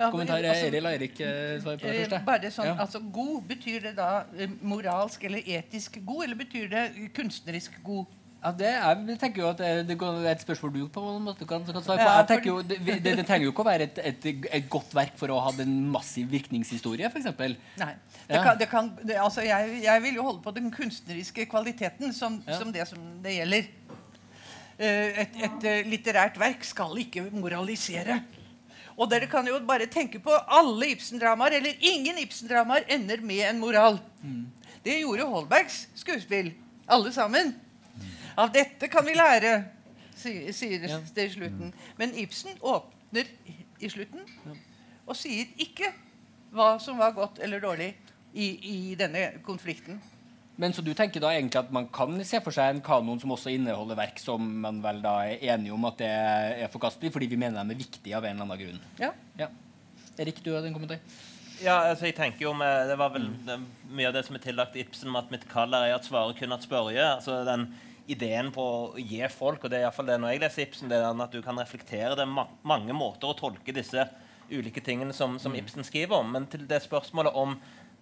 Ja, 0.00 0.08
Kommentar 0.08 0.40
altså, 0.40 0.68
Eril 0.70 0.86
og 0.88 0.94
Erik 0.96 1.18
eh, 1.20 1.58
svar 1.60 1.76
på 1.76 1.84
det 1.84 1.90
eh, 1.92 1.98
første. 2.06 2.20
Bare 2.24 2.50
sånn, 2.54 2.70
ja. 2.70 2.76
altså 2.80 3.02
God, 3.12 3.42
Betyr 3.50 3.82
det 3.84 3.92
da 3.98 4.08
eh, 4.32 4.54
moralsk 4.64 5.26
eller 5.28 5.44
etisk 5.44 5.98
god, 6.00 6.24
eller 6.24 6.40
betyr 6.40 6.70
det 6.72 6.84
kunstnerisk 7.16 7.76
god? 7.84 8.16
Ja, 8.40 8.54
det 8.56 8.70
er, 8.70 9.02
jeg 9.10 9.18
tenker 9.20 9.42
jo 9.42 9.48
at 9.50 9.58
det, 9.60 9.82
det 9.90 9.96
er 10.00 10.30
et 10.30 10.40
spørsmål 10.40 10.72
du 10.72 10.80
på 10.88 11.02
en 11.04 11.26
måte 11.26 11.44
kan, 11.44 11.60
kan 11.66 11.82
svare 11.84 12.00
på. 12.00 12.06
Jeg 12.08 12.28
tenker 12.30 12.48
jo, 12.48 12.54
det, 12.64 12.78
det, 12.86 12.96
det, 13.04 13.26
trenger 13.28 13.44
jo 13.44 13.52
ikke 13.52 13.66
å 13.66 13.68
være 13.68 13.88
et, 13.90 14.00
et, 14.00 14.28
et, 14.48 14.70
godt 14.72 14.96
verk 14.96 15.18
for 15.20 15.34
å 15.34 15.42
ha 15.44 15.52
en 15.60 15.74
massiv 15.92 16.32
virkningshistorie, 16.32 17.10
f.eks. 17.12 17.28
Nei. 18.30 18.56
det 18.60 18.66
Kan, 18.70 18.92
det, 19.02 19.16
altså 19.18 19.42
jeg, 19.42 19.80
jeg, 19.82 20.02
vil 20.02 20.18
jo 20.20 20.26
holde 20.28 20.42
på 20.44 20.52
den 20.54 20.70
kunstneriske 20.70 21.46
kvaliteten 21.50 22.12
som, 22.14 22.38
som 22.46 22.70
det 22.72 22.86
som 22.88 23.00
det 23.24 23.34
gjelder. 23.40 23.70
Eh, 24.78 25.24
et, 25.24 25.40
et 25.48 25.66
eh, 25.68 25.88
litterært 25.90 26.38
verk 26.40 26.62
skal 26.64 26.94
ikke 27.02 27.26
moralisere. 27.34 28.20
Og 29.00 29.08
dere 29.10 29.26
kan 29.32 29.46
jo 29.48 29.58
bare 29.66 29.88
tenke 29.90 30.20
på 30.22 30.32
alle 30.32 30.92
Ibsen-dramaer, 30.94 31.58
eller 31.58 31.84
ingen 31.90 32.18
Ibsen-dramaer 32.20 32.86
ender 32.92 33.22
med 33.24 33.42
en 33.48 33.60
moral. 33.60 33.98
Mm. 34.22 34.46
Det 34.84 35.00
gjorde 35.00 35.28
Holbergs 35.28 35.86
skuespill. 35.98 36.52
Alle 36.90 37.12
sammen. 37.12 37.54
Av 38.36 38.52
dette 38.52 38.88
kan 38.88 39.04
vi 39.06 39.14
lære, 39.16 39.54
sier 40.16 40.84
det 41.14 41.24
i 41.24 41.32
slutten. 41.32 41.72
Men 41.98 42.14
Ibsen 42.18 42.56
åpner 42.60 43.28
i 43.80 43.90
slutten 43.90 44.24
og 45.06 45.16
sier 45.18 45.48
ikke 45.60 45.90
hva 46.54 46.74
som 46.82 46.98
var 47.00 47.14
godt 47.16 47.40
eller 47.42 47.62
dårlig 47.62 47.90
i, 48.32 48.48
i 48.70 48.94
denne 48.98 49.26
konflikten. 49.46 50.00
Men 50.60 50.74
Så 50.76 50.82
du 50.84 50.92
tenker 50.92 51.22
da 51.22 51.30
egentlig 51.32 51.56
at 51.62 51.72
man 51.72 51.86
kan 51.88 52.18
se 52.26 52.40
for 52.44 52.52
seg 52.52 52.74
en 52.74 52.82
kanon 52.84 53.20
som 53.22 53.32
også 53.32 53.52
inneholder 53.54 53.96
verk 53.96 54.20
som 54.20 54.44
man 54.60 54.82
vel 54.84 55.00
da 55.00 55.14
er 55.24 55.44
enige 55.54 55.72
om 55.72 55.86
at 55.88 56.00
det 56.02 56.10
er 56.10 56.72
forkastelig, 56.72 57.12
fordi 57.14 57.30
vi 57.32 57.38
mener 57.40 57.62
de 57.64 57.74
er 57.74 57.80
viktige 57.80 58.16
av 58.18 58.26
en 58.28 58.36
eller 58.36 58.44
annen 58.44 58.60
grunn? 58.60 58.82
Ja. 59.00 59.14
ja. 59.40 59.48
Erik, 60.20 60.42
du 60.44 60.52
hadde 60.52 60.68
en 60.68 60.76
kommentar? 60.76 61.00
Ja, 61.60 61.78
altså 61.90 62.08
jeg 62.08 62.16
tenker 62.16 62.46
jo 62.46 62.54
med, 62.56 62.88
Det 62.88 62.96
var 62.96 63.12
vel 63.12 63.26
det, 63.44 63.56
mye 63.92 64.08
av 64.08 64.16
det 64.16 64.24
som 64.26 64.36
er 64.36 64.44
tillagt 64.44 64.76
Ibsen, 64.80 65.12
med 65.12 65.24
at 65.24 65.32
mitt 65.32 65.48
kall 65.48 65.76
er 65.76 65.94
at 65.94 66.08
svare 66.08 66.36
kun 66.36 66.56
at 66.56 66.64
spørje. 66.64 67.04
altså 67.04 67.40
den 67.48 67.70
ideen 68.10 68.48
på 68.52 68.64
å 68.64 68.98
gi 68.98 69.20
folk, 69.30 69.64
og 69.64 69.70
det 69.70 69.78
er 69.78 69.86
iallfall 69.86 70.08
det 70.08 70.16
når 70.20 70.34
jeg 70.34 70.42
leser 70.44 70.66
Ibsen, 70.66 70.90
det 70.90 70.98
er 70.98 71.24
at 71.24 71.32
du 71.32 71.40
kan 71.44 71.60
reflektere 71.60 72.16
det 72.18 72.26
ma 72.28 72.48
mange 72.66 72.96
måter 72.96 73.30
å 73.30 73.36
tolke 73.38 73.72
disse 73.76 74.08
ulike 74.50 74.82
tingene 74.82 75.14
som, 75.14 75.38
som, 75.38 75.52
mm. 75.54 75.60
Ibsen 75.62 75.86
skriver 75.86 76.18
om. 76.18 76.32
Men 76.34 76.48
til 76.50 76.66
det 76.68 76.82
spørsmålet 76.82 77.36
om 77.38 77.54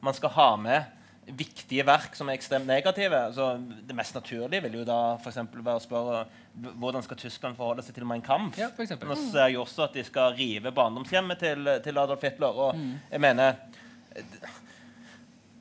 man 0.05 0.17
skal 0.17 0.33
ha 0.37 0.53
med 0.61 0.95
viktige 1.29 1.85
verk 1.85 2.15
som 2.17 2.31
er 2.31 2.39
ekstremt 2.39 2.65
negative 2.65 3.19
altså 3.27 3.51
Det 3.61 3.93
mest 3.97 4.15
naturlige 4.17 4.63
vil 4.65 4.79
jo 4.81 4.85
da 4.89 5.19
for 5.21 5.35
være 5.37 5.75
å 5.77 5.83
spørre 5.85 6.23
hvordan 6.81 7.05
skal 7.05 7.21
Tyskland 7.21 7.59
forholde 7.59 7.85
seg 7.87 7.95
til 7.95 8.07
Mein 8.09 8.25
Kampf. 8.25 8.57
Ja, 8.59 8.71
Nå 8.73 9.17
ser 9.21 9.45
jeg 9.45 9.61
også 9.61 9.85
at 9.85 9.95
de 9.95 10.03
skal 10.03 10.33
rive 10.35 10.73
barndomshjemmet 10.75 11.39
til, 11.39 11.69
til 11.85 12.01
Adolf 12.01 12.25
Hitler. 12.27 12.57
Og 12.67 12.75
mm. 12.75 12.97
jeg 13.13 13.23
mener 13.23 13.61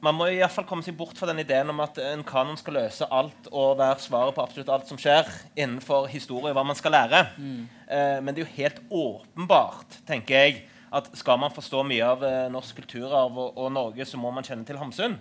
man 0.01 0.15
må 0.17 0.27
i 0.29 0.37
hvert 0.39 0.53
fall 0.53 0.65
komme 0.69 0.85
seg 0.85 0.95
bort 0.97 1.17
fra 1.17 1.29
den 1.29 1.41
ideen 1.41 1.69
om 1.73 1.81
at 1.83 1.97
en 2.01 2.23
kanon 2.27 2.57
skal 2.59 2.77
løse 2.79 3.07
alt 3.13 3.49
og 3.49 3.77
være 3.79 4.01
svaret 4.03 4.35
på 4.35 4.43
absolutt 4.43 4.71
alt 4.73 4.89
som 4.89 4.99
skjer 5.01 5.29
innenfor 5.57 6.09
historie, 6.11 6.53
hva 6.53 6.65
man 6.65 6.77
skal 6.77 6.93
lære. 6.93 7.23
Mm. 7.37 7.61
Eh, 7.85 8.17
men 8.21 8.33
det 8.33 8.41
er 8.41 8.45
jo 8.45 8.57
helt 8.59 8.81
åpenbart, 8.89 10.01
tenker 10.09 10.37
jeg, 10.37 10.59
at 10.93 11.09
skal 11.19 11.39
man 11.41 11.53
forstå 11.53 11.83
mye 11.87 12.05
av 12.05 12.23
eh, 12.23 12.45
norsk 12.53 12.81
kulturarv 12.81 13.35
og, 13.35 13.57
og, 13.57 13.71
Norge, 13.75 14.05
så 14.07 14.19
må 14.19 14.31
man 14.31 14.45
kjenne 14.47 14.67
til 14.67 14.79
Hamsun. 14.79 15.17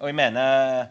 Og 0.00 0.10
jeg 0.10 0.16
mener 0.18 0.88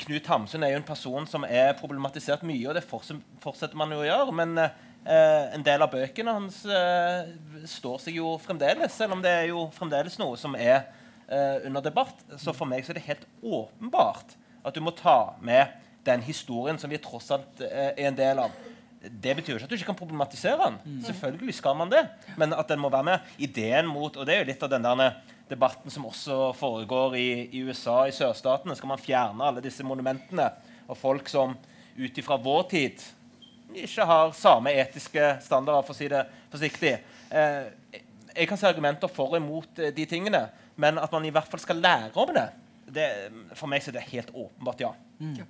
Knut 0.00 0.28
Hamsun 0.32 0.64
er 0.64 0.72
jo 0.72 0.80
en 0.80 0.86
person 0.86 1.26
som 1.28 1.44
er 1.44 1.74
problematisert 1.78 2.42
mye, 2.46 2.64
og 2.68 2.76
det 2.76 2.86
fortsetter 2.88 3.76
man 3.78 3.92
jo 3.92 4.00
å 4.00 4.06
gjøre. 4.06 4.34
Men 4.36 4.56
eh, 4.60 5.44
en 5.54 5.64
del 5.66 5.84
av 5.84 5.92
bøkene 5.92 6.36
hans 6.38 6.62
eh, 6.64 7.30
står 7.68 8.00
seg 8.06 8.16
jo 8.20 8.34
fremdeles, 8.42 8.96
selv 8.96 9.18
om 9.18 9.24
det 9.24 9.34
er 9.42 9.50
jo 9.52 9.68
fremdeles 9.76 10.18
noe 10.20 10.38
som 10.40 10.56
er 10.58 10.88
eh, 11.28 11.66
under 11.68 11.84
debatt. 11.84 12.24
Så 12.40 12.56
for 12.56 12.70
meg 12.70 12.84
så 12.84 12.94
er 12.94 13.00
det 13.00 13.08
helt 13.08 13.28
åpenbart 13.44 14.36
at 14.64 14.76
du 14.76 14.82
må 14.84 14.92
ta 14.96 15.36
med 15.44 15.76
den 16.04 16.24
historien 16.24 16.78
som 16.80 16.90
vi 16.90 17.00
tross 17.02 17.30
alt 17.34 17.62
eh, 17.64 17.92
er 17.92 18.08
en 18.08 18.18
del 18.18 18.42
av. 18.46 18.56
Det 19.00 19.32
betyr 19.36 19.54
jo 19.54 19.58
ikke 19.58 19.64
at 19.64 19.72
du 19.72 19.76
ikke 19.78 19.90
kan 19.92 19.98
problematisere 19.98 20.58
den. 20.60 20.78
Mm. 20.84 21.02
Selvfølgelig 21.08 21.54
skal 21.56 21.76
man 21.78 21.92
det. 21.92 22.02
Men 22.40 22.52
at 22.52 22.68
den 22.68 22.82
må 22.82 22.90
være 22.92 23.06
med. 23.08 23.30
Ideen 23.38 23.88
mot 23.88 24.16
Og 24.16 24.26
det 24.28 24.34
er 24.34 24.42
jo 24.42 24.50
litt 24.50 24.66
av 24.66 24.72
den 24.72 24.84
der 24.84 25.14
debatten 25.50 25.90
som 25.90 26.04
også 26.06 26.52
foregår 26.54 27.16
i, 27.18 27.30
i 27.56 27.62
USA, 27.64 28.04
i 28.06 28.14
sørstatene. 28.14 28.76
Skal 28.76 28.92
man 28.92 29.00
fjerne 29.00 29.46
alle 29.46 29.64
disse 29.64 29.86
monumentene 29.86 30.50
og 30.90 30.98
folk 30.98 31.30
som 31.30 31.56
ut 31.96 32.18
ifra 32.18 32.36
vår 32.40 32.68
tid 32.70 33.02
ikke 33.74 34.06
har 34.06 34.32
samme 34.34 34.72
etiske 34.74 35.26
standarder, 35.44 35.84
for 35.86 35.94
å 35.94 35.98
si 35.98 36.08
det 36.10 36.24
forsiktig. 36.50 36.96
Eh, 37.30 38.00
jeg 38.34 38.48
kan 38.50 38.58
se 38.58 38.68
argumenter 38.68 39.10
for 39.12 39.34
og 39.34 39.40
imot 39.40 39.78
eh, 39.82 39.92
de 39.94 40.06
tingene. 40.10 40.46
Men 40.80 40.98
at 40.98 41.12
man 41.12 41.26
i 41.26 41.32
hvert 41.34 41.50
fall 41.50 41.62
skal 41.62 41.82
lære 41.82 42.10
om 42.18 42.34
det, 42.34 42.46
det 42.90 43.08
for 43.54 43.70
meg 43.70 43.84
så 43.84 43.92
er 43.92 43.98
det 43.98 44.08
helt 44.10 44.30
åpenbart 44.32 44.80
ja. 44.82 44.94
Mm. 45.20 45.42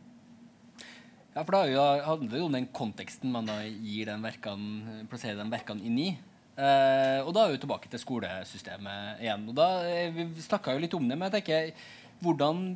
Ja, 1.31 1.45
for 1.45 1.55
da 1.55 1.85
handler 2.09 2.33
det 2.33 2.43
om 2.43 2.57
den 2.57 2.67
konteksten 2.75 3.31
man 3.31 3.47
da 3.47 3.61
gir 3.63 4.09
den 4.11 4.25
verkene, 4.25 5.05
plasserer 5.11 5.39
den 5.39 5.53
verkene 5.53 5.87
inn 5.87 5.99
i. 6.03 6.09
Eh, 6.61 7.21
og 7.23 7.31
da 7.33 7.47
er 7.47 7.55
vi 7.55 7.61
tilbake 7.63 7.89
til 7.89 8.03
skolesystemet 8.03 9.23
igjen. 9.23 9.47
Og 9.49 9.55
da, 9.57 9.69
eh, 9.87 10.11
Vi 10.11 10.43
snakka 10.43 10.75
jo 10.75 10.83
litt 10.83 10.95
om 10.95 11.07
det, 11.09 11.17
men 11.17 11.31
jeg 11.31 11.43
tenker 11.43 11.73
hvordan 12.21 12.75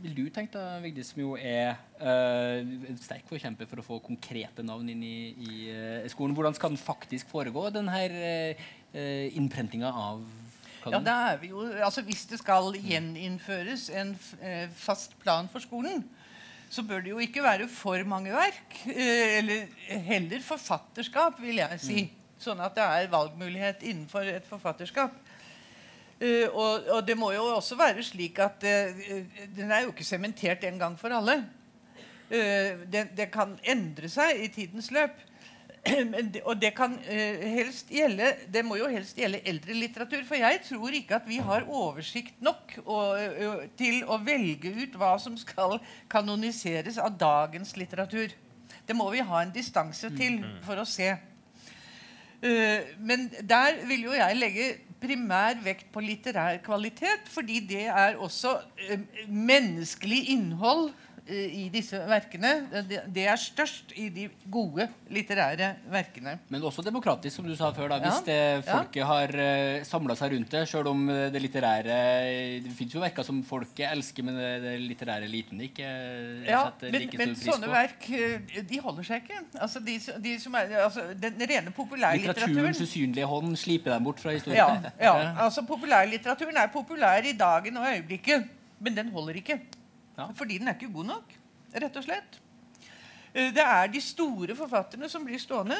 vil 0.00 0.14
du 0.14 0.30
tenke, 0.30 0.52
da, 0.52 0.78
Vigdis, 0.78 1.10
som 1.10 1.20
jo 1.20 1.36
er 1.36 1.76
eh, 1.98 2.62
en 2.62 2.98
sterk 3.00 3.26
forkjemper 3.26 3.66
for 3.66 3.80
å 3.80 3.84
få 3.84 3.98
konkrete 4.04 4.62
navn 4.62 4.88
inn 4.92 5.02
i, 5.02 5.18
i 5.34 5.68
eh, 5.72 6.08
skolen. 6.12 6.34
Hvordan 6.36 6.54
skal 6.54 6.70
den 6.70 6.80
faktisk 6.80 7.28
foregå, 7.32 7.70
den 7.74 7.88
her 7.88 8.12
uh, 8.12 9.36
innprentinga 9.36 9.90
av 9.90 10.22
ja, 10.86 11.00
da 11.02 11.14
er 11.32 11.40
vi 11.40 11.48
jo, 11.50 11.64
altså 11.82 12.04
Hvis 12.06 12.28
det 12.30 12.36
skal 12.38 12.76
gjeninnføres 12.78 13.88
en 13.98 14.12
fast 14.78 15.16
plan 15.18 15.48
for 15.50 15.58
skolen, 15.58 16.04
så 16.70 16.82
bør 16.82 17.02
det 17.04 17.12
jo 17.12 17.22
ikke 17.22 17.44
være 17.44 17.68
for 17.70 18.02
mange 18.08 18.32
verk. 18.34 18.80
eller 18.86 19.66
heller 20.08 20.42
forfatterskap, 20.42 21.40
vil 21.42 21.60
jeg 21.62 21.80
si. 21.80 22.02
Mm. 22.06 22.24
Sånn 22.42 22.60
at 22.60 22.74
det 22.76 22.84
er 22.84 23.12
valgmulighet 23.12 23.84
innenfor 23.86 24.28
et 24.28 24.46
forfatterskap. 24.48 25.14
Uh, 26.16 26.48
og, 26.48 26.86
og, 26.88 27.00
det 27.04 27.16
må 27.18 27.28
jo 27.34 27.44
også 27.58 27.76
være 27.76 28.00
slik 28.04 28.38
at 28.40 28.62
uh, 28.64 29.00
den 29.52 29.68
er 29.68 29.84
jo 29.84 29.92
ikke 29.92 30.06
sementert 30.06 30.64
en 30.64 30.78
gang 30.80 30.96
for 31.00 31.12
alle. 31.12 31.42
Det, 32.26 33.04
det, 33.14 33.28
kan 33.30 33.52
endre 33.70 34.08
seg 34.10 34.40
i 34.42 34.48
tidens 34.50 34.88
løp. 34.90 35.20
og 36.48 36.56
det 36.60 36.72
kan 36.76 36.96
helst 37.06 37.90
gjelde 37.92 38.32
Det 38.52 38.62
må 38.66 38.78
jo 38.80 38.88
helst 38.90 39.18
gjelde 39.18 39.42
eldre 39.46 39.76
litteratur. 39.76 40.24
For 40.26 40.38
jeg 40.40 40.60
tror 40.66 40.96
ikke 40.98 41.20
at 41.20 41.28
vi 41.28 41.38
har 41.42 41.68
oversikt 41.68 42.42
nok 42.44 42.76
og, 42.84 43.68
til 43.78 44.02
å 44.04 44.18
velge 44.24 44.72
ut 44.74 44.98
hva 44.98 45.14
som 45.22 45.36
skal 45.38 45.78
kanoniseres 46.12 46.98
av 47.02 47.16
dagens 47.20 47.76
litteratur. 47.78 48.34
Det 48.86 48.94
må 48.96 49.08
vi 49.14 49.24
ha 49.26 49.42
en 49.42 49.54
distanse 49.54 50.10
til 50.14 50.40
mm-hmm. 50.40 50.60
for 50.66 50.82
å 50.82 50.86
se. 50.86 51.14
men 52.98 53.30
der 53.42 53.80
vil 53.88 54.04
jo 54.06 54.12
jeg 54.14 54.36
legge 54.36 54.66
primær 55.00 55.58
vekt 55.64 55.88
på 55.92 56.00
litterær 56.04 56.60
kvalitet, 56.64 57.26
fordi 57.32 57.60
det 57.68 57.86
er 57.90 58.16
også 58.22 58.54
eh, 58.88 59.02
menneskelig 59.28 60.22
innhold 60.32 60.90
Eh, 60.90 61.05
i 61.26 61.66
disse 61.74 61.98
verkene. 62.06 62.52
Det, 62.86 63.24
er 63.26 63.38
størst 63.40 63.90
i 63.98 64.06
de 64.14 64.28
gode 64.52 64.86
litterære 65.10 65.72
verkene. 65.90 66.36
Men 66.52 66.66
også 66.68 66.84
demokratisk, 66.86 67.40
som 67.40 67.48
du 67.48 67.54
sa 67.58 67.72
før. 67.74 67.88
da, 67.90 67.98
Hvis 68.04 68.20
ja, 68.20 68.26
det, 68.28 68.66
folket 68.68 69.00
ja. 69.00 69.08
har 69.10 69.34
eh, 69.42 69.84
samla 69.86 70.14
seg 70.18 70.36
rundt 70.36 70.54
det, 70.54 70.62
sjøl 70.70 70.90
om 70.92 71.02
det 71.32 71.42
litterære 71.42 71.98
Det 72.62 72.74
fins 72.78 72.94
jo 72.94 73.02
verker 73.02 73.26
som 73.26 73.40
folket 73.46 73.88
elsker, 73.90 74.26
men 74.26 74.38
det, 74.38 74.76
litterære 74.84 75.26
eliten 75.26 75.62
ikke 75.66 75.88
ja, 76.46 76.62
men, 76.84 76.98
like. 77.00 77.18
Men 77.18 77.34
sånne 77.38 77.70
verk 77.72 78.06
de 78.70 78.82
holder 78.84 79.08
seg 79.08 79.24
ikke. 79.24 79.42
Altså, 79.58 79.82
de, 79.82 79.98
de 80.22 80.36
som 80.42 80.54
er, 80.58 80.76
altså, 80.84 81.08
Den 81.18 81.40
rene 81.42 81.74
populærlitteraturen 81.74 82.54
Litteraturens 82.54 82.82
usynlige 82.86 83.30
hånd 83.30 83.56
sliper 83.58 83.96
dem 83.96 84.06
bort 84.06 84.22
fra 84.22 84.36
historien. 84.36 84.86
Ja, 84.94 84.94
ja. 85.08 85.32
altså 85.46 85.66
Populærlitteraturen 85.66 86.62
er 86.62 86.70
populær 86.72 87.26
i 87.26 87.34
dagen 87.36 87.76
og 87.80 87.90
øyeblikket, 87.90 88.46
men 88.78 88.96
den 88.96 89.10
holder 89.10 89.42
ikke. 89.42 89.58
Ja. 90.16 90.30
Fordi 90.36 90.58
den 90.58 90.68
er 90.68 90.76
ikke 90.78 90.92
god 90.92 91.10
nok, 91.10 91.32
rett 91.76 91.96
og 92.00 92.04
slett. 92.04 92.40
Eh, 93.34 93.52
det 93.54 93.62
er 93.62 93.90
de 93.92 94.00
store 94.00 94.56
forfatterne 94.56 95.08
som 95.12 95.24
blir 95.24 95.40
stående. 95.40 95.76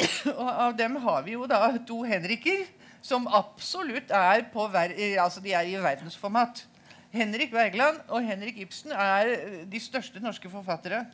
Og 0.32 0.48
av 0.48 0.76
dem 0.78 0.96
har 1.04 1.24
vi 1.26 1.36
jo 1.36 1.46
da 1.46 1.66
to 1.86 2.02
Henriker 2.08 2.64
som 3.04 3.26
absolutt 3.28 4.12
er, 4.14 4.46
på 4.52 4.64
ver 4.72 4.94
altså 5.20 5.42
de 5.44 5.52
er 5.52 5.68
i 5.68 5.80
verdensformat. 5.82 6.64
Henrik 7.12 7.52
Wergeland 7.52 7.98
og 8.08 8.24
Henrik 8.24 8.62
Ibsen 8.62 8.94
er 8.96 9.34
eh, 9.34 9.58
de 9.68 9.80
største 9.80 10.22
norske 10.22 10.50
forfattere. 10.50 11.04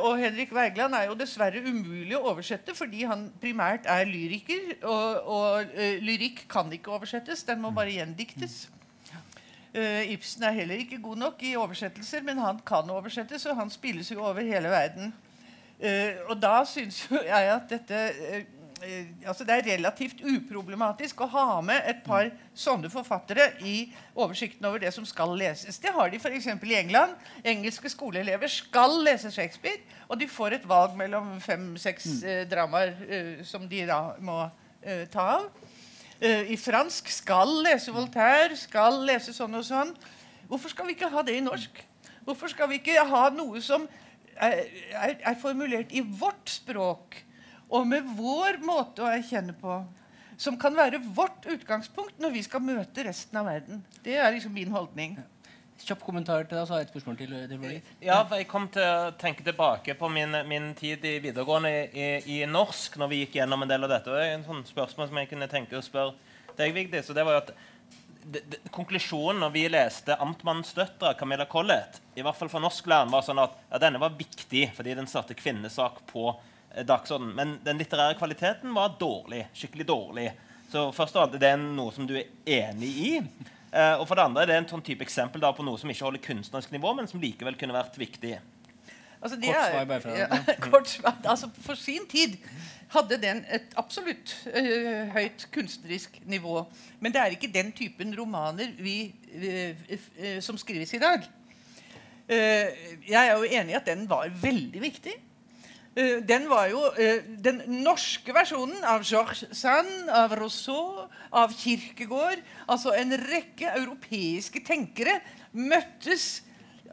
Og 0.00 0.14
Henrik 0.16 0.48
Wergeland 0.56 0.94
er 0.96 1.10
jo 1.10 1.14
dessverre 1.20 1.60
umulig 1.60 2.14
å 2.16 2.22
oversette 2.30 2.72
fordi 2.72 3.02
han 3.04 3.26
primært 3.36 3.84
er 3.84 4.08
lyriker. 4.08 4.70
Og, 4.80 5.28
og 5.28 5.74
lyrikk 6.00 6.46
kan 6.48 6.72
ikke 6.72 6.94
oversettes, 6.96 7.44
den 7.44 7.60
må 7.60 7.68
bare 7.76 7.92
gjendiktes. 7.92 8.62
Uh, 9.78 10.10
Ibsen 10.10 10.42
er 10.42 10.56
heller 10.56 10.80
ikke 10.80 10.98
god 11.02 11.16
nok 11.20 11.42
i 11.46 11.54
oversettelser, 11.56 12.22
men 12.26 12.38
han 12.42 12.58
kan 12.66 12.88
oversettes, 12.90 13.44
og 13.46 13.56
han 13.56 13.70
spilles 13.70 14.10
jo 14.10 14.22
over 14.24 14.40
hele 14.42 14.70
verden. 14.72 15.12
Uh, 15.78 16.30
og 16.32 16.38
da 16.42 16.62
syns 16.66 17.04
jeg 17.12 17.50
at 17.52 17.68
dette 17.70 17.98
uh, 18.18 18.54
altså 19.26 19.42
Det 19.44 19.54
er 19.54 19.66
relativt 19.66 20.20
uproblematisk 20.22 21.24
å 21.24 21.26
ha 21.32 21.46
med 21.66 21.82
et 21.90 21.98
par 22.04 22.28
sånne 22.54 22.86
forfattere 22.90 23.48
i 23.66 23.88
oversikten 24.14 24.68
over 24.70 24.78
det 24.78 24.92
som 24.94 25.06
skal 25.06 25.34
leses. 25.34 25.80
Det 25.82 25.90
har 25.94 26.10
de 26.10 26.20
f.eks. 26.22 26.46
i 26.46 26.76
England. 26.78 27.16
Engelske 27.42 27.90
skoleelever 27.90 28.46
skal 28.46 28.94
lese 29.02 29.32
Shakespeare, 29.34 29.82
og 30.06 30.20
de 30.22 30.30
får 30.30 30.60
et 30.60 30.68
valg 30.70 30.94
mellom 30.98 31.40
fem-seks 31.42 32.06
mm. 32.22 32.30
dramaer 32.52 32.94
som 33.42 33.66
de 33.66 33.82
da 33.90 33.98
må 34.22 34.44
ta 35.10 35.26
av. 35.40 35.50
Uh, 36.18 36.50
i 36.50 36.56
fransk 36.58 37.10
skal 37.14 37.52
lese 37.62 37.94
Voltaire, 37.94 38.56
skal 38.58 39.04
lese 39.06 39.34
sånn 39.36 39.54
og 39.54 39.66
sånn. 39.66 39.92
Hvorfor 40.50 40.72
skal 40.72 40.88
vi 40.88 40.96
ikke 40.96 41.10
ha 41.12 41.22
det 41.22 41.36
i 41.38 41.44
norsk? 41.44 41.78
Hvorfor 42.26 42.50
skal 42.50 42.70
vi 42.72 42.80
ikke 42.80 43.04
ha 43.08 43.28
noe 43.32 43.62
som 43.64 43.86
er, 44.34 44.64
er, 44.92 45.14
er 45.30 45.38
formulert 45.40 45.94
i 45.94 46.02
vårt 46.02 46.50
språk 46.50 47.20
og 47.68 47.86
med 47.88 48.08
vår 48.18 48.58
måte 48.64 49.04
å 49.04 49.10
erkjenne 49.12 49.54
på? 49.56 49.78
Som 50.38 50.58
kan 50.60 50.76
være 50.76 51.00
vårt 51.14 51.46
utgangspunkt 51.50 52.20
når 52.22 52.34
vi 52.36 52.42
skal 52.46 52.62
møte 52.62 53.06
resten 53.06 53.38
av 53.40 53.48
verden. 53.48 53.80
Det 54.04 54.18
er 54.18 54.30
liksom 54.34 54.54
min 54.54 54.74
holdning. 54.74 55.16
Kjapp 55.78 56.02
kommentar 56.02 56.42
til 56.44 56.56
det, 56.56 56.62
og 56.62 56.66
så 56.68 56.74
har 56.74 56.80
jeg 56.82 56.88
et 56.88 56.92
spørsmål 56.92 57.16
til. 57.18 57.34
ja, 58.02 58.18
for 58.26 58.36
Jeg 58.36 58.48
kom 58.50 58.66
til 58.74 58.82
å 58.82 59.12
tenke 59.18 59.44
tilbake 59.46 59.94
på 59.94 60.08
min, 60.10 60.34
min 60.48 60.72
tid 60.74 61.04
i 61.06 61.18
videregående 61.22 61.70
i, 61.70 62.08
i, 62.26 62.38
norsk 62.50 62.98
når 62.98 63.10
vi 63.12 63.20
gikk 63.22 63.38
gjennom 63.38 63.62
en 63.62 63.70
del 63.70 63.86
av 63.86 63.92
dette. 63.94 64.10
Og 64.10 64.18
en 64.18 64.46
sånn 64.46 64.64
spørsmål 64.66 65.08
som 65.08 65.20
jeg 65.22 65.30
kunne 65.30 65.50
tenke 65.50 65.78
å 65.78 65.84
spørre 65.84 66.16
deg, 66.58 66.74
Vigdis. 66.74 67.10
og 67.10 67.18
det 67.18 67.26
var 67.26 67.38
jo 67.38 67.42
at 67.46 67.52
Konklusjonen 68.74 69.40
når 69.40 69.52
vi 69.54 69.62
leste 69.72 70.12
'Amtmannens 70.12 70.74
døtre' 70.76 71.14
Camilla 71.16 71.46
Collett, 71.48 72.00
i 72.14 72.20
hvert 72.20 72.36
fall 72.36 72.50
for 72.52 72.60
norsklæreren, 72.60 73.10
var 73.10 73.22
sånn 73.24 73.40
at 73.40 73.54
ja, 73.70 73.78
denne 73.80 74.00
var 74.02 74.18
viktig 74.18 74.66
fordi 74.76 74.96
den 74.98 75.08
satte 75.08 75.36
kvinnesak 75.38 76.02
på 76.10 76.26
eh, 76.74 76.84
dagsordenen. 76.84 77.34
Men 77.34 77.54
den 77.64 77.78
litterære 77.80 78.18
kvaliteten 78.18 78.74
var 78.74 78.98
dårlig. 79.00 79.46
Skikkelig 79.54 79.86
dårlig. 79.86 80.32
Så 80.68 80.90
først 80.92 81.16
og 81.16 81.22
fremst, 81.22 81.40
det 81.40 81.48
er 81.48 81.56
noe 81.56 81.94
som 81.94 82.06
du 82.08 82.18
er 82.18 82.28
enig 82.44 82.90
i. 83.06 83.12
Uh, 83.68 84.00
og 84.00 84.06
for 84.08 84.16
det 84.16 84.24
andre 84.24 84.44
er 84.44 84.48
det 84.48 84.56
en 84.62 84.68
sånn 84.70 84.84
type 84.84 85.04
eksempel 85.04 85.42
da, 85.42 85.50
på 85.52 85.64
noe 85.66 85.76
som 85.80 85.90
ikke 85.92 86.06
holder 86.06 86.22
kunstnerisk 86.24 86.72
nivå, 86.72 86.94
men 86.96 87.08
som 87.10 87.20
likevel 87.20 87.58
kunne 87.60 87.76
vært 87.76 87.98
viktig. 88.00 88.38
Altså, 89.18 89.36
kort 89.42 89.60
svar 89.60 89.88
bare 89.90 90.04
fra 90.04 90.14
ja, 90.16 90.28
kort. 90.62 90.94
Altså, 91.18 91.50
For 91.66 91.76
sin 91.76 92.06
tid 92.08 92.38
hadde 92.94 93.18
den 93.20 93.42
et 93.52 93.76
absolutt 93.80 94.32
uh, 94.54 95.12
høyt 95.12 95.48
kunstnerisk 95.52 96.16
nivå. 96.24 96.62
Men 97.04 97.12
det 97.12 97.20
er 97.20 97.36
ikke 97.36 97.52
den 97.52 97.74
typen 97.76 98.16
romaner 98.16 98.72
vi, 98.80 99.12
uh, 99.36 100.38
som 100.44 100.56
skrives 100.60 100.94
i 100.96 101.02
dag. 101.02 101.34
jeg 102.28 103.16
er 103.24 103.30
jo 103.40 103.46
enig 103.48 103.72
i 103.72 103.76
at 103.78 103.86
den 103.88 104.02
var 104.08 104.28
veldig 104.28 104.80
viktig. 104.82 105.14
Eh, 105.96 106.18
den 106.28 106.48
var 106.50 106.68
jo 106.70 106.82
uh, 106.94 107.22
den 107.44 107.62
norske 107.82 108.34
versjonen 108.34 108.84
av 108.86 109.06
Georges 109.08 109.46
Sand, 109.56 110.10
av 110.12 110.34
Rousseau, 110.38 111.08
av 111.30 111.54
Kirkegård. 111.56 112.42
Altså 112.68 112.92
en 112.98 113.16
rekke 113.22 113.72
europeiske 113.78 114.62
tenkere 114.66 115.18
møttes 115.52 116.44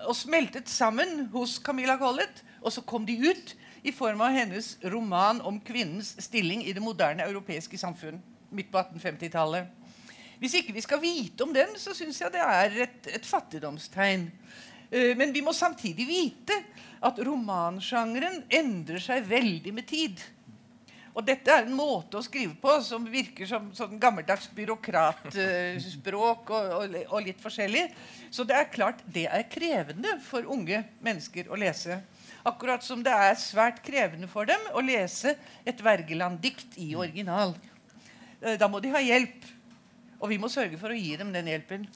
og 0.05 0.15
smeltet 0.17 0.71
sammen 0.71 1.27
hos 1.33 1.59
Camilla 1.63 1.97
Collett. 2.01 2.43
Og 2.65 2.73
så 2.73 2.81
kom 2.87 3.05
de 3.05 3.17
ut 3.27 3.55
i 3.85 3.93
form 3.93 4.23
av 4.25 4.33
hennes 4.33 4.71
roman 4.89 5.41
om 5.45 5.59
kvinnens 5.61 6.15
stilling 6.23 6.63
i 6.65 6.73
det 6.73 6.81
moderne 6.81 7.27
europeiske 7.27 7.77
samfunn 7.77 8.17
midt 8.55 8.71
på 8.73 8.81
1850-tallet. 8.81 9.69
Hvis 10.39 10.57
ikke 10.59 10.73
vi 10.75 10.83
skal 10.83 10.99
vite 11.01 11.45
om 11.45 11.53
den, 11.55 11.77
så 11.79 11.93
syns 11.95 12.19
jeg 12.21 12.33
det 12.33 12.41
er 12.43 12.79
et, 12.87 13.11
et 13.19 13.27
fattigdomstegn. 13.27 14.27
Uh, 14.91 15.13
men 15.17 15.33
vi 15.35 15.43
må 15.45 15.53
samtidig 15.55 16.07
vite 16.09 16.61
at 17.05 17.19
romansjangeren 17.25 18.43
endrer 18.53 19.01
seg 19.03 19.27
veldig 19.29 19.73
med 19.75 19.87
tid. 19.89 20.23
Og 21.15 21.23
dette 21.23 21.47
er 21.47 21.63
en 21.63 21.75
måte 21.77 22.19
å 22.19 22.23
skrive 22.25 22.57
på 22.59 22.73
som 22.83 23.05
virker 23.07 23.47
som 23.47 23.69
sånn 23.75 23.95
gammeldags 24.01 24.49
byråkratspråk 24.57 26.49
og, 26.51 26.73
og, 26.75 26.97
og, 27.05 27.19
litt 27.23 27.39
forskjellig. 27.39 27.85
Så 28.27 28.43
det 28.43 28.57
er 28.59 28.73
klart 28.73 28.99
det 29.15 29.23
er 29.31 29.45
krevende 29.47 30.17
for 30.25 30.43
unge 30.51 30.81
mennesker 31.05 31.47
å 31.47 31.59
lese. 31.59 32.01
Akkurat 32.45 32.83
som 32.83 32.99
det 33.05 33.15
er 33.15 33.39
svært 33.39 33.79
krevende 33.85 34.27
for 34.27 34.43
dem 34.49 34.59
å 34.75 34.83
lese 34.83 35.37
et 35.63 35.79
Wergeland-dikt 35.85 36.75
i 36.83 36.91
original. 36.99 37.55
Eh, 38.41 38.59
da 38.59 38.67
må 38.67 38.83
de 38.83 38.91
ha 38.91 38.99
hjelp. 38.99 39.47
Og 40.19 40.29
vi 40.33 40.37
må 40.41 40.51
sørge 40.51 40.77
for 40.81 40.91
å 40.91 40.99
gi 40.99 41.15
dem 41.19 41.31
den 41.31 41.47
hjelpen. 41.47 41.87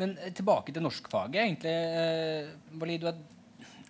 Men 0.00 0.16
eh, 0.18 0.32
tilbake 0.34 0.74
til 0.74 0.84
norskfaget. 0.84 1.40
egentlig. 1.44 1.74
Eh, 1.74 3.14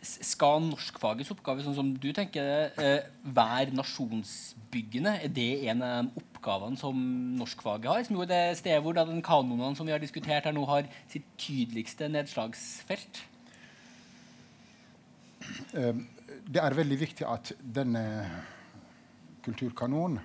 skal 0.05 0.61
norskfagets 0.61 1.33
oppgave, 1.33 1.65
sånn 1.65 1.77
som 1.77 1.91
du 1.97 2.11
tenker 2.13 2.73
eh, 2.77 3.07
være 3.25 3.75
nasjonsbyggende? 3.77 5.15
Er 5.25 5.33
det 5.33 5.51
en 5.73 5.85
av 5.85 6.11
oppgavene 6.21 6.77
som 6.81 6.99
norskfaget 7.39 7.91
har? 7.91 8.03
Som 8.05 8.19
jo 8.19 8.27
er 8.27 8.33
det 8.33 8.43
stedet 8.61 8.83
hvor 8.85 8.97
den 8.97 9.23
kanonen 9.25 9.77
som 9.79 9.89
vi 9.89 9.95
har 9.95 10.03
diskutert 10.03 10.45
her 10.45 10.57
nå, 10.57 10.67
har 10.69 10.89
sitt 11.13 11.27
tydeligste 11.41 12.11
nedslagsfelt? 12.13 13.23
Ehm, 15.77 16.05
det 16.45 16.61
er 16.61 16.77
veldig 16.77 17.01
viktig 17.01 17.27
at 17.29 17.55
denne 17.61 18.05
kulturkanonen 19.45 20.21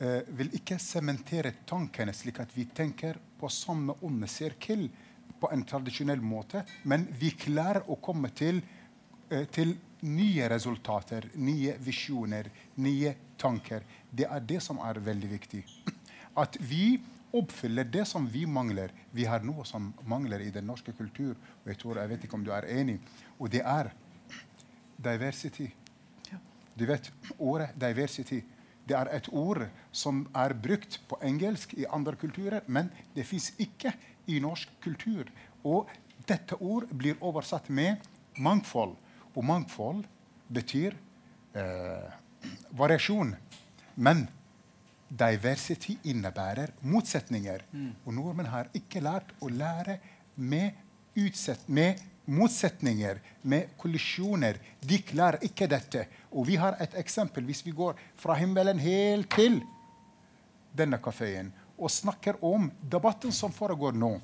eh, 0.00 0.22
vil 0.36 0.52
ikke 0.56 0.78
sementere 0.80 1.54
tankene 1.68 2.14
slik 2.16 2.40
at 2.44 2.52
vi 2.56 2.68
tenker 2.72 3.20
på 3.40 3.48
samme 3.52 3.94
onde 4.06 4.28
sirkel 4.30 4.86
på 5.40 5.50
en 5.52 5.64
tradisjonell 5.68 6.22
måte, 6.24 6.64
men 6.84 7.06
vi 7.18 7.30
klarer 7.36 7.88
å 7.90 7.98
komme 8.02 8.30
til, 8.34 8.62
eh, 9.30 9.44
til 9.44 9.76
nye 10.02 10.48
resultater, 10.48 11.30
nye 11.34 11.76
visjoner, 11.78 12.50
nye 12.76 13.14
tanker. 13.38 13.82
Det 14.10 14.26
er 14.30 14.40
det 14.40 14.62
som 14.62 14.78
er 14.78 15.00
veldig 15.00 15.30
viktig. 15.30 15.64
At 16.42 16.56
vi 16.60 16.98
oppfyller 17.36 17.84
det 17.84 18.06
som 18.08 18.26
vi 18.26 18.46
mangler. 18.46 18.92
Vi 19.12 19.24
har 19.24 19.44
noe 19.44 19.64
som 19.64 19.92
mangler 20.04 20.40
i 20.40 20.50
den 20.50 20.66
norske 20.66 20.92
kultur, 20.96 21.34
og 21.34 21.72
jeg 21.72 21.78
tror, 21.78 22.00
jeg 22.00 22.08
vet 22.08 22.24
ikke 22.24 22.38
om 22.38 22.44
du 22.44 22.52
er 22.54 22.68
enig, 22.78 23.00
og 23.38 23.50
det 23.52 23.62
er 23.64 23.92
diversity. 25.08 25.68
Du 26.76 26.84
vet, 26.84 27.08
ordet 27.38 27.70
'diversity' 27.74 28.42
det 28.86 28.94
er 28.94 29.10
et 29.16 29.28
ord 29.34 29.64
som 29.92 30.24
er 30.34 30.54
brukt 30.54 31.00
på 31.08 31.18
engelsk 31.26 31.74
i 31.74 31.86
andre 31.90 32.14
kulturer, 32.16 32.62
men 32.66 32.90
det 33.16 33.26
fins 33.26 33.50
ikke 33.58 33.92
i 34.30 34.38
norsk 34.42 34.70
kultur. 34.82 35.26
Og 35.66 35.90
dette 36.28 36.58
ord 36.62 36.86
blir 36.94 37.18
oversatt 37.20 37.68
med 37.68 38.02
mangfold. 38.38 38.94
Og 39.34 39.44
mangfold 39.44 40.04
betyr 40.52 40.94
eh, 41.56 42.08
variasjon. 42.78 43.34
Men 43.96 44.26
diversity 45.08 45.96
innebærer 46.04 46.74
motsetninger. 46.82 47.66
Og 48.04 48.14
nordmenn 48.14 48.50
har 48.50 48.70
ikke 48.74 49.02
lært 49.02 49.34
å 49.40 49.50
lære 49.50 49.98
med, 50.36 50.74
utsett, 51.16 51.66
med 51.68 52.02
motsetninger, 52.26 53.20
med 53.42 53.72
kollisjoner. 53.78 54.58
De 54.80 54.98
klarer 55.02 55.42
ikke 55.46 55.68
dette. 55.70 56.06
Og 56.32 56.46
vi 56.48 56.56
har 56.58 56.76
et 56.82 56.94
eksempel. 56.98 57.44
Hvis 57.46 57.64
vi 57.66 57.74
går 57.74 57.94
fra 58.18 58.34
himmelen 58.34 58.78
helt 58.82 59.30
til 59.34 59.60
denne 60.76 60.98
kafeen 61.02 61.52
og 61.76 61.92
snakker 61.92 62.38
om 62.44 62.70
debatten 62.80 63.32
som 63.32 63.52
foregår 63.52 63.92
nå 63.92 64.16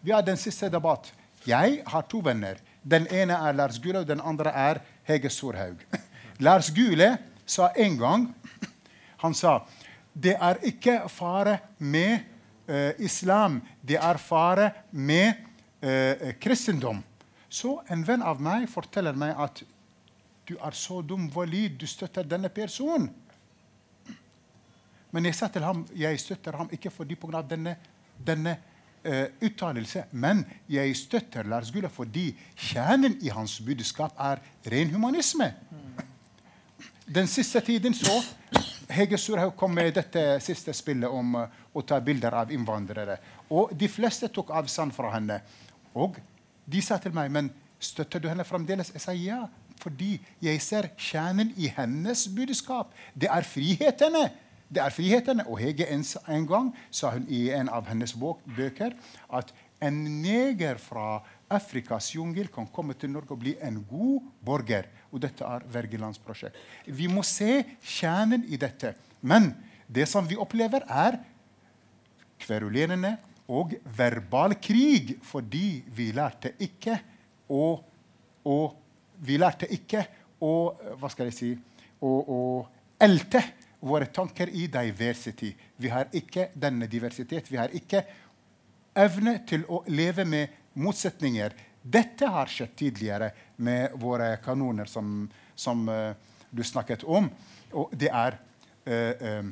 Vi 0.00 0.12
har 0.12 0.22
den 0.22 0.36
siste 0.36 0.68
debatt. 0.70 1.10
Jeg 1.44 1.82
har 1.86 2.02
to 2.06 2.20
venner. 2.22 2.60
Den 2.82 3.08
ene 3.10 3.34
er 3.34 3.52
Lars 3.52 3.78
Gule, 3.82 3.98
og 3.98 4.06
den 4.06 4.20
andre 4.20 4.52
er 4.54 4.78
Hege 5.02 5.30
Storhaug. 5.30 5.82
Lars 6.46 6.70
Gule 6.70 7.16
sa 7.46 7.72
en 7.74 7.98
gang 7.98 8.28
Han 9.22 9.34
sa 9.34 9.64
det 10.18 10.34
er 10.34 10.58
ikke 10.66 11.00
fare 11.08 11.58
med 11.78 12.18
uh, 12.68 12.90
islam. 12.98 13.60
Det 13.82 13.98
er 14.02 14.18
fare 14.18 14.70
med 14.90 15.32
uh, 15.82 16.32
kristendom. 16.40 17.02
Så 17.48 17.78
en 17.88 18.04
venn 18.04 18.22
av 18.22 18.40
meg 18.44 18.68
forteller 18.70 19.16
meg 19.16 19.36
at 19.40 19.62
du 20.48 20.54
er 20.56 20.76
så 20.76 21.00
dum, 21.04 21.28
valid, 21.32 21.78
du 21.80 21.86
støtter 21.88 22.24
denne 22.24 22.48
personen. 22.52 23.08
Men 25.10 25.24
jeg 25.24 25.36
sa 25.36 25.48
til 25.52 25.64
ham 25.64 25.86
jeg 25.96 26.20
støtter 26.20 26.56
ham 26.56 26.68
ikke 26.72 26.92
fordi 26.92 27.16
pga. 27.16 27.40
denne, 27.42 27.76
denne 28.26 28.56
uh, 29.04 29.26
uttalelse, 29.44 30.04
men 30.12 30.44
jeg 30.68 30.96
støtter 30.96 31.48
Lars 31.48 31.72
Gulla 31.72 31.88
fordi 31.88 32.30
kjernen 32.56 33.16
i 33.24 33.32
hans 33.32 33.58
budskap 33.64 34.16
er 34.20 34.42
ren 34.68 34.92
humanisme. 34.92 35.52
Den 37.08 37.26
siste 37.26 37.60
tiden 37.64 37.94
så 37.94 38.20
Hege 38.88 39.18
Surhaug 39.18 39.54
kom 39.56 39.72
med 39.72 39.94
dette 39.96 40.40
siste 40.44 40.72
spillet 40.76 41.08
om 41.08 41.36
uh, 41.40 41.48
å 41.72 41.84
ta 41.84 42.00
bilder 42.00 42.36
av 42.42 42.52
innvandrere. 42.52 43.18
Og 43.48 43.72
de 43.76 43.88
fleste 43.88 44.28
tok 44.32 44.52
avstand 44.56 44.92
fra 44.96 45.12
henne. 45.16 45.40
Og 45.96 46.16
de 46.68 46.82
sa 46.84 46.98
til 47.00 47.14
meg 47.16 47.32
men 47.32 47.50
støtter 47.80 48.20
du 48.20 48.28
henne 48.28 48.46
fremdeles. 48.46 48.90
Jeg 48.94 49.02
sa 49.02 49.14
ja, 49.14 49.44
fordi 49.78 50.16
jeg 50.42 50.60
ser 50.62 50.90
kjernen 50.98 51.52
i 51.56 51.70
hennes 51.76 52.26
budskap. 52.34 52.92
Det 53.14 53.30
er 53.30 53.46
frihetene. 53.46 54.26
Det 54.68 54.82
er 54.82 54.92
frihetene. 54.92 55.46
Og 55.48 55.60
Hege 55.62 55.86
en, 55.94 56.04
en 56.28 56.46
gang 56.48 56.72
sa 56.90 57.14
hun 57.14 57.26
i 57.30 57.48
en 57.54 57.70
av 57.72 57.88
hennes 57.88 58.14
bøker 58.18 58.96
at 59.38 59.54
en 59.84 59.98
neger 60.22 60.80
fra 60.82 61.20
Afrikas 61.54 62.10
jungel 62.16 62.50
kan 62.52 62.66
komme 62.74 62.96
til 62.98 63.12
Norge 63.14 63.36
og 63.36 63.42
bli 63.44 63.54
en 63.64 63.78
god 63.88 64.26
borger. 64.44 64.90
Og 65.14 65.22
dette 65.22 65.46
er 65.46 65.64
Wergelands 65.72 66.20
prosjekt. 66.20 66.58
Vi 66.84 67.06
må 67.08 67.22
se 67.24 67.62
kjernen 67.80 68.44
i 68.50 68.58
dette. 68.60 68.92
Men 69.22 69.52
det 69.88 70.08
som 70.10 70.26
vi 70.28 70.36
opplever, 70.36 70.84
er 70.84 71.22
kverulerende 72.42 73.16
og 73.48 73.72
verbal 73.96 74.56
krig 74.60 75.16
fordi 75.24 75.80
vi 75.96 76.10
lærte 76.16 76.52
ikke 76.64 76.98
å, 77.48 77.78
å 78.44 78.58
Vi 79.18 79.38
lærte 79.40 79.66
ikke 79.74 80.04
å 80.44 80.52
Hva 81.00 81.08
skal 81.10 81.30
jeg 81.30 81.34
si 81.34 81.48
å, 81.98 82.10
å 82.10 82.40
elte 83.02 83.40
våre 83.80 84.06
tanker 84.10 84.50
i 84.54 84.66
diversity. 84.70 85.52
Vi 85.76 85.90
har 85.90 86.10
ikke 86.14 86.48
denne 86.54 86.86
diversitet. 86.90 87.50
Vi 87.50 87.58
har 87.58 87.74
ikke 87.74 88.02
evne 88.98 89.38
til 89.46 89.64
å 89.70 89.84
leve 89.86 90.24
med 90.26 90.54
motsetninger. 90.78 91.54
Dette 91.82 92.26
har 92.26 92.50
skjedd 92.50 92.74
tidligere 92.78 93.30
med 93.62 93.94
våre 94.02 94.32
kanoner, 94.42 94.90
som, 94.90 95.28
som 95.54 95.86
uh, 95.88 96.10
du 96.50 96.64
snakket 96.66 97.06
om. 97.06 97.30
Og 97.78 97.94
det 97.94 98.10
er 98.10 98.38
uh, 98.90 99.46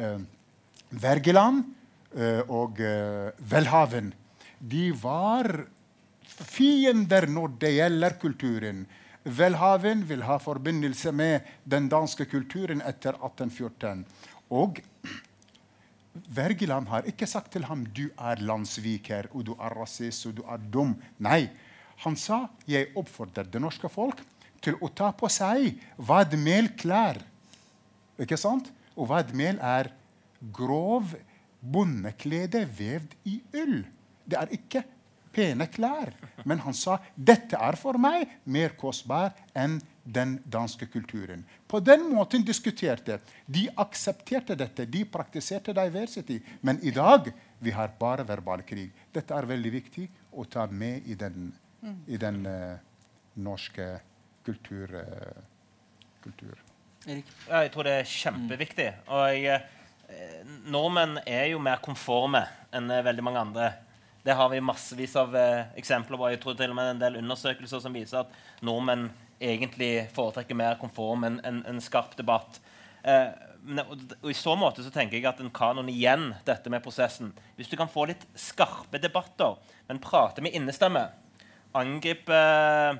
uh, 0.00 0.20
Wergeland 1.04 1.64
og 2.48 2.78
velhaven. 3.50 4.12
De 4.58 4.84
var 4.94 5.48
fiender 6.24 7.26
når 7.30 7.56
det 7.60 7.72
gjelder 7.74 8.16
kulturen. 8.22 8.84
Velhaven 9.24 10.04
vil 10.08 10.22
ha 10.28 10.36
forbindelse 10.38 11.12
med 11.12 11.46
den 11.64 11.88
danske 11.88 12.26
kulturen 12.28 12.82
etter 12.84 13.16
1814. 13.16 14.04
Og 14.52 14.80
Wergeland 16.36 16.88
har 16.92 17.08
ikke 17.10 17.26
sagt 17.26 17.54
til 17.56 17.64
ham 17.66 17.86
du 17.96 18.06
er 18.14 18.42
landssviker 18.44 19.30
og 19.32 19.46
du 19.48 19.54
er 19.58 19.74
rasist 19.74 20.28
og 20.28 20.36
du 20.38 20.44
er 20.46 20.60
dum. 20.60 20.94
Nei, 21.18 21.48
han 22.04 22.16
sa 22.20 22.44
jeg 22.68 22.92
oppfordrer 22.94 23.48
det 23.50 23.62
norske 23.62 23.90
folk 23.90 24.22
til 24.64 24.78
å 24.80 24.90
ta 24.94 25.10
på 25.16 25.28
seg 25.32 25.74
vadmelklær. 25.96 27.18
Ikke 28.20 28.38
sant? 28.38 28.70
Og 28.94 29.08
vadmel 29.10 29.58
er 29.58 29.90
grov 30.54 31.16
bondeklede 31.72 32.64
vevd 32.78 33.16
i 33.30 33.38
ull. 33.60 33.80
Det 34.24 34.38
er 34.40 34.52
ikke 34.56 34.84
pene 35.34 35.66
klær. 35.72 36.12
Men 36.44 36.62
han 36.64 36.76
sa 36.76 36.98
dette 37.14 37.58
er 37.58 37.78
for 37.80 37.98
meg 38.00 38.28
mer 38.44 38.76
kostbar 38.78 39.34
enn 39.56 39.80
den 40.04 40.36
danske 40.44 40.86
kulturen. 40.92 41.44
På 41.66 41.80
den 41.80 42.04
måten 42.12 42.44
diskuterte 42.44 43.18
de. 43.46 43.68
aksepterte 43.76 44.56
dette. 44.56 44.84
De 44.86 45.04
praktiserte 45.04 45.72
diversity. 45.72 46.40
Men 46.60 46.78
i 46.82 46.92
dag 46.92 47.32
vi 47.58 47.72
har 47.72 47.94
bare 47.98 48.26
verbal 48.28 48.62
krig. 48.62 48.92
Dette 49.12 49.34
er 49.34 49.48
veldig 49.48 49.72
viktig 49.72 50.08
å 50.32 50.44
ta 50.44 50.66
med 50.66 51.08
i 51.08 51.16
den, 51.16 51.48
i 52.06 52.20
den 52.20 52.44
uh, 52.46 52.76
norske 53.40 53.88
kultur. 54.44 54.92
Uh, 54.92 55.42
kultur. 56.24 56.60
Jeg 57.04 57.70
tror 57.72 57.84
det 57.84 57.96
er 58.00 58.08
kjempeviktig. 58.08 58.86
Og 59.12 59.24
jeg, 59.28 59.58
eh, 59.58 59.83
nordmenn 60.68 61.18
er 61.26 61.48
jo 61.52 61.62
mer 61.62 61.82
konforme 61.84 62.44
enn 62.74 62.92
veldig 63.04 63.24
mange 63.24 63.42
andre. 63.42 63.72
Det 64.24 64.32
har 64.32 64.48
vi 64.48 64.60
massevis 64.64 65.16
av 65.20 65.34
eh, 65.36 65.66
eksempler 65.76 66.16
på. 66.16 66.28
Jeg 66.32 66.40
tror 66.40 66.54
til 66.56 66.72
og 66.72 66.78
med 66.78 66.94
en 66.94 67.00
del 67.02 67.18
undersøkelser 67.20 67.82
som 67.84 67.92
viser 67.92 68.22
at 68.22 68.62
nordmenn 68.64 69.10
egentlig 69.36 70.06
foretrekker 70.16 70.56
mer 70.56 70.78
konform 70.80 71.26
enn 71.28 71.36
en, 71.44 71.58
en 71.68 71.82
skarp 71.84 72.14
debatt. 72.16 72.56
Eh, 73.04 73.28
og, 73.84 74.30
I 74.32 74.36
så 74.36 74.54
måte 74.56 74.84
så 74.84 74.92
tenker 74.94 75.18
jeg 75.18 75.28
at 75.28 75.42
en 75.44 75.52
kanon 75.52 75.90
igjen 75.92 76.30
dette 76.44 76.72
med 76.72 76.82
prosessen 76.84 77.30
Hvis 77.56 77.68
du 77.68 77.76
kan 77.80 77.88
få 77.88 78.06
litt 78.08 78.24
skarpe 78.36 79.00
debatter, 79.00 79.58
men 79.88 80.00
prate 80.04 80.44
med 80.44 80.56
innestemme, 80.56 81.04
angripe 81.76 82.40
eh, 82.40 82.96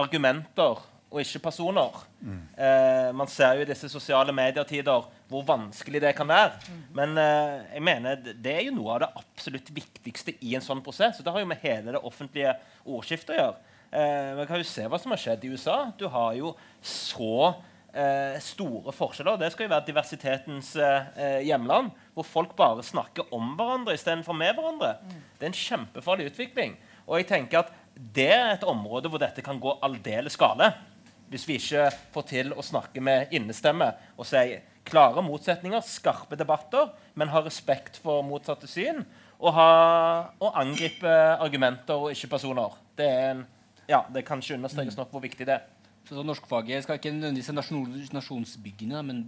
argumenter 0.00 0.80
og 1.14 1.20
ikke 1.22 1.44
personer 1.46 1.98
mm. 2.18 2.38
eh, 2.58 3.10
Man 3.14 3.30
ser 3.30 3.54
jo 3.54 3.62
i 3.62 3.68
disse 3.68 3.88
sosiale 3.92 4.34
medietider 4.34 5.06
hvor 5.30 5.44
vanskelig 5.46 6.02
det 6.02 6.12
kan 6.18 6.28
være. 6.28 6.58
Mm. 6.66 6.80
Men 6.98 7.20
eh, 7.22 7.52
jeg 7.76 7.84
mener 7.86 8.24
det 8.24 8.54
er 8.54 8.66
jo 8.66 8.74
noe 8.76 8.96
av 8.96 9.04
det 9.04 9.12
absolutt 9.22 9.70
viktigste 9.74 10.34
i 10.44 10.56
en 10.58 10.64
sånn 10.64 10.82
prosess. 10.84 11.20
Og 11.20 11.26
det 11.26 11.34
har 11.34 11.44
jo 11.44 11.50
med 11.50 11.62
hele 11.62 11.94
det 11.94 12.02
offentlige 12.02 12.56
ordskiftet 12.84 13.36
å 13.36 13.38
gjøre. 13.38 13.62
Eh, 13.94 14.32
man 14.40 14.48
kan 14.50 14.58
jo 14.58 14.66
se 14.66 14.88
hva 14.90 14.98
som 15.00 15.14
har 15.14 15.22
skjedd 15.22 15.46
i 15.46 15.52
USA. 15.54 15.78
Du 15.98 16.08
har 16.10 16.34
jo 16.38 16.52
så 16.82 17.54
eh, 17.94 18.40
store 18.42 18.94
forskjeller. 18.94 19.38
Det 19.38 19.52
skal 19.54 19.68
jo 19.68 19.74
være 19.74 19.88
diversitetens 19.88 20.72
eh, 20.82 21.38
hjemland, 21.46 21.92
hvor 22.16 22.26
folk 22.26 22.56
bare 22.58 22.82
snakker 22.86 23.30
om 23.34 23.54
hverandre 23.58 23.94
istedenfor 23.94 24.36
med 24.38 24.58
hverandre. 24.58 24.96
Mm. 25.04 25.22
Det 25.38 25.46
er 25.46 25.52
en 25.52 25.62
kjempefarlig 25.62 26.32
utvikling. 26.32 26.74
Og 27.06 27.20
jeg 27.20 27.30
tenker 27.30 27.62
at 27.62 27.72
det 27.94 28.32
er 28.34 28.50
et 28.56 28.66
område 28.66 29.10
hvor 29.12 29.22
dette 29.22 29.44
kan 29.46 29.60
gå 29.62 29.76
aldeles 29.84 30.36
gale. 30.40 30.72
Hvis 31.34 31.48
vi 31.48 31.58
ikke 31.58 31.88
får 32.14 32.26
til 32.30 32.54
å 32.54 32.62
snakke 32.62 33.02
med 33.02 33.32
innestemme 33.34 33.90
og 34.14 34.28
si 34.28 34.44
klare 34.86 35.22
motsetninger, 35.24 35.82
skarpe 35.82 36.38
debatter, 36.38 36.92
men 37.18 37.32
ha 37.32 37.42
respekt 37.42 37.98
for 38.04 38.22
motsatte 38.26 38.68
syn. 38.70 39.02
Og, 39.40 39.50
ha, 39.56 39.68
og 40.38 40.54
angripe 40.60 41.10
argumenter 41.42 41.98
og 41.98 42.14
ikke 42.14 42.30
personer. 42.36 42.78
Det 42.94 43.08
er 43.10 43.30
en 43.32 43.44
ja, 43.88 44.04
det 44.14 44.24
kan 44.24 44.40
ikke 44.40 44.56
understrekes 44.56 44.96
nok 44.96 45.10
hvor 45.12 45.20
viktig 45.24 45.46
det 45.48 45.58
er. 45.58 45.70
Så 46.04 46.20
norskfaget 46.20 46.84
skal 46.84 46.98
ikke 46.98 47.14
nødvendigvis 47.14 47.48
være 47.48 47.56
nasjon, 47.56 47.92
nasjonsbyggene, 48.12 49.00
men 49.08 49.22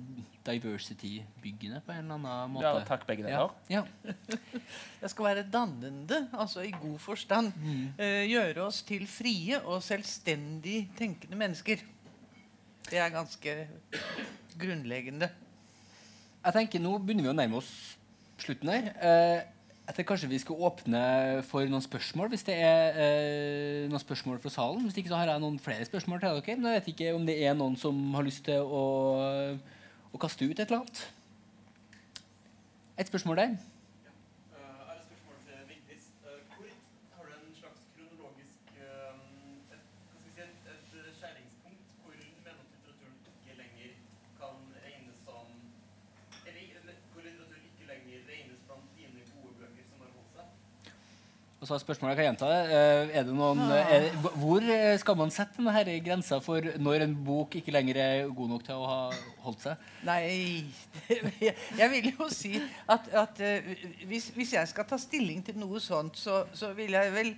diversity-byggene 0.44 1.80
på 1.86 1.94
en 1.94 2.02
eller 2.04 2.18
annen 2.18 2.52
måte. 2.52 2.66
Ja, 2.68 2.82
takk, 2.84 3.06
begge 3.08 3.24
deler. 3.24 3.54
Ja. 3.72 3.82
Ja. 4.12 4.12
Det 5.00 5.10
skal 5.12 5.28
være 5.30 5.46
dannende, 5.52 6.26
altså 6.36 6.64
i 6.66 6.72
god 6.76 6.98
forstand. 7.00 7.52
Eh, 7.96 8.26
gjøre 8.28 8.66
oss 8.66 8.82
til 8.86 9.06
frie 9.08 9.60
og 9.64 9.80
selvstendig 9.84 10.90
tenkende 10.98 11.38
mennesker. 11.40 11.80
Det 12.86 12.98
er 13.02 13.10
ganske 13.10 13.56
grunnleggende. 14.60 15.28
Jeg 16.46 16.54
tenker 16.54 16.82
Nå 16.82 16.96
begynner 17.02 17.26
vi 17.26 17.32
å 17.32 17.36
nærme 17.36 17.58
oss 17.58 17.70
slutten 18.38 18.70
her. 18.70 18.92
Eh, 19.02 19.40
jeg 19.86 19.94
tenker 19.96 20.10
Kanskje 20.12 20.30
vi 20.30 20.38
skal 20.42 20.62
åpne 20.68 21.02
for 21.46 21.66
noen 21.70 21.82
spørsmål, 21.82 22.30
hvis 22.32 22.46
det 22.46 22.56
er 22.62 23.00
eh, 23.02 23.82
noen 23.90 24.02
spørsmål 24.02 24.38
fra 24.42 24.54
salen. 24.54 24.86
Hvis 24.86 24.98
ikke 25.02 25.10
så 25.12 25.20
har 25.20 25.34
jeg 25.34 25.42
noen 25.42 25.58
flere 25.62 25.86
spørsmål 25.88 26.22
til 26.22 26.38
dere. 26.38 26.56
Men 26.56 26.72
jeg 26.72 26.80
vet 26.80 26.92
ikke 26.94 27.14
om 27.18 27.26
det 27.26 27.38
er 27.42 27.58
noen 27.58 27.76
som 27.80 28.00
har 28.14 28.26
lyst 28.26 28.46
til 28.46 28.62
å, 28.62 28.84
å 30.14 30.22
kaste 30.22 30.46
ut 30.46 30.54
et 30.58 30.66
eller 30.66 30.82
annet. 30.84 31.06
Et 32.98 33.06
spørsmål 33.06 33.36
der. 33.36 33.44
Eh, 33.44 33.52
er 34.88 34.94
et 34.96 35.04
spørsmål 35.04 35.36
til 35.46 35.58
Vigdis. 35.68 36.06
Eh, 36.24 36.40
hvor 36.56 36.64
har 37.16 37.24
du 37.28 37.46
en 37.50 37.56
slags 37.60 37.82
kronologisk 37.94 38.58
eh, 38.72 39.74
et, 39.74 39.82
hva 40.08 40.16
skal 40.16 40.24
vi 40.24 40.32
si, 40.32 40.40
et, 40.40 40.56
et 40.72 41.16
skjæringspunkt 41.18 41.82
hvor 42.00 42.14
mellomlitteraturen 42.46 43.18
ikke 43.32 43.58
lenger 43.60 43.90
kan 44.40 44.56
regnes 44.86 45.18
som 45.28 45.44
eller, 46.48 46.62
eller 46.80 46.96
hvor 47.12 47.22
litteratur 47.28 47.60
ikke 47.68 47.90
lenger 47.92 48.24
regnes 48.32 48.64
blant 48.64 48.88
dine 48.96 49.28
gode 49.34 49.52
bøker 49.60 49.84
som 49.90 50.00
har 50.00 50.10
holdt 50.16 50.32
seg? 50.40 50.46
Og 51.56 51.64
så 51.64 51.72
er 51.72 51.80
spørsmålet, 51.80 52.12
jeg 52.12 52.18
kan 52.18 52.26
gjenta 52.26 52.48
det. 52.50 52.64
Eh, 52.76 53.16
Er 53.16 53.22
det 53.24 53.34
noen, 53.34 53.60
er, 53.72 54.10
hvor 54.36 54.60
eh, 54.60 54.98
skal 55.00 55.16
man 55.16 55.30
sette 55.32 55.56
denne 55.56 55.94
grensa 56.04 56.36
for 56.44 56.60
når 56.76 57.06
en 57.06 57.14
bok 57.24 57.56
ikke 57.56 57.72
lenger 57.72 57.96
er 58.02 58.28
god 58.28 58.50
nok 58.52 58.66
til 58.66 58.76
å 58.76 58.90
ha 58.90 58.98
holdt 59.46 59.64
seg? 59.64 59.86
Nei 60.04 60.18
jeg, 60.28 61.54
jeg 61.80 61.90
vil 61.94 62.10
jo 62.12 62.28
si 62.28 62.52
at, 62.92 63.08
at 63.08 63.40
eh, 63.40 63.72
hvis, 64.04 64.28
hvis 64.36 64.52
jeg 64.58 64.68
skal 64.68 64.84
ta 64.90 65.00
stilling 65.00 65.40
til 65.46 65.56
noe 65.62 65.80
sånt, 65.80 66.20
så, 66.20 66.42
så 66.52 66.74
vil 66.76 66.92
jeg 66.98 67.14
vel 67.16 67.32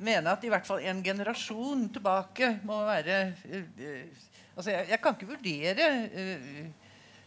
mene 0.00 0.32
at 0.32 0.44
i 0.48 0.48
hvert 0.48 0.64
fall 0.64 0.80
en 0.80 1.04
generasjon 1.04 1.90
tilbake 1.92 2.54
må 2.64 2.80
være 2.88 3.22
eh, 3.44 3.70
eh, 3.76 4.26
Altså, 4.50 4.72
jeg, 4.74 4.88
jeg 4.90 4.98
kan 5.00 5.14
ikke 5.14 5.28
vurdere 5.30 5.84
eh, 6.10 6.79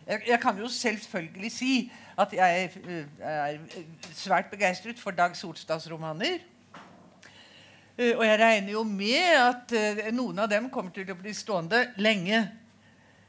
jeg, 0.08 0.24
jeg 0.28 0.40
kan 0.42 0.58
jo 0.60 0.68
selvfølgelig 0.68 1.52
si 1.52 1.74
at 2.20 2.34
jeg 2.36 2.72
eh, 2.88 3.06
er 3.20 3.60
svært 4.14 4.52
begeistret 4.52 5.00
for 5.02 5.16
Dag 5.16 5.36
Solstads 5.38 5.88
romaner. 5.92 6.42
Eh, 7.98 8.14
og 8.18 8.26
jeg 8.26 8.40
regner 8.42 8.74
jo 8.74 8.84
med 8.88 9.38
at 9.38 9.74
eh, 9.78 10.10
noen 10.14 10.44
av 10.44 10.50
dem 10.52 10.70
kommer 10.74 10.94
til 10.94 11.10
å 11.14 11.18
bli 11.18 11.34
stående 11.38 11.86
lenge. 12.02 12.42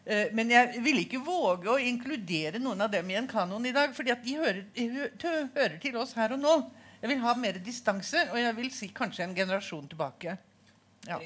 Eh, 0.05 0.33
Men 0.37 0.53
jeg 0.53 0.81
vil 0.85 1.03
ikke 1.05 1.21
våge 1.25 1.69
å 1.73 1.81
inkludere 1.81 2.61
noen 2.63 2.85
av 2.85 2.93
dem 2.93 3.11
i 3.13 3.19
en 3.21 3.29
kanon 3.29 3.67
i 3.69 3.75
dag, 3.77 3.93
fordi 3.97 4.17
de 4.25 4.39
hører, 4.41 4.65
hører 5.55 5.79
til 5.83 6.01
oss 6.01 6.17
her 6.17 6.37
og 6.37 6.43
nå. 6.45 6.57
Jeg 7.05 7.13
vil 7.13 7.21
ha 7.21 7.35
mer 7.37 7.59
distanse, 7.61 8.31
og 8.33 8.39
jeg 8.41 8.57
vil 8.57 8.71
si 8.73 8.89
kanskje 8.89 9.27
en 9.27 9.37
generasjon 9.37 9.89
tilbake. 9.91 10.39
Ja. 11.05 11.19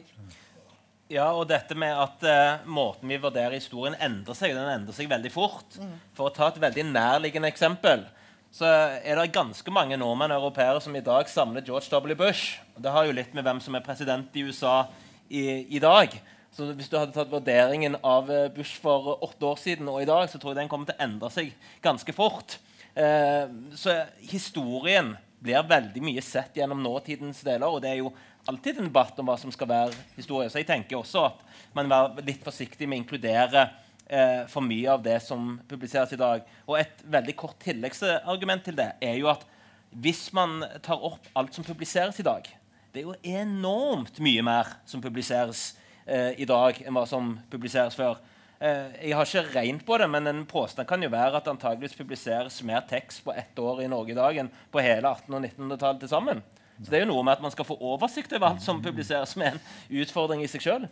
Ja, 1.09 1.30
og 1.32 1.46
dette 1.48 1.72
med 1.78 1.94
at 1.96 2.24
eh, 2.28 2.64
måten 2.68 3.09
vi 3.09 3.16
vurderer 3.20 3.56
historien 3.56 3.96
endrer 4.04 4.36
seg, 4.36 4.52
den 4.52 4.68
endrer 4.68 4.92
seg 4.96 5.09
veldig 5.09 5.30
fort. 5.32 5.78
For 6.16 6.28
å 6.28 6.34
ta 6.34 6.50
et 6.50 6.61
veldig 6.61 6.84
nærliggende 6.90 7.48
eksempel, 7.48 8.04
så 8.52 8.68
er 9.00 9.16
det 9.16 9.30
ganske 9.32 9.72
mange 9.72 9.96
nordmenn 10.00 10.34
og 10.34 10.42
europeere 10.42 10.82
som 10.84 10.96
i 10.96 11.04
dag 11.04 11.28
samler 11.32 11.64
George 11.64 11.88
W. 11.92 12.16
Bush. 12.16 12.59
Det 12.76 12.92
har 12.92 13.09
jo 13.09 13.16
litt 13.16 13.32
med 13.36 13.46
hvem 13.46 13.61
som 13.64 13.76
er 13.76 13.84
president 13.84 14.36
i 14.36 14.44
USA 14.44 14.82
i, 15.28 15.64
i 15.76 15.80
dag. 15.80 16.12
Så 16.52 16.68
hvis 16.76 16.88
du 16.92 16.98
hadde 16.98 17.16
tatt 17.16 17.32
vurderingen 17.32 17.96
av 18.04 18.28
eh, 18.32 18.50
Bush 18.52 18.76
for 18.80 19.14
åtte 19.16 19.48
år 19.48 19.61
siden 19.61 19.88
og 19.88 20.02
i 20.02 20.09
dag, 20.09 20.28
så 20.28 20.40
tror 20.40 20.52
jeg 20.52 20.62
den 20.62 20.72
kommer 20.72 20.88
til 20.88 20.98
å 20.98 21.06
endre 21.09 21.32
seg 21.32 21.56
ganske 21.84 22.12
fort. 22.16 22.59
Eh, 22.92 23.48
så 23.80 23.96
historien 24.28 25.14
blir 25.40 25.68
veldig 25.70 26.02
mye 26.02 26.22
sett 26.24 26.56
gjennom 26.59 26.80
nåtidens 26.82 27.44
deler. 27.46 27.68
Og 27.70 27.80
det 27.84 27.92
er 27.92 28.00
jo 28.02 28.12
alltid 28.49 28.78
en 28.78 28.88
debatt 28.88 29.18
om 29.20 29.28
hva 29.28 29.36
som 29.40 29.53
skal 29.53 29.68
være 29.68 30.07
historie. 30.16 30.49
Så 30.51 30.62
jeg 30.62 30.68
tenker 30.68 30.99
også 30.99 31.26
at 31.28 31.44
man 31.76 31.90
være 31.90 32.24
litt 32.26 32.44
forsiktig 32.44 32.88
med 32.88 32.99
å 32.99 33.03
inkludere 33.03 33.66
eh, 34.09 34.46
for 34.51 34.64
mye 34.64 34.88
av 34.94 35.05
det 35.05 35.18
som 35.24 35.59
publiseres 35.68 36.14
i 36.16 36.20
dag. 36.20 36.46
Og 36.66 36.78
et 36.80 37.05
veldig 37.05 37.36
kort 37.38 37.59
tilleggsargument 37.64 38.64
til 38.68 38.78
det 38.78 38.94
er 39.05 39.20
jo 39.20 39.28
at 39.32 39.44
hvis 39.88 40.28
man 40.36 40.62
tar 40.84 41.05
opp 41.05 41.28
alt 41.38 41.55
som 41.57 41.64
publiseres 41.64 42.18
i 42.20 42.24
dag 42.26 42.44
Det 42.92 43.01
er 43.01 43.07
jo 43.07 43.14
enormt 43.24 44.18
mye 44.20 44.42
mer 44.44 44.68
som 44.88 45.01
publiseres 45.01 45.70
eh, 46.05 46.32
i 46.40 46.49
dag 46.49 46.80
enn 46.82 46.96
hva 46.96 47.05
som 47.09 47.34
publiseres 47.53 47.96
før. 47.96 48.16
Eh, 48.64 48.94
jeg 49.05 49.16
har 49.16 49.28
ikke 49.28 49.55
regnet 49.55 49.84
på 49.86 49.99
det, 50.01 50.09
men 50.11 50.26
en 50.26 50.40
påstand 50.49 50.88
kan 50.88 51.05
jo 51.05 51.12
være 51.12 51.36
at 51.38 51.51
antageligvis 51.53 51.99
publiseres 51.99 52.62
mer 52.66 52.80
tekst 52.88 53.20
på 53.26 53.36
ett 53.36 53.61
år 53.61 53.84
i 53.84 53.90
Norge 53.92 54.16
i 54.16 54.18
dag 54.18 54.40
enn 54.40 54.49
på 54.72 54.80
hele 54.82 55.12
1800- 55.12 55.36
og 55.36 55.44
1900-tallet 55.44 56.01
til 56.03 56.11
sammen. 56.16 56.42
Så 56.84 56.90
det 56.92 57.00
er 57.00 57.06
jo 57.06 57.10
noe 57.10 57.24
med 57.26 57.32
at 57.34 57.42
man 57.42 57.50
skal 57.50 57.66
få 57.66 57.74
oversikt 57.82 58.32
over 58.38 58.52
alt 58.52 58.62
som 58.62 58.82
publiseres, 58.82 59.34
med 59.36 59.56
en 59.56 60.02
utfordring 60.02 60.44
i 60.44 60.50
seg 60.50 60.62
sjøl. 60.62 60.88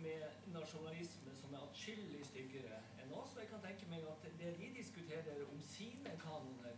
Med 0.00 0.39
nasjonalisme 0.54 1.34
som 1.36 1.54
er 1.54 1.64
atskillig 1.64 2.20
styggere 2.28 2.80
enn 3.02 3.14
oss. 3.16 3.34
Og 3.34 3.42
jeg 3.42 3.50
kan 3.52 3.64
tenke 3.64 3.88
meg 3.92 4.06
at 4.10 4.26
det 4.40 4.52
de 4.58 4.70
diskuterer 4.76 5.42
om 5.46 5.60
sine 5.64 6.14
kanoner, 6.22 6.76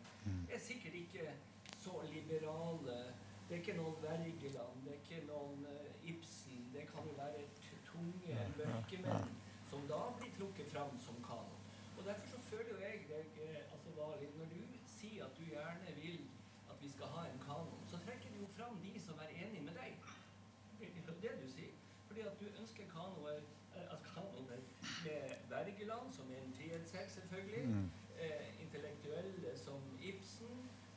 er 0.50 0.62
sikkert 0.68 0.94
ikke 0.94 1.34
så 1.82 2.02
liberale. 2.12 2.98
Det 3.48 3.56
er 3.56 3.60
ikke 3.60 3.76
noen 3.76 3.96
Wergeland, 4.02 4.84
det 4.84 4.92
er 4.94 5.00
ikke 5.00 5.24
noen 5.28 5.66
eh, 5.68 6.10
Ibsen. 6.12 6.68
Det 6.72 6.86
kan 6.92 7.08
jo 7.08 7.16
være 7.18 7.42
tunge 7.88 8.44
mørkemenn 8.56 9.34
som 9.70 9.84
da 9.88 10.00
blir 10.18 10.32
trukket 10.38 10.70
fram 10.72 10.94
som 11.06 11.18
kanon. 11.26 11.58
Og 11.98 12.04
derfor 12.04 12.28
så 12.28 12.38
føler 12.50 12.70
jo 12.70 12.78
jeg 12.80 13.04
deg, 13.08 13.36
eh, 13.48 13.72
altså 13.72 13.90
Valin, 13.96 14.32
når 14.38 14.48
du 14.54 14.62
sier 14.96 15.24
at 15.24 15.36
du 15.38 15.44
gjerne 15.44 15.94
vil 16.00 16.20
at 16.70 16.82
vi 16.82 16.88
skal 16.94 17.06
ha 17.16 17.22
en 17.28 17.40
kanon, 17.46 17.84
så 17.90 18.00
trekker 18.04 18.32
du 18.34 18.40
jo 18.40 18.48
fram 18.56 18.78
de 18.84 18.92
som 19.06 19.20
er 19.24 19.34
enig 19.44 19.62
med 19.68 19.74
deg. 19.80 19.96
Det 20.80 20.88
er 20.88 21.08
jo 21.08 21.16
det 21.24 21.34
du 21.42 21.48
sier. 21.50 21.74
Fordi 22.06 22.20
at 22.20 22.40
du 22.40 22.46
ønsker 22.60 22.84
kanoer, 22.96 23.38
eh, 23.76 23.86
at 23.94 24.00
kanoner 24.14 24.60
med 25.06 25.22
Wergeland, 25.50 26.12
som 26.18 26.26
er 26.34 26.40
en 26.46 26.54
frihetshelt, 26.58 27.12
selvfølgelig. 27.18 27.64
Eh, 28.22 28.62
intellektuelle 28.64 29.58
som 29.66 29.80
Ibsen. 30.00 30.54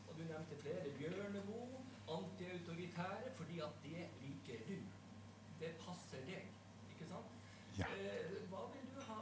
Og 0.07 0.11
du 0.17 0.23
nevnte 0.23 0.55
flere. 0.63 0.85
Bjørneboe. 0.97 1.77
Antiautoritære. 2.17 3.27
Fordi 3.39 3.59
at 3.59 3.73
det 3.83 4.03
liker 4.21 4.59
du. 4.67 4.77
Det 5.59 5.71
passer 5.85 6.21
deg. 6.31 6.43
Ikke 6.91 7.07
sant? 7.13 7.31
Ja. 7.79 7.85
Eh, 7.91 8.49
hva 8.51 8.61
vil 8.73 8.87
du 8.95 8.99
ha, 9.09 9.21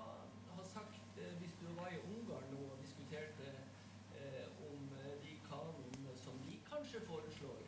ha 0.56 0.64
sagt 0.76 1.18
eh, 1.18 1.34
hvis 1.40 1.56
du 1.62 1.68
var 1.80 1.90
i 1.90 2.00
Ungarn 2.12 2.52
nå 2.54 2.60
og 2.74 2.78
diskuterte 2.82 3.48
eh, 4.20 4.46
om 4.70 4.92
eh, 5.02 5.16
de 5.24 5.34
kanonene 5.48 6.14
som 6.26 6.38
de 6.46 6.60
kanskje 6.70 7.02
foreslår, 7.08 7.64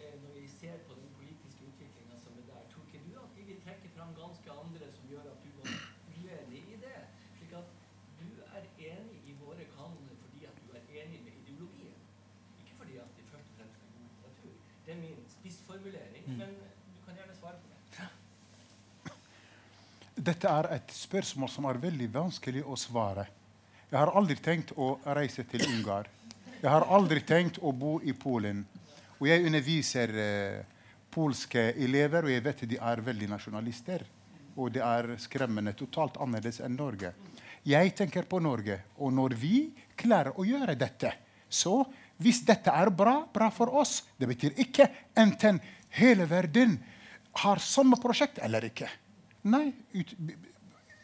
eh, 0.00 0.14
når 0.22 0.34
vi 0.40 0.48
ser 0.48 0.76
på 0.88 0.98
den 1.00 1.08
politiske 1.16 1.70
utviklinga 1.70 2.18
som 2.24 2.36
er 2.42 2.44
der? 2.50 2.68
Tror 2.72 2.84
ikke 2.86 3.04
du 3.06 3.14
at 3.22 3.32
de 3.36 3.46
vil 3.50 3.62
trekke 3.64 3.88
fram 3.96 4.12
ganske 4.20 4.58
andre 4.64 4.92
som 4.96 5.08
gjør 5.12 5.32
at 5.32 5.40
du 5.44 5.50
var 5.60 5.72
uenig 6.12 6.62
i 6.74 6.76
det? 6.84 7.00
Slik 7.38 7.56
at 7.62 7.72
du 8.20 8.28
er 8.58 8.64
enig 8.90 9.18
i 9.32 9.36
våre 9.44 9.64
kanoner 9.76 10.16
fordi 10.24 10.44
at 10.50 10.60
du 10.64 10.76
er 10.76 10.84
enig 11.02 11.22
med 11.24 11.40
ideologien. 11.42 12.00
Ikke 12.60 12.76
fordi 12.82 13.00
at 13.04 13.16
de 13.16 13.22
først 13.32 13.48
og 13.50 13.56
fremst 13.56 13.80
er 13.80 13.90
god 13.96 14.04
litteratur. 14.08 14.54
Det 14.86 14.94
er 14.94 15.00
min 15.68 15.78
spissformulering, 15.78 16.22
men 16.38 16.48
du 16.94 17.04
kan 17.06 17.14
gjerne 17.16 17.34
svare 17.40 17.56
på 17.56 17.68
det. 17.68 19.12
Dette 20.28 20.48
er 20.48 20.68
et 20.74 20.92
spørsmål 20.92 21.48
som 21.50 21.64
er 21.68 21.78
veldig 21.82 22.08
vanskelig 22.12 22.64
å 22.64 22.76
svare. 22.76 23.26
Jeg 23.90 23.98
har 23.98 24.12
aldri 24.16 24.36
tenkt 24.36 24.72
å 24.76 24.98
reise 25.04 25.44
til 25.44 25.64
Ungarn. 25.68 26.06
Jeg 26.60 26.70
har 26.70 26.88
aldri 26.90 27.20
tenkt 27.22 27.58
å 27.62 27.72
bo 27.72 28.00
i 28.02 28.12
Polen. 28.12 28.66
Og 29.18 29.28
jeg 29.28 29.46
underviser 29.46 30.08
eh, 30.18 30.64
polske 31.10 31.72
elever, 31.72 32.24
og 32.24 32.30
jeg 32.32 32.44
vet 32.44 32.68
de 32.68 32.78
er 32.78 33.00
veldig 33.00 33.28
nasjonalister. 33.30 34.04
Og 34.58 34.72
det 34.74 34.82
er 34.82 35.16
skremmende 35.22 35.72
totalt 35.78 36.18
annerledes 36.20 36.60
enn 36.60 36.76
Norge. 36.76 37.12
Jeg 37.64 37.94
tenker 37.94 38.26
på 38.26 38.40
Norge, 38.40 38.80
og 38.98 39.12
når 39.12 39.34
vi 39.38 39.70
klarer 39.98 40.36
å 40.38 40.44
gjøre 40.46 40.74
dette, 40.78 41.12
så 41.48 41.84
hvis 42.18 42.42
dette 42.46 42.72
er 42.74 42.90
bra, 42.90 43.20
bra 43.30 43.46
for 43.54 43.70
oss 43.78 44.02
Det 44.18 44.26
betyr 44.26 44.56
ikke 44.58 44.88
enten 45.18 45.60
hele 45.94 46.26
verden 46.28 46.76
har 47.38 47.60
samme 47.62 47.98
prosjekt 48.02 48.40
eller 48.42 48.64
ikke. 48.66 48.88
Nei, 49.46 49.70
ut, 49.94 50.14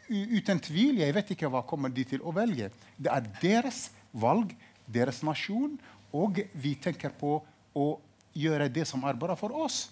uten 0.09 0.59
tvil. 0.59 0.99
Jeg 0.99 1.15
vet 1.15 1.31
ikke 1.35 1.49
hva 1.51 1.61
kommer 1.67 1.93
de 1.93 2.03
til 2.09 2.23
å 2.25 2.33
velge. 2.35 2.69
Det 2.97 3.11
er 3.11 3.29
deres 3.41 3.87
valg, 4.11 4.51
deres 4.85 5.23
nasjon, 5.23 5.77
Og 6.15 6.37
vi 6.53 6.75
tenker 6.79 7.11
på 7.11 7.41
å 7.75 7.85
gjøre 8.31 8.69
det 8.71 8.85
som 8.87 9.01
er 9.03 9.17
bra 9.19 9.35
for 9.35 9.51
oss. 9.51 9.89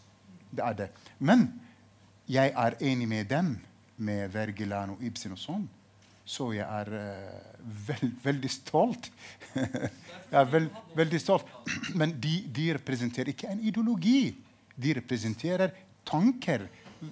Det 0.48 0.64
er 0.64 0.74
det. 0.78 0.86
Men 1.20 1.50
jeg 2.32 2.54
er 2.56 2.78
enig 2.80 3.08
med 3.12 3.28
dem, 3.28 3.50
med 3.98 4.32
Wergeland 4.32 4.96
og 4.96 5.04
Ibsen 5.04 5.36
og 5.36 5.42
sånn. 5.42 5.66
Så 6.24 6.54
jeg 6.56 6.64
er 6.64 6.92
eh, 6.96 7.64
vel, 7.88 8.12
veldig 8.24 8.52
stolt. 8.52 9.10
jeg 10.32 10.38
er 10.40 10.52
veld, 10.52 10.70
veldig 10.96 11.20
stolt. 11.20 11.50
Men 12.00 12.16
de, 12.22 12.38
de 12.48 12.70
representerer 12.78 13.34
ikke 13.34 13.50
en 13.52 13.64
ideologi. 13.64 14.32
De 14.76 14.94
representerer 14.96 15.74
tanker. 16.08 16.70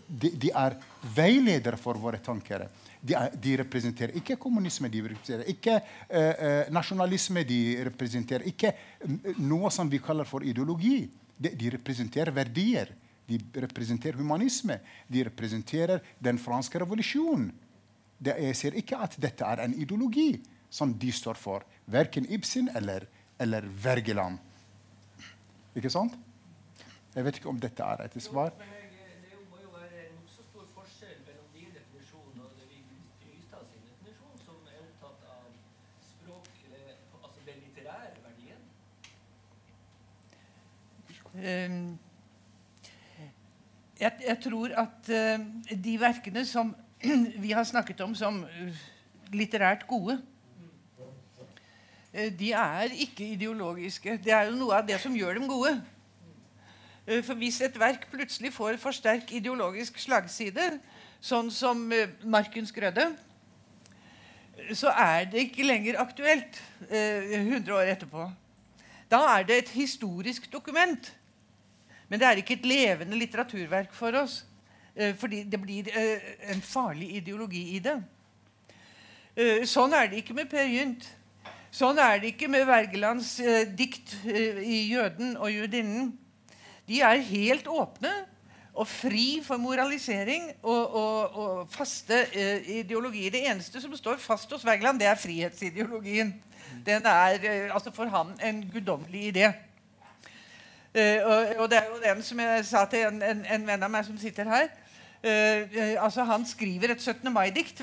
De, 0.07 0.31
de 0.39 0.53
er 0.55 0.77
veiledere 1.15 1.79
for 1.79 1.99
våre 1.99 2.21
tanker. 2.23 2.63
De, 3.01 3.17
er, 3.17 3.33
de 3.35 3.57
representerer 3.59 4.15
ikke 4.15 4.37
kommunisme, 4.39 4.87
de 4.93 5.01
representerer 5.03 5.49
ikke 5.51 5.75
eh, 5.75 6.31
eh, 6.31 6.71
nasjonalisme. 6.71 7.43
De 7.47 7.61
representerer 7.89 8.47
ikke 8.47 8.71
mm, 9.03 9.17
noe 9.43 9.71
som 9.75 9.91
vi 9.91 9.99
kaller 9.99 10.29
for 10.29 10.45
ideologi. 10.47 11.03
De, 11.35 11.51
de 11.51 11.73
representerer 11.75 12.31
verdier. 12.35 12.95
De 13.27 13.41
representerer 13.65 14.23
humanisme. 14.23 14.79
De 15.11 15.27
representerer 15.27 15.99
den 16.23 16.39
franske 16.39 16.79
revolusjonen. 16.79 17.51
Det, 18.21 18.35
jeg 18.37 18.55
ser 18.57 18.75
ikke 18.77 18.99
at 19.01 19.15
dette 19.21 19.45
er 19.45 19.63
en 19.63 19.73
ideologi 19.73 20.35
som 20.69 20.93
de 20.93 21.09
står 21.11 21.39
for. 21.41 21.65
Verken 21.89 22.27
Ibsen 22.29 22.69
eller, 22.77 23.07
eller 23.41 23.65
Wergeland. 23.83 24.37
Ikke 25.75 25.89
sant? 25.89 26.13
Jeg 27.15 27.25
vet 27.25 27.39
ikke 27.39 27.49
om 27.49 27.59
dette 27.59 27.83
er 27.83 28.05
et 28.05 28.17
svar. 28.23 28.53
Men 28.59 28.69
jeg, 28.69 29.17
det 29.25 29.39
må 29.49 29.57
jo 29.63 29.73
være 29.73 30.05
en 30.05 30.13
nokså 30.19 30.45
stor 30.51 30.67
forskjell 30.75 31.17
mellom 31.25 31.47
din 31.55 31.73
definisjon 31.73 32.45
og 32.45 32.53
det 32.59 32.69
Vigdis 32.69 33.09
Ystad 33.39 33.65
sin 33.71 33.81
definisjon, 33.89 34.37
som 34.45 34.61
er 34.69 34.85
opptatt 34.85 35.25
av 35.33 35.49
språk, 36.11 36.47
eh, 36.69 36.93
altså 37.23 37.43
den 37.49 37.57
litterære 37.65 38.21
verdien. 38.27 38.61
Ehm, 41.41 41.97
jeg, 43.99 44.13
jeg 44.27 44.37
tror 44.45 44.77
at 44.85 45.11
uh, 45.11 45.49
de 45.89 45.97
verkene 45.99 46.45
som 46.47 46.75
vi 47.43 47.51
har 47.51 47.63
snakket 47.65 48.01
om 48.05 48.13
som 48.15 48.43
eh, 48.45 48.81
litterært 49.33 49.87
gode 49.89 50.19
eh, 52.13 52.29
De 52.29 52.51
er 52.53 52.93
ikke 52.93 53.31
ideologiske. 53.33 54.19
Det 54.21 54.33
er 54.35 54.49
jo 54.49 54.57
noe 54.59 54.77
av 54.77 54.85
det 54.87 54.99
som 55.01 55.15
gjør 55.15 55.39
dem 55.39 55.47
gode. 55.49 55.73
Eh, 57.07 57.23
For 57.25 57.37
hvis 57.39 57.61
et 57.65 57.79
verk 57.79 58.05
plutselig 58.11 58.53
får 58.53 58.77
for 58.81 58.93
sterk 58.93 59.33
ideologisk 59.33 59.97
slagside, 60.01 60.75
sånn 61.21 61.49
som 61.53 61.87
eh, 61.91 62.13
'Markens 62.21 62.73
grøde', 62.75 63.11
så 64.77 64.91
er 64.93 65.25
det 65.25 65.47
ikke 65.47 65.65
lenger 65.65 65.97
aktuelt 65.99 66.61
eh, 66.89 67.33
100 67.41 67.73
år 67.73 67.95
etterpå. 67.95 68.29
Da 69.09 69.25
er 69.39 69.43
det 69.43 69.57
et 69.57 69.73
historisk 69.73 70.45
dokument. 70.53 71.09
Men 72.09 72.19
det 72.19 72.27
er 72.27 72.39
ikke 72.39 72.59
et 72.59 72.65
levende 72.67 73.17
litteraturverk 73.17 73.93
for 73.95 74.15
oss. 74.19 74.43
Eh, 75.01 75.15
fordi 75.17 75.43
det 75.43 75.59
blir 75.61 75.87
eh, 75.97 76.19
en 76.53 76.61
farlig 76.61 77.09
ideologi 77.17 77.63
i 77.75 77.79
det. 77.83 77.97
Eh, 79.35 79.63
sånn 79.67 79.93
er 79.97 80.11
det 80.11 80.21
ikke 80.21 80.35
med 80.37 80.49
Per 80.51 80.69
Gynt. 80.69 81.07
Sånn 81.71 81.99
er 82.03 82.19
det 82.19 82.33
ikke 82.33 82.49
med 82.51 82.65
Wergelands 82.67 83.37
dikt 83.79 84.17
i 84.27 84.91
'Jøden 84.91 85.37
og 85.37 85.47
judinnen'. 85.53 86.11
De 86.87 86.99
er 86.99 87.23
helt 87.23 87.67
åpne 87.67 88.11
og 88.73 88.87
fri 88.87 89.39
for 89.43 89.57
moralisering 89.57 90.51
og, 90.63 90.95
og, 90.95 91.37
og 91.37 91.71
faste 91.71 92.25
ideologier. 92.67 93.31
Det 93.31 93.45
eneste 93.47 93.81
som 93.81 93.95
står 93.95 94.19
fast 94.19 94.51
hos 94.51 94.65
Wergeland, 94.67 94.99
det 94.99 95.07
er 95.07 95.15
frihetsideologien. 95.15 96.35
Den 96.85 97.07
er 97.07 97.71
altså 97.71 97.91
for 97.95 98.11
han 98.11 98.35
en 98.43 98.65
guddommelig 98.73 99.31
idé. 99.31 99.53
Uh, 100.91 101.23
og, 101.23 101.55
og 101.57 101.69
det 101.71 101.77
er 101.77 101.85
jo 101.87 101.99
den 102.03 102.23
som 102.23 102.39
jeg 102.39 102.65
sa 102.65 102.85
til 102.85 103.05
en, 103.07 103.21
en, 103.23 103.45
en 103.47 103.67
venn 103.67 103.83
av 103.85 103.91
meg 103.93 104.03
som 104.03 104.17
sitter 104.19 104.49
her. 104.51 104.65
Eh, 105.23 105.61
eh, 105.77 106.03
altså 106.03 106.23
Han 106.23 106.45
skriver 106.45 106.91
et 106.91 107.01
17. 107.01 107.33
mai-dikt 107.33 107.81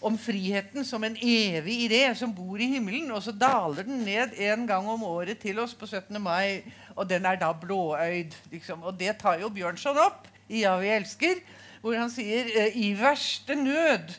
om 0.00 0.16
friheten 0.18 0.84
som 0.84 1.04
en 1.04 1.16
evig 1.16 1.74
idé 1.84 2.14
som 2.16 2.32
bor 2.32 2.56
i 2.56 2.66
himmelen. 2.66 3.10
Og 3.12 3.22
så 3.22 3.32
daler 3.32 3.82
den 3.82 4.04
ned 4.04 4.32
en 4.38 4.66
gang 4.66 4.88
om 4.88 5.02
året 5.02 5.38
til 5.38 5.58
oss 5.60 5.74
på 5.74 5.86
17. 5.86 6.20
mai, 6.22 6.62
og 6.96 7.08
den 7.08 7.26
er 7.26 7.36
da 7.36 7.52
blåøyd. 7.52 8.32
Liksom. 8.50 8.82
Og 8.82 8.98
det 8.98 9.18
tar 9.18 9.40
jo 9.40 9.48
Bjørnson 9.48 9.98
opp 9.98 10.28
i 10.48 10.62
'Ja, 10.62 10.78
vi 10.78 10.88
elsker', 10.88 11.42
hvor 11.80 11.96
han 11.96 12.10
sier 12.10 12.44
eh, 12.56 12.76
i 12.76 12.92
verste 12.92 13.54
nød 13.54 14.16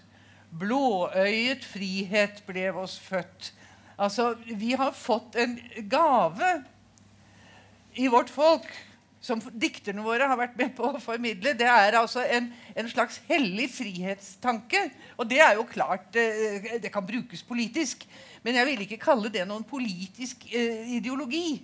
blåøyet 0.60 1.66
frihet 1.66 2.44
ble 2.46 2.72
oss 2.72 3.00
født. 3.00 3.54
Altså, 3.98 4.36
vi 4.46 4.72
har 4.72 4.92
fått 4.92 5.36
en 5.36 5.60
gave 5.90 6.64
i 7.96 8.08
vårt 8.08 8.30
folk 8.30 8.91
som 9.22 9.42
dikterne 9.54 10.02
våre 10.02 10.26
har 10.26 10.38
vært 10.40 10.58
med 10.58 10.74
på 10.74 10.88
å 10.90 11.00
formidle, 11.02 11.54
det 11.58 11.68
er 11.70 11.98
altså 12.00 12.24
en, 12.26 12.48
en 12.74 12.88
slags 12.90 13.20
hellig 13.28 13.68
frihetstanke. 13.70 14.88
Og 15.14 15.30
det 15.30 15.38
er 15.46 15.60
jo 15.60 15.68
klart 15.70 16.18
eh, 16.18 16.80
Det 16.82 16.90
kan 16.94 17.06
brukes 17.06 17.46
politisk. 17.46 18.08
Men 18.42 18.58
jeg 18.58 18.70
vil 18.72 18.82
ikke 18.88 19.04
kalle 19.04 19.30
det 19.30 19.46
noen 19.46 19.66
politisk 19.68 20.48
eh, 20.50 20.98
ideologi. 20.98 21.62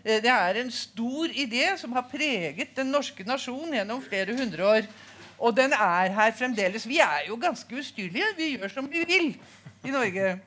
Eh, 0.00 0.22
det 0.24 0.32
er 0.32 0.62
en 0.62 0.72
stor 0.72 1.28
idé 1.28 1.74
som 1.80 1.92
har 1.92 2.08
preget 2.08 2.72
den 2.80 2.88
norske 2.94 3.28
nasjon 3.28 3.76
gjennom 3.76 4.00
flere 4.04 4.36
hundre 4.40 4.70
år. 4.70 4.90
Og 5.36 5.52
den 5.52 5.76
er 5.76 6.08
her 6.16 6.32
fremdeles. 6.32 6.88
Vi 6.88 7.02
er 7.04 7.28
jo 7.28 7.36
ganske 7.36 7.68
ustyrlige. 7.68 8.32
Vi 8.40 8.54
gjør 8.54 8.72
som 8.72 8.88
vi 8.88 9.04
vil 9.04 9.34
i 9.84 9.92
Norge. 9.92 10.38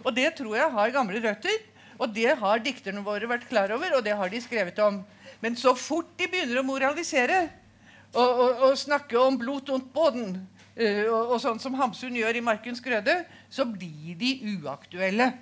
Og 0.00 0.14
det 0.16 0.30
tror 0.38 0.56
jeg 0.56 0.72
har 0.80 0.96
gamle 0.96 1.20
røtter. 1.20 1.60
Og 2.00 2.08
det 2.16 2.32
har 2.40 2.62
dikterne 2.64 3.04
våre 3.04 3.28
vært 3.28 3.50
klar 3.50 3.68
over, 3.76 3.98
og 3.98 4.04
det 4.06 4.16
har 4.16 4.30
de 4.32 4.40
skrevet 4.40 4.78
om. 4.80 5.02
Men 5.40 5.56
så 5.56 5.74
fort 5.78 6.10
de 6.20 6.28
begynner 6.28 6.60
å 6.60 6.66
moralisere 6.66 7.42
og, 8.12 8.26
og, 8.26 8.64
og 8.68 8.78
snakke 8.78 9.18
om 9.20 9.38
blot 9.40 9.70
ondt 9.72 9.92
boden, 9.94 10.34
eh, 10.74 11.06
og, 11.06 11.36
og 11.36 11.38
sånn 11.42 11.60
som 11.62 11.76
Hamsun 11.78 12.16
gjør 12.18 12.40
i 12.40 12.42
'Markens 12.44 12.82
grøde', 12.84 13.22
så 13.48 13.64
blir 13.64 14.18
de 14.18 14.34
uaktuelle. 14.58 15.32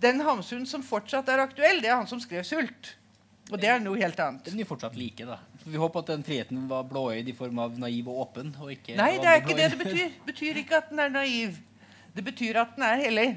Den 0.00 0.22
Hamsun 0.24 0.64
som 0.66 0.84
fortsatt 0.86 1.28
er 1.28 1.42
aktuell, 1.42 1.82
det 1.82 1.90
er 1.90 1.98
han 1.98 2.08
som 2.08 2.22
skrev 2.22 2.46
'Sult'. 2.46 2.94
Og 3.50 3.58
det 3.58 3.66
er 3.66 3.80
noe 3.82 3.98
helt 3.98 4.18
annet. 4.22 4.44
Den 4.46 4.62
er 4.62 4.68
fortsatt 4.68 4.94
like, 4.94 5.26
da. 5.26 5.40
Vi 5.64 5.78
håper 5.80 6.04
at 6.04 6.12
den 6.12 6.22
friheten 6.22 6.68
var 6.70 6.84
blåøyd 6.86 7.28
i 7.28 7.34
form 7.34 7.58
av 7.58 7.74
naiv 7.82 8.08
og 8.08 8.20
åpen. 8.24 8.52
Og 8.62 8.70
Nei, 8.70 9.10
det 9.18 9.26
er 9.26 9.40
ikke 9.40 9.56
det 9.58 9.72
det 9.72 9.80
betyr. 9.80 10.12
Det 10.14 10.26
betyr 10.28 10.60
ikke 10.62 10.76
at 10.78 10.92
den 10.92 11.02
er 11.02 11.10
naiv. 11.10 11.56
Det 12.14 12.24
betyr 12.24 12.60
at 12.62 12.76
den 12.76 12.86
er 12.86 13.02
hellig. 13.02 13.28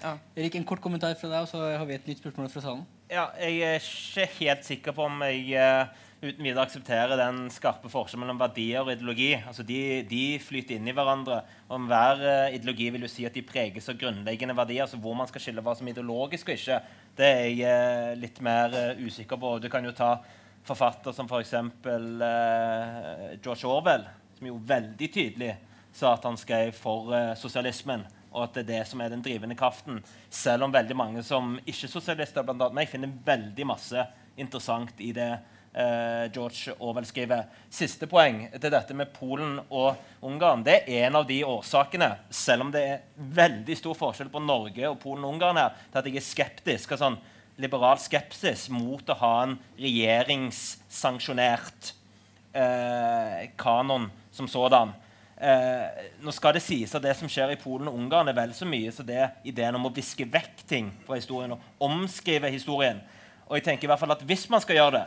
Ja. 0.00 0.16
Erik, 0.36 0.56
en 0.56 0.64
kort 0.64 0.80
kommentar 0.80 1.12
fra 1.20 1.28
deg, 1.28 1.44
og 1.44 1.50
så 1.50 1.60
har 1.76 1.84
vi 1.84 1.98
et 1.98 2.08
nytt 2.08 2.22
spørsmål 2.22 2.48
fra 2.52 2.64
salen. 2.64 2.86
Ja, 3.08 3.30
jeg 3.40 3.62
er 3.64 3.78
ikke 3.80 4.26
helt 4.42 4.66
sikker 4.66 4.92
på 4.92 5.06
om 5.08 5.22
jeg 5.24 5.54
eh, 5.56 5.92
uten 6.20 6.44
videre 6.44 6.66
aksepterer 6.66 7.16
den 7.16 7.46
skarpe 7.48 7.88
forskjellen 7.88 8.20
mellom 8.20 8.40
verdier 8.42 8.82
og 8.82 8.90
ideologi. 8.92 9.30
Altså 9.38 9.64
de, 9.64 10.02
de 10.10 10.24
flyter 10.44 10.76
inn 10.76 10.90
i 10.90 10.92
hverandre. 10.92 11.38
Om 11.72 11.86
hver 11.88 12.20
uh, 12.20 12.52
ideologi 12.52 12.90
vil 12.92 13.06
jo 13.06 13.08
si 13.08 13.24
at 13.24 13.32
de 13.32 13.44
preges 13.48 13.88
av 13.88 13.96
grunnleggende 13.96 14.56
verdier. 14.58 14.82
altså 14.84 15.00
Hvor 15.00 15.16
man 15.16 15.30
skal 15.30 15.40
skille 15.40 15.64
hva 15.64 15.72
som 15.78 15.88
er 15.88 15.96
ideologisk 15.96 16.50
og 16.50 16.58
ikke, 16.58 16.82
det 17.16 17.30
er 17.30 17.46
jeg 17.46 17.62
uh, 17.64 18.18
litt 18.20 18.42
mer 18.44 18.76
uh, 18.76 19.00
usikker 19.00 19.40
på. 19.40 19.54
Du 19.62 19.70
kan 19.72 19.88
jo 19.88 19.94
ta 19.96 20.18
forfatter 20.68 21.16
som 21.16 21.30
f.eks. 21.32 21.54
Uh, 21.88 23.38
George 23.40 23.72
Orwell, 23.72 24.04
som 24.36 24.52
jo 24.52 24.60
veldig 24.68 25.10
tydelig 25.16 25.54
sa 25.98 26.12
at 26.14 26.28
han 26.28 26.38
skrev 26.38 26.72
for 26.76 27.12
eh, 27.16 27.34
sosialismen 27.38 28.04
og 28.38 28.46
at 28.46 28.56
det 28.56 28.64
er 28.64 28.70
det 28.70 28.86
som 28.88 29.02
er 29.02 29.12
den 29.12 29.22
drivende 29.24 29.56
kraften. 29.58 30.00
Selv 30.30 30.66
om 30.66 30.74
veldig 30.74 30.96
mange 30.96 31.22
som 31.26 31.56
ikke-sosialister, 31.64 32.46
blant 32.46 32.62
annet 32.62 32.78
meg, 32.78 32.90
finner 32.90 33.14
veldig 33.26 33.66
masse 33.68 34.04
interessant 34.38 35.00
i 35.02 35.10
det 35.16 35.30
eh, 35.34 36.24
George 36.34 36.76
Orwell 36.78 37.08
skriver. 37.08 37.48
Siste 37.70 38.08
poeng 38.10 38.44
til 38.54 38.72
dette 38.72 38.96
med 38.96 39.12
Polen 39.16 39.58
og 39.68 40.22
Ungarn. 40.24 40.64
Det 40.66 40.80
er 40.84 41.08
en 41.08 41.20
av 41.20 41.26
de 41.28 41.40
årsakene, 41.46 42.12
selv 42.30 42.68
om 42.68 42.72
det 42.74 42.84
er 42.86 43.02
veldig 43.42 43.76
stor 43.82 43.98
forskjell 43.98 44.30
på 44.32 44.46
Norge 44.46 44.88
og 44.88 45.00
Polen 45.02 45.26
og 45.26 45.36
Ungarn 45.36 45.60
her, 45.60 45.76
til 45.90 46.00
at 46.00 46.08
jeg 46.08 46.22
er 46.22 46.30
skeptisk. 46.30 46.94
og 46.94 47.02
sånn 47.02 47.20
liberal 47.58 47.98
skepsis 47.98 48.68
mot 48.70 49.08
å 49.10 49.16
ha 49.18 49.32
en 49.42 49.56
regjeringssanksjonert 49.80 51.92
eh, 52.54 53.48
kanon 53.58 54.06
som 54.30 54.46
sådan. 54.50 54.92
Eh, 55.40 56.06
nå 56.18 56.32
skal 56.34 56.56
det 56.56 56.64
sies 56.64 56.90
at 56.98 57.04
det 57.04 57.14
som 57.14 57.30
skjer 57.30 57.52
i 57.54 57.60
Polen 57.60 57.86
og 57.90 57.94
Ungarn, 57.94 58.26
er 58.30 58.34
vel 58.34 58.54
så 58.56 58.66
mye 58.66 58.90
så 58.94 59.04
det 59.06 59.22
ideen 59.46 59.76
om 59.78 59.86
å 59.86 59.94
viske 59.94 60.26
vekk 60.26 60.64
ting 60.66 60.90
fra 61.06 61.18
historien 61.20 61.54
og 61.54 61.84
omskrive 61.86 62.50
historien. 62.50 62.98
Og 63.46 63.58
jeg 63.58 63.68
tenker 63.68 63.86
i 63.86 63.92
hvert 63.92 64.02
fall 64.02 64.16
at 64.16 64.24
Hvis 64.26 64.48
man 64.50 64.60
skal 64.60 64.80
gjøre 64.80 64.98
det, 64.98 65.06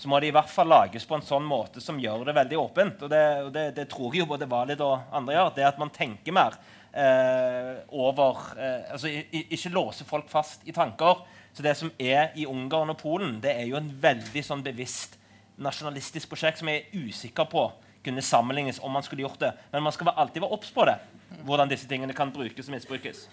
så 0.00 0.08
må 0.08 0.20
det 0.20 0.30
i 0.30 0.34
hvert 0.36 0.52
fall 0.52 0.68
lages 0.68 1.04
på 1.04 1.16
en 1.16 1.24
sånn 1.24 1.44
måte 1.44 1.80
som 1.84 1.98
gjør 2.00 2.24
det 2.28 2.36
veldig 2.36 2.60
åpent. 2.60 3.02
Og 3.04 3.10
det, 3.12 3.24
og 3.44 3.50
det, 3.52 3.64
det 3.76 3.88
tror 3.88 4.14
jeg 4.14 4.22
jo 4.22 4.30
både 4.30 4.48
Valid 4.48 4.80
og 4.84 5.10
andre 5.12 5.34
gjør. 5.34 5.50
Det 5.56 5.66
at 5.68 5.80
man 5.80 5.92
tenker 5.92 6.32
mer 6.32 6.56
eh, 6.92 7.82
over 7.92 8.40
eh, 8.56 8.92
altså 8.94 9.10
Ikke 9.10 9.74
låse 9.74 10.06
folk 10.08 10.30
fast 10.32 10.64
i 10.68 10.76
tanker. 10.76 11.24
Så 11.52 11.64
det 11.66 11.74
som 11.76 11.92
er 11.98 12.36
i 12.38 12.46
Ungarn 12.48 12.92
og 12.94 13.00
Polen, 13.00 13.40
det 13.42 13.52
er 13.56 13.68
jo 13.68 13.76
en 13.80 13.92
veldig 14.00 14.44
sånn 14.46 14.64
bevisst 14.64 15.18
nasjonalistisk 15.60 16.30
prosjekt 16.30 16.60
som 16.60 16.70
jeg 16.72 16.86
er 16.86 17.08
usikker 17.08 17.48
på 17.50 17.66
kunne 18.04 18.22
sammenlignes 18.22 18.80
om 18.82 18.92
man 18.92 19.02
skulle 19.02 19.22
gjort 19.22 19.40
det. 19.40 19.52
Men 19.72 19.82
man 19.82 19.92
skal 19.92 20.12
alltid 20.16 20.40
være 20.42 20.56
obs 20.56 20.70
på 20.72 20.84
det. 20.88 20.98
Hvordan 21.44 21.70
disse 21.70 21.88
tingene 21.88 22.12
kan 22.16 22.32
brukes 22.32 22.68
og 22.68 22.74
misbrukes. 22.74 23.28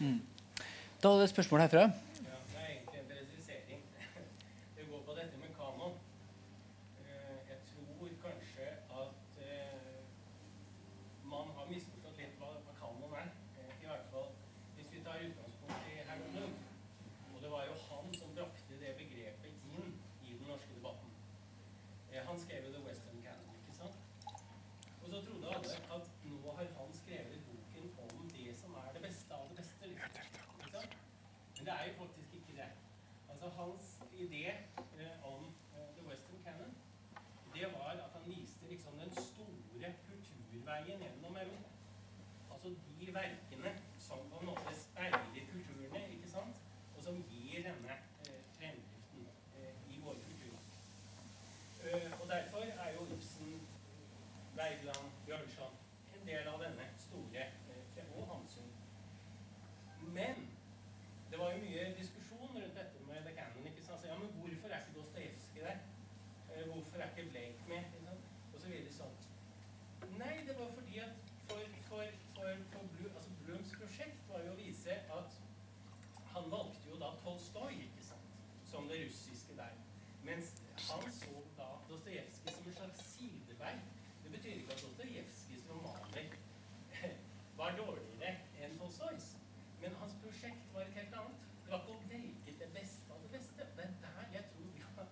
Da 1.04 1.10
er 1.10 1.22
det 1.22 1.30
et 1.30 1.36
spørsmål 1.36 1.62
herfra. 1.66 1.82
Ja, 1.82 1.90
det 1.92 2.58
er 2.58 2.68
egentlig 2.68 3.08
bare 11.30 11.48
det 11.48 11.56
har 11.68 11.76
misforstått 11.76 12.20
litt 12.22 12.36
hva, 12.40 12.50
hva 12.64 12.74
kanon 12.80 13.14
er. 13.20 13.26
Eh, 13.60 13.72
I 13.84 13.88
hvert 13.90 14.06
fall 14.12 14.30
hvis 14.78 14.92
vi 14.94 15.02
tar 15.04 15.20
utgangspunkt 15.20 15.90
i 15.92 15.98
Herman 16.08 16.38
Lund. 16.38 16.62
Og 17.34 17.42
det 17.44 17.50
var 17.52 17.66
jo 17.68 17.74
han 17.90 18.14
som 18.16 18.32
brakte 18.38 18.78
det 18.80 18.94
begrepet 18.96 19.66
inn 19.74 19.90
i 20.24 20.32
den 20.32 20.48
norske 20.48 20.72
debatten. 20.72 21.12
Eh, 22.14 22.22
han 22.24 22.40
skrev 22.40 22.70
jo 22.70 22.72
The 22.78 22.84
Western 22.86 23.20
Canon, 23.26 23.60
ikke 23.60 23.76
sant? 23.76 24.00
Og 25.02 25.12
så 25.12 25.20
trodde 25.28 25.52
alle 25.58 25.76
at 25.98 26.10
nå 26.30 26.56
har 26.62 26.72
han 26.80 26.96
skrevet 27.02 27.44
boken 27.50 27.92
om 28.08 28.32
det 28.32 28.56
som 28.62 28.80
er 28.80 28.90
det 28.96 29.04
beste 29.10 29.36
av 29.36 29.52
det 29.52 29.60
beste. 29.60 29.92
Liksom. 29.92 30.48
Ikke 30.62 30.74
sant? 30.78 30.98
Men 31.58 31.68
det 31.68 31.76
er 31.76 31.86
jo 31.90 31.98
faktisk 32.00 32.40
ikke 32.40 32.60
det. 32.62 32.72
Altså 33.28 33.52
hans 33.60 33.92
idé 34.26 34.46
eh, 35.00 35.26
om 35.32 35.46
eh, 35.76 35.90
The 35.96 36.04
Western 36.10 36.44
Canon, 36.46 36.74
det 37.54 37.68
var 37.74 37.90
at 37.90 38.12
han 38.14 38.26
viste 38.26 38.68
liksom 38.70 39.00
den 39.00 39.12
store 39.12 39.94
kulturveien 40.08 41.02
gjennom 41.06 41.36
Europa. 41.36 41.70
Altså 42.52 42.76
de 43.00 43.14
verkene 43.14 43.72
som 44.00 44.18
på 44.32 44.40
en 44.40 44.46
måte 44.46 44.74
speiler 44.74 45.46
kulturene, 45.52 46.02
ikke 46.16 46.30
sant? 46.30 46.56
Og 46.98 47.04
som 47.04 47.24
gir 47.32 47.64
denne 47.70 47.94
eh, 48.26 48.44
fremdriften 48.58 49.28
eh, 49.58 49.74
i 49.94 50.02
vår 50.04 50.14
kultur. 50.26 50.58
Eh, 51.86 52.22
og 52.22 52.28
derfor 52.30 52.62
er 52.62 52.94
jo 52.94 53.08
Ibsen, 53.16 53.68
Wergeland, 54.56 55.12
Bjørnson 55.26 55.74
en 56.18 56.28
del 56.28 56.48
av 56.48 56.62
denne 56.62 56.86
store 57.00 57.44
eh, 57.46 58.14
og 58.18 58.28
Hamsun. 58.34 58.72
Men 60.14 60.48
det 61.32 61.40
var 61.40 61.52
jo 61.54 61.62
mye 61.62 61.94
diskusjon 62.00 62.56
rundt 62.56 62.76
dette 62.80 63.00
med 63.08 63.26
The 63.26 63.34
Canon. 63.36 63.68
ikke 63.68 63.84
sant? 63.86 64.02
Så, 64.02 64.08
ja, 64.08 64.18
men 64.18 64.32
hvorfor 64.40 64.68
er 64.68 64.80
ikke 64.80 65.00
Dostojevskij 65.00 65.62
der? 65.62 65.80
Eh, 66.56 66.68
hvorfor 66.72 66.98
er 66.98 67.10
ikke 67.10 67.30
Blake 67.32 67.64
med? 67.68 67.78
Ikke 67.78 68.06
sant? 68.06 68.30
Og 68.54 68.62
så 68.62 68.68
videre 68.68 68.94
sånn. 68.94 69.18
Nei, 70.18 70.36
det 70.48 70.56
var 70.60 70.72
fordi 70.78 71.02
at 71.04 71.34
for, 71.50 71.60
for, 71.90 72.04
for, 72.36 72.64
for 72.72 72.88
Blum, 72.94 73.12
altså 73.16 73.32
Blums 73.44 73.76
prosjekt 73.80 74.24
var 74.30 74.42
jo 74.46 74.56
å 74.56 74.60
vise 74.60 74.98
at 75.20 75.38
han 76.34 76.50
valgte 76.52 76.90
jo 76.90 76.98
da 77.02 77.12
Tolstoj, 77.24 77.76
ikke 77.88 78.08
sant, 78.08 78.34
som 78.72 78.90
det 78.90 79.04
russiske 79.06 79.56
der. 79.60 79.78
Mens 80.28 80.58
han 80.90 81.08
så 81.20 81.46
da 81.60 81.70
Dostojevskij 81.90 82.56
som 82.58 82.68
en 82.68 82.78
slags 82.82 83.06
sidevei. 83.14 83.78
Det 84.24 84.32
betyr 84.32 84.60
ikke 84.60 84.76
at 84.76 84.84
Dostojevskijs 84.84 85.70
romaner 85.70 86.36
var 87.68 87.78
dårligere 87.78 88.36
enn 88.64 88.78
Tolstojs. 88.80 89.36
Men 89.82 89.96
hans 90.02 90.14
prosjekt 90.24 90.74
var 90.74 90.82
et 90.82 90.94
helt 91.00 91.16
annet. 91.22 91.48
Det 91.64 91.72
var 91.72 91.82
ikke 91.84 91.96
å 91.96 92.12
velge 92.12 92.54
det 92.62 92.70
beste 92.76 93.12
av 93.14 93.24
det 93.26 93.32
beste. 93.34 93.66
Det 93.78 93.88
er 93.88 93.96
der 94.04 94.36
jeg 94.36 94.44
tror 94.54 94.70
vi 94.76 94.84
har, 94.86 95.10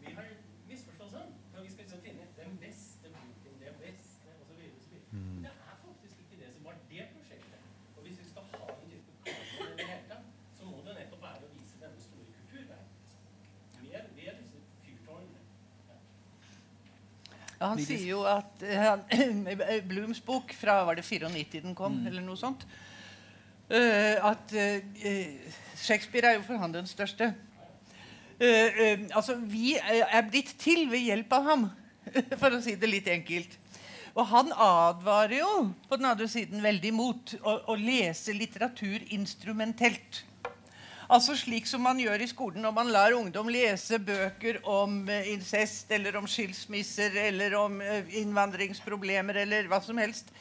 vi 0.00 0.14
har 0.16 0.30
misforstått 0.70 1.14
sånn. 1.14 1.36
For 1.52 1.62
vi 1.62 1.70
skal 1.74 1.86
liksom 1.86 2.02
finne 2.06 2.26
den 2.38 2.58
beste 2.64 3.12
boken, 3.14 3.60
det 3.62 3.74
beste, 3.84 4.34
osv. 4.42 4.64
Men 5.12 5.46
det 5.46 5.52
er 5.52 5.78
faktisk 5.84 6.24
ikke 6.24 6.40
det 6.42 6.50
som 6.56 6.66
var 6.66 6.80
det 6.90 7.06
prosjektet. 7.14 7.70
Og 7.94 8.02
hvis 8.08 8.18
vi 8.24 8.28
skal 8.32 8.50
ha 8.56 8.66
en 8.74 8.90
type 8.90 9.16
kanon 9.28 9.70
i 9.70 9.78
det 9.78 9.88
hele 9.92 10.10
tatt, 10.10 10.34
så 10.58 10.66
må 10.72 10.82
det 10.86 10.98
nettopp 10.98 11.22
være 11.28 11.46
å 11.46 11.54
vise 11.54 11.80
denne 11.84 12.02
store 12.08 12.26
kulturverdenen. 12.40 12.90
Ved, 13.82 14.10
ved 14.18 14.42
disse 14.42 14.64
fyrtårnene. 14.82 15.46
Ja. 15.86 16.02
Ja, 17.62 17.68
han 17.70 17.82
sier 17.82 18.02
jo 18.08 18.24
at 18.26 18.64
uh, 18.66 19.82
Blooms 19.90 20.18
bok 20.26 20.50
fra 20.58 20.80
var 20.88 20.98
det 20.98 21.06
94 21.06 21.62
den 21.62 21.76
kom, 21.78 22.00
eller 22.10 22.24
noe 22.24 22.38
sånt 22.40 22.66
uh, 23.70 24.16
At 24.32 24.50
uh, 24.50 25.06
Shakespeare 25.78 26.32
er 26.32 26.40
jo 26.40 26.46
for 26.50 26.58
han 26.58 26.74
den 26.74 26.90
største. 26.90 27.30
Eh, 28.42 28.78
eh, 28.82 29.00
altså, 29.14 29.36
vi 29.38 29.76
er 29.78 30.24
blitt 30.26 30.56
til 30.58 30.88
ved 30.90 31.04
hjelp 31.06 31.34
av 31.36 31.44
ham, 31.46 31.66
for 32.40 32.56
å 32.56 32.62
si 32.64 32.74
det 32.74 32.88
litt 32.90 33.10
enkelt. 33.12 33.58
Og 34.12 34.26
han 34.28 34.50
advarer 34.52 35.38
jo 35.38 35.52
på 35.88 35.96
den 35.96 36.08
andre 36.10 36.26
siden 36.28 36.64
veldig 36.64 36.92
mot 36.96 37.34
å, 37.38 37.54
å 37.70 37.76
lese 37.78 38.34
litteratur 38.34 39.06
instrumentelt. 39.14 40.24
Altså 41.12 41.34
slik 41.36 41.66
som 41.68 41.82
man 41.84 41.98
gjør 42.00 42.22
i 42.24 42.26
skolen 42.30 42.62
når 42.64 42.72
man 42.72 42.88
lar 42.88 43.12
ungdom 43.12 43.50
lese 43.52 43.98
bøker 44.00 44.62
om 44.64 45.02
eh, 45.12 45.26
incest 45.34 45.90
eller 45.92 46.16
om 46.16 46.24
skilsmisser 46.30 47.18
eller 47.26 47.52
om 47.58 47.74
eh, 47.84 48.14
innvandringsproblemer 48.22 49.42
eller 49.42 49.68
hva 49.68 49.82
som 49.84 50.00
helst. 50.00 50.32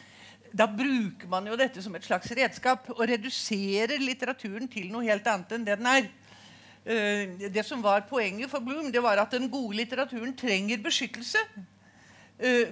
Da 0.55 0.69
bruker 0.72 1.28
man 1.32 1.49
jo 1.49 1.57
dette 1.59 1.84
som 1.84 1.95
et 1.99 2.07
slags 2.07 2.32
redskap 2.39 2.88
og 2.93 3.03
reduserer 3.11 3.99
litteraturen 3.99 4.72
til 4.72 4.88
noe 4.93 5.03
helt 5.09 5.28
annet 5.28 5.51
enn 5.57 5.67
det 5.67 5.76
den 5.82 5.91
er. 5.91 6.07
Eh, 6.86 7.36
det 7.51 7.67
som 7.67 7.84
var 7.84 8.07
Poenget 8.07 8.53
for 8.53 8.63
Bloom, 8.63 8.93
det 8.95 9.03
var 9.03 9.19
at 9.19 9.36
den 9.36 9.51
gode 9.51 9.76
litteraturen 9.82 10.32
trenger 10.39 10.80
beskyttelse 10.88 11.43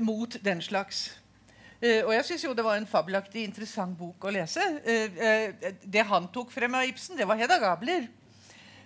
mot 0.02 0.34
den 0.42 0.64
slags. 0.66 1.10
Eh, 1.80 2.02
og 2.04 2.12
jeg 2.12 2.26
syns 2.28 2.44
jo 2.44 2.54
det 2.56 2.64
var 2.66 2.76
en 2.76 2.88
fabelaktig 2.90 3.46
interessant 3.48 3.96
bok 3.98 4.28
å 4.28 4.34
lese. 4.36 4.64
Eh, 4.84 5.20
eh, 5.24 5.76
det 5.80 6.04
han 6.10 6.28
tok 6.34 6.52
frem 6.52 6.76
av 6.76 6.88
Ibsen, 6.90 7.16
det 7.20 7.28
var 7.28 7.40
Hedda 7.40 7.60
Gabler. 7.62 8.10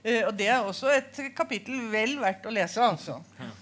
Og 0.04 0.34
det 0.36 0.50
er 0.52 0.66
også 0.68 0.90
et 0.92 1.20
kapittel 1.32 1.86
vel 1.88 2.18
verdt 2.20 2.44
å 2.44 2.52
lese, 2.52 2.84
altså. 2.84 3.22
Ja. 3.40 3.54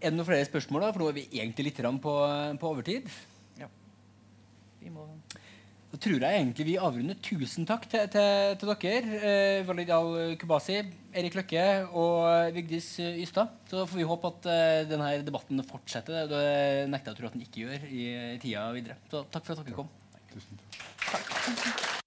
Er 0.00 0.08
det 0.08 0.16
noen 0.16 0.24
flere 0.24 0.46
spørsmål? 0.48 0.86
da? 0.86 0.92
For 0.94 1.04
nå 1.04 1.10
er 1.10 1.18
vi 1.18 1.26
egentlig 1.28 1.66
litt 1.66 1.82
på, 2.00 2.14
på 2.56 2.70
overtid. 2.70 3.10
Vi 4.80 4.92
må 4.92 5.04
Da 5.94 6.00
tror 6.02 6.16
jeg 6.18 6.40
egentlig 6.40 6.64
vi 6.66 6.72
avrunder. 6.74 7.18
Tusen 7.22 7.68
takk 7.70 7.84
til, 7.86 8.08
til, 8.10 8.56
til 8.58 8.72
dere. 8.72 9.20
Eh, 9.28 9.60
Walid 9.68 9.92
Al-Kubasi, 9.94 10.80
Erik 11.14 11.38
Løkke 11.38 11.62
og 11.94 12.50
Vigdis 12.56 12.88
eh, 12.98 13.22
Ystad. 13.22 13.54
Så 13.70 13.86
får 13.86 14.02
vi 14.02 14.10
håpe 14.10 14.32
at 14.32 14.50
eh, 14.50 14.82
denne 14.90 15.14
debatten 15.22 15.62
fortsetter. 15.70 16.26
Det 16.26 16.44
nekter 16.90 17.12
jeg 17.12 17.14
å 17.14 17.20
tro 17.22 17.30
at 17.30 17.38
den 17.38 17.46
ikke 17.46 17.68
gjør 17.68 17.90
i, 17.92 18.06
i 18.34 18.38
tida 18.42 18.66
videre. 18.74 18.98
Så 19.06 19.22
takk 19.30 19.46
for 19.46 19.54
at 19.54 19.68
dere 19.68 19.78
kom. 19.84 19.92
Tusen 20.34 20.58
takk. 20.58 22.02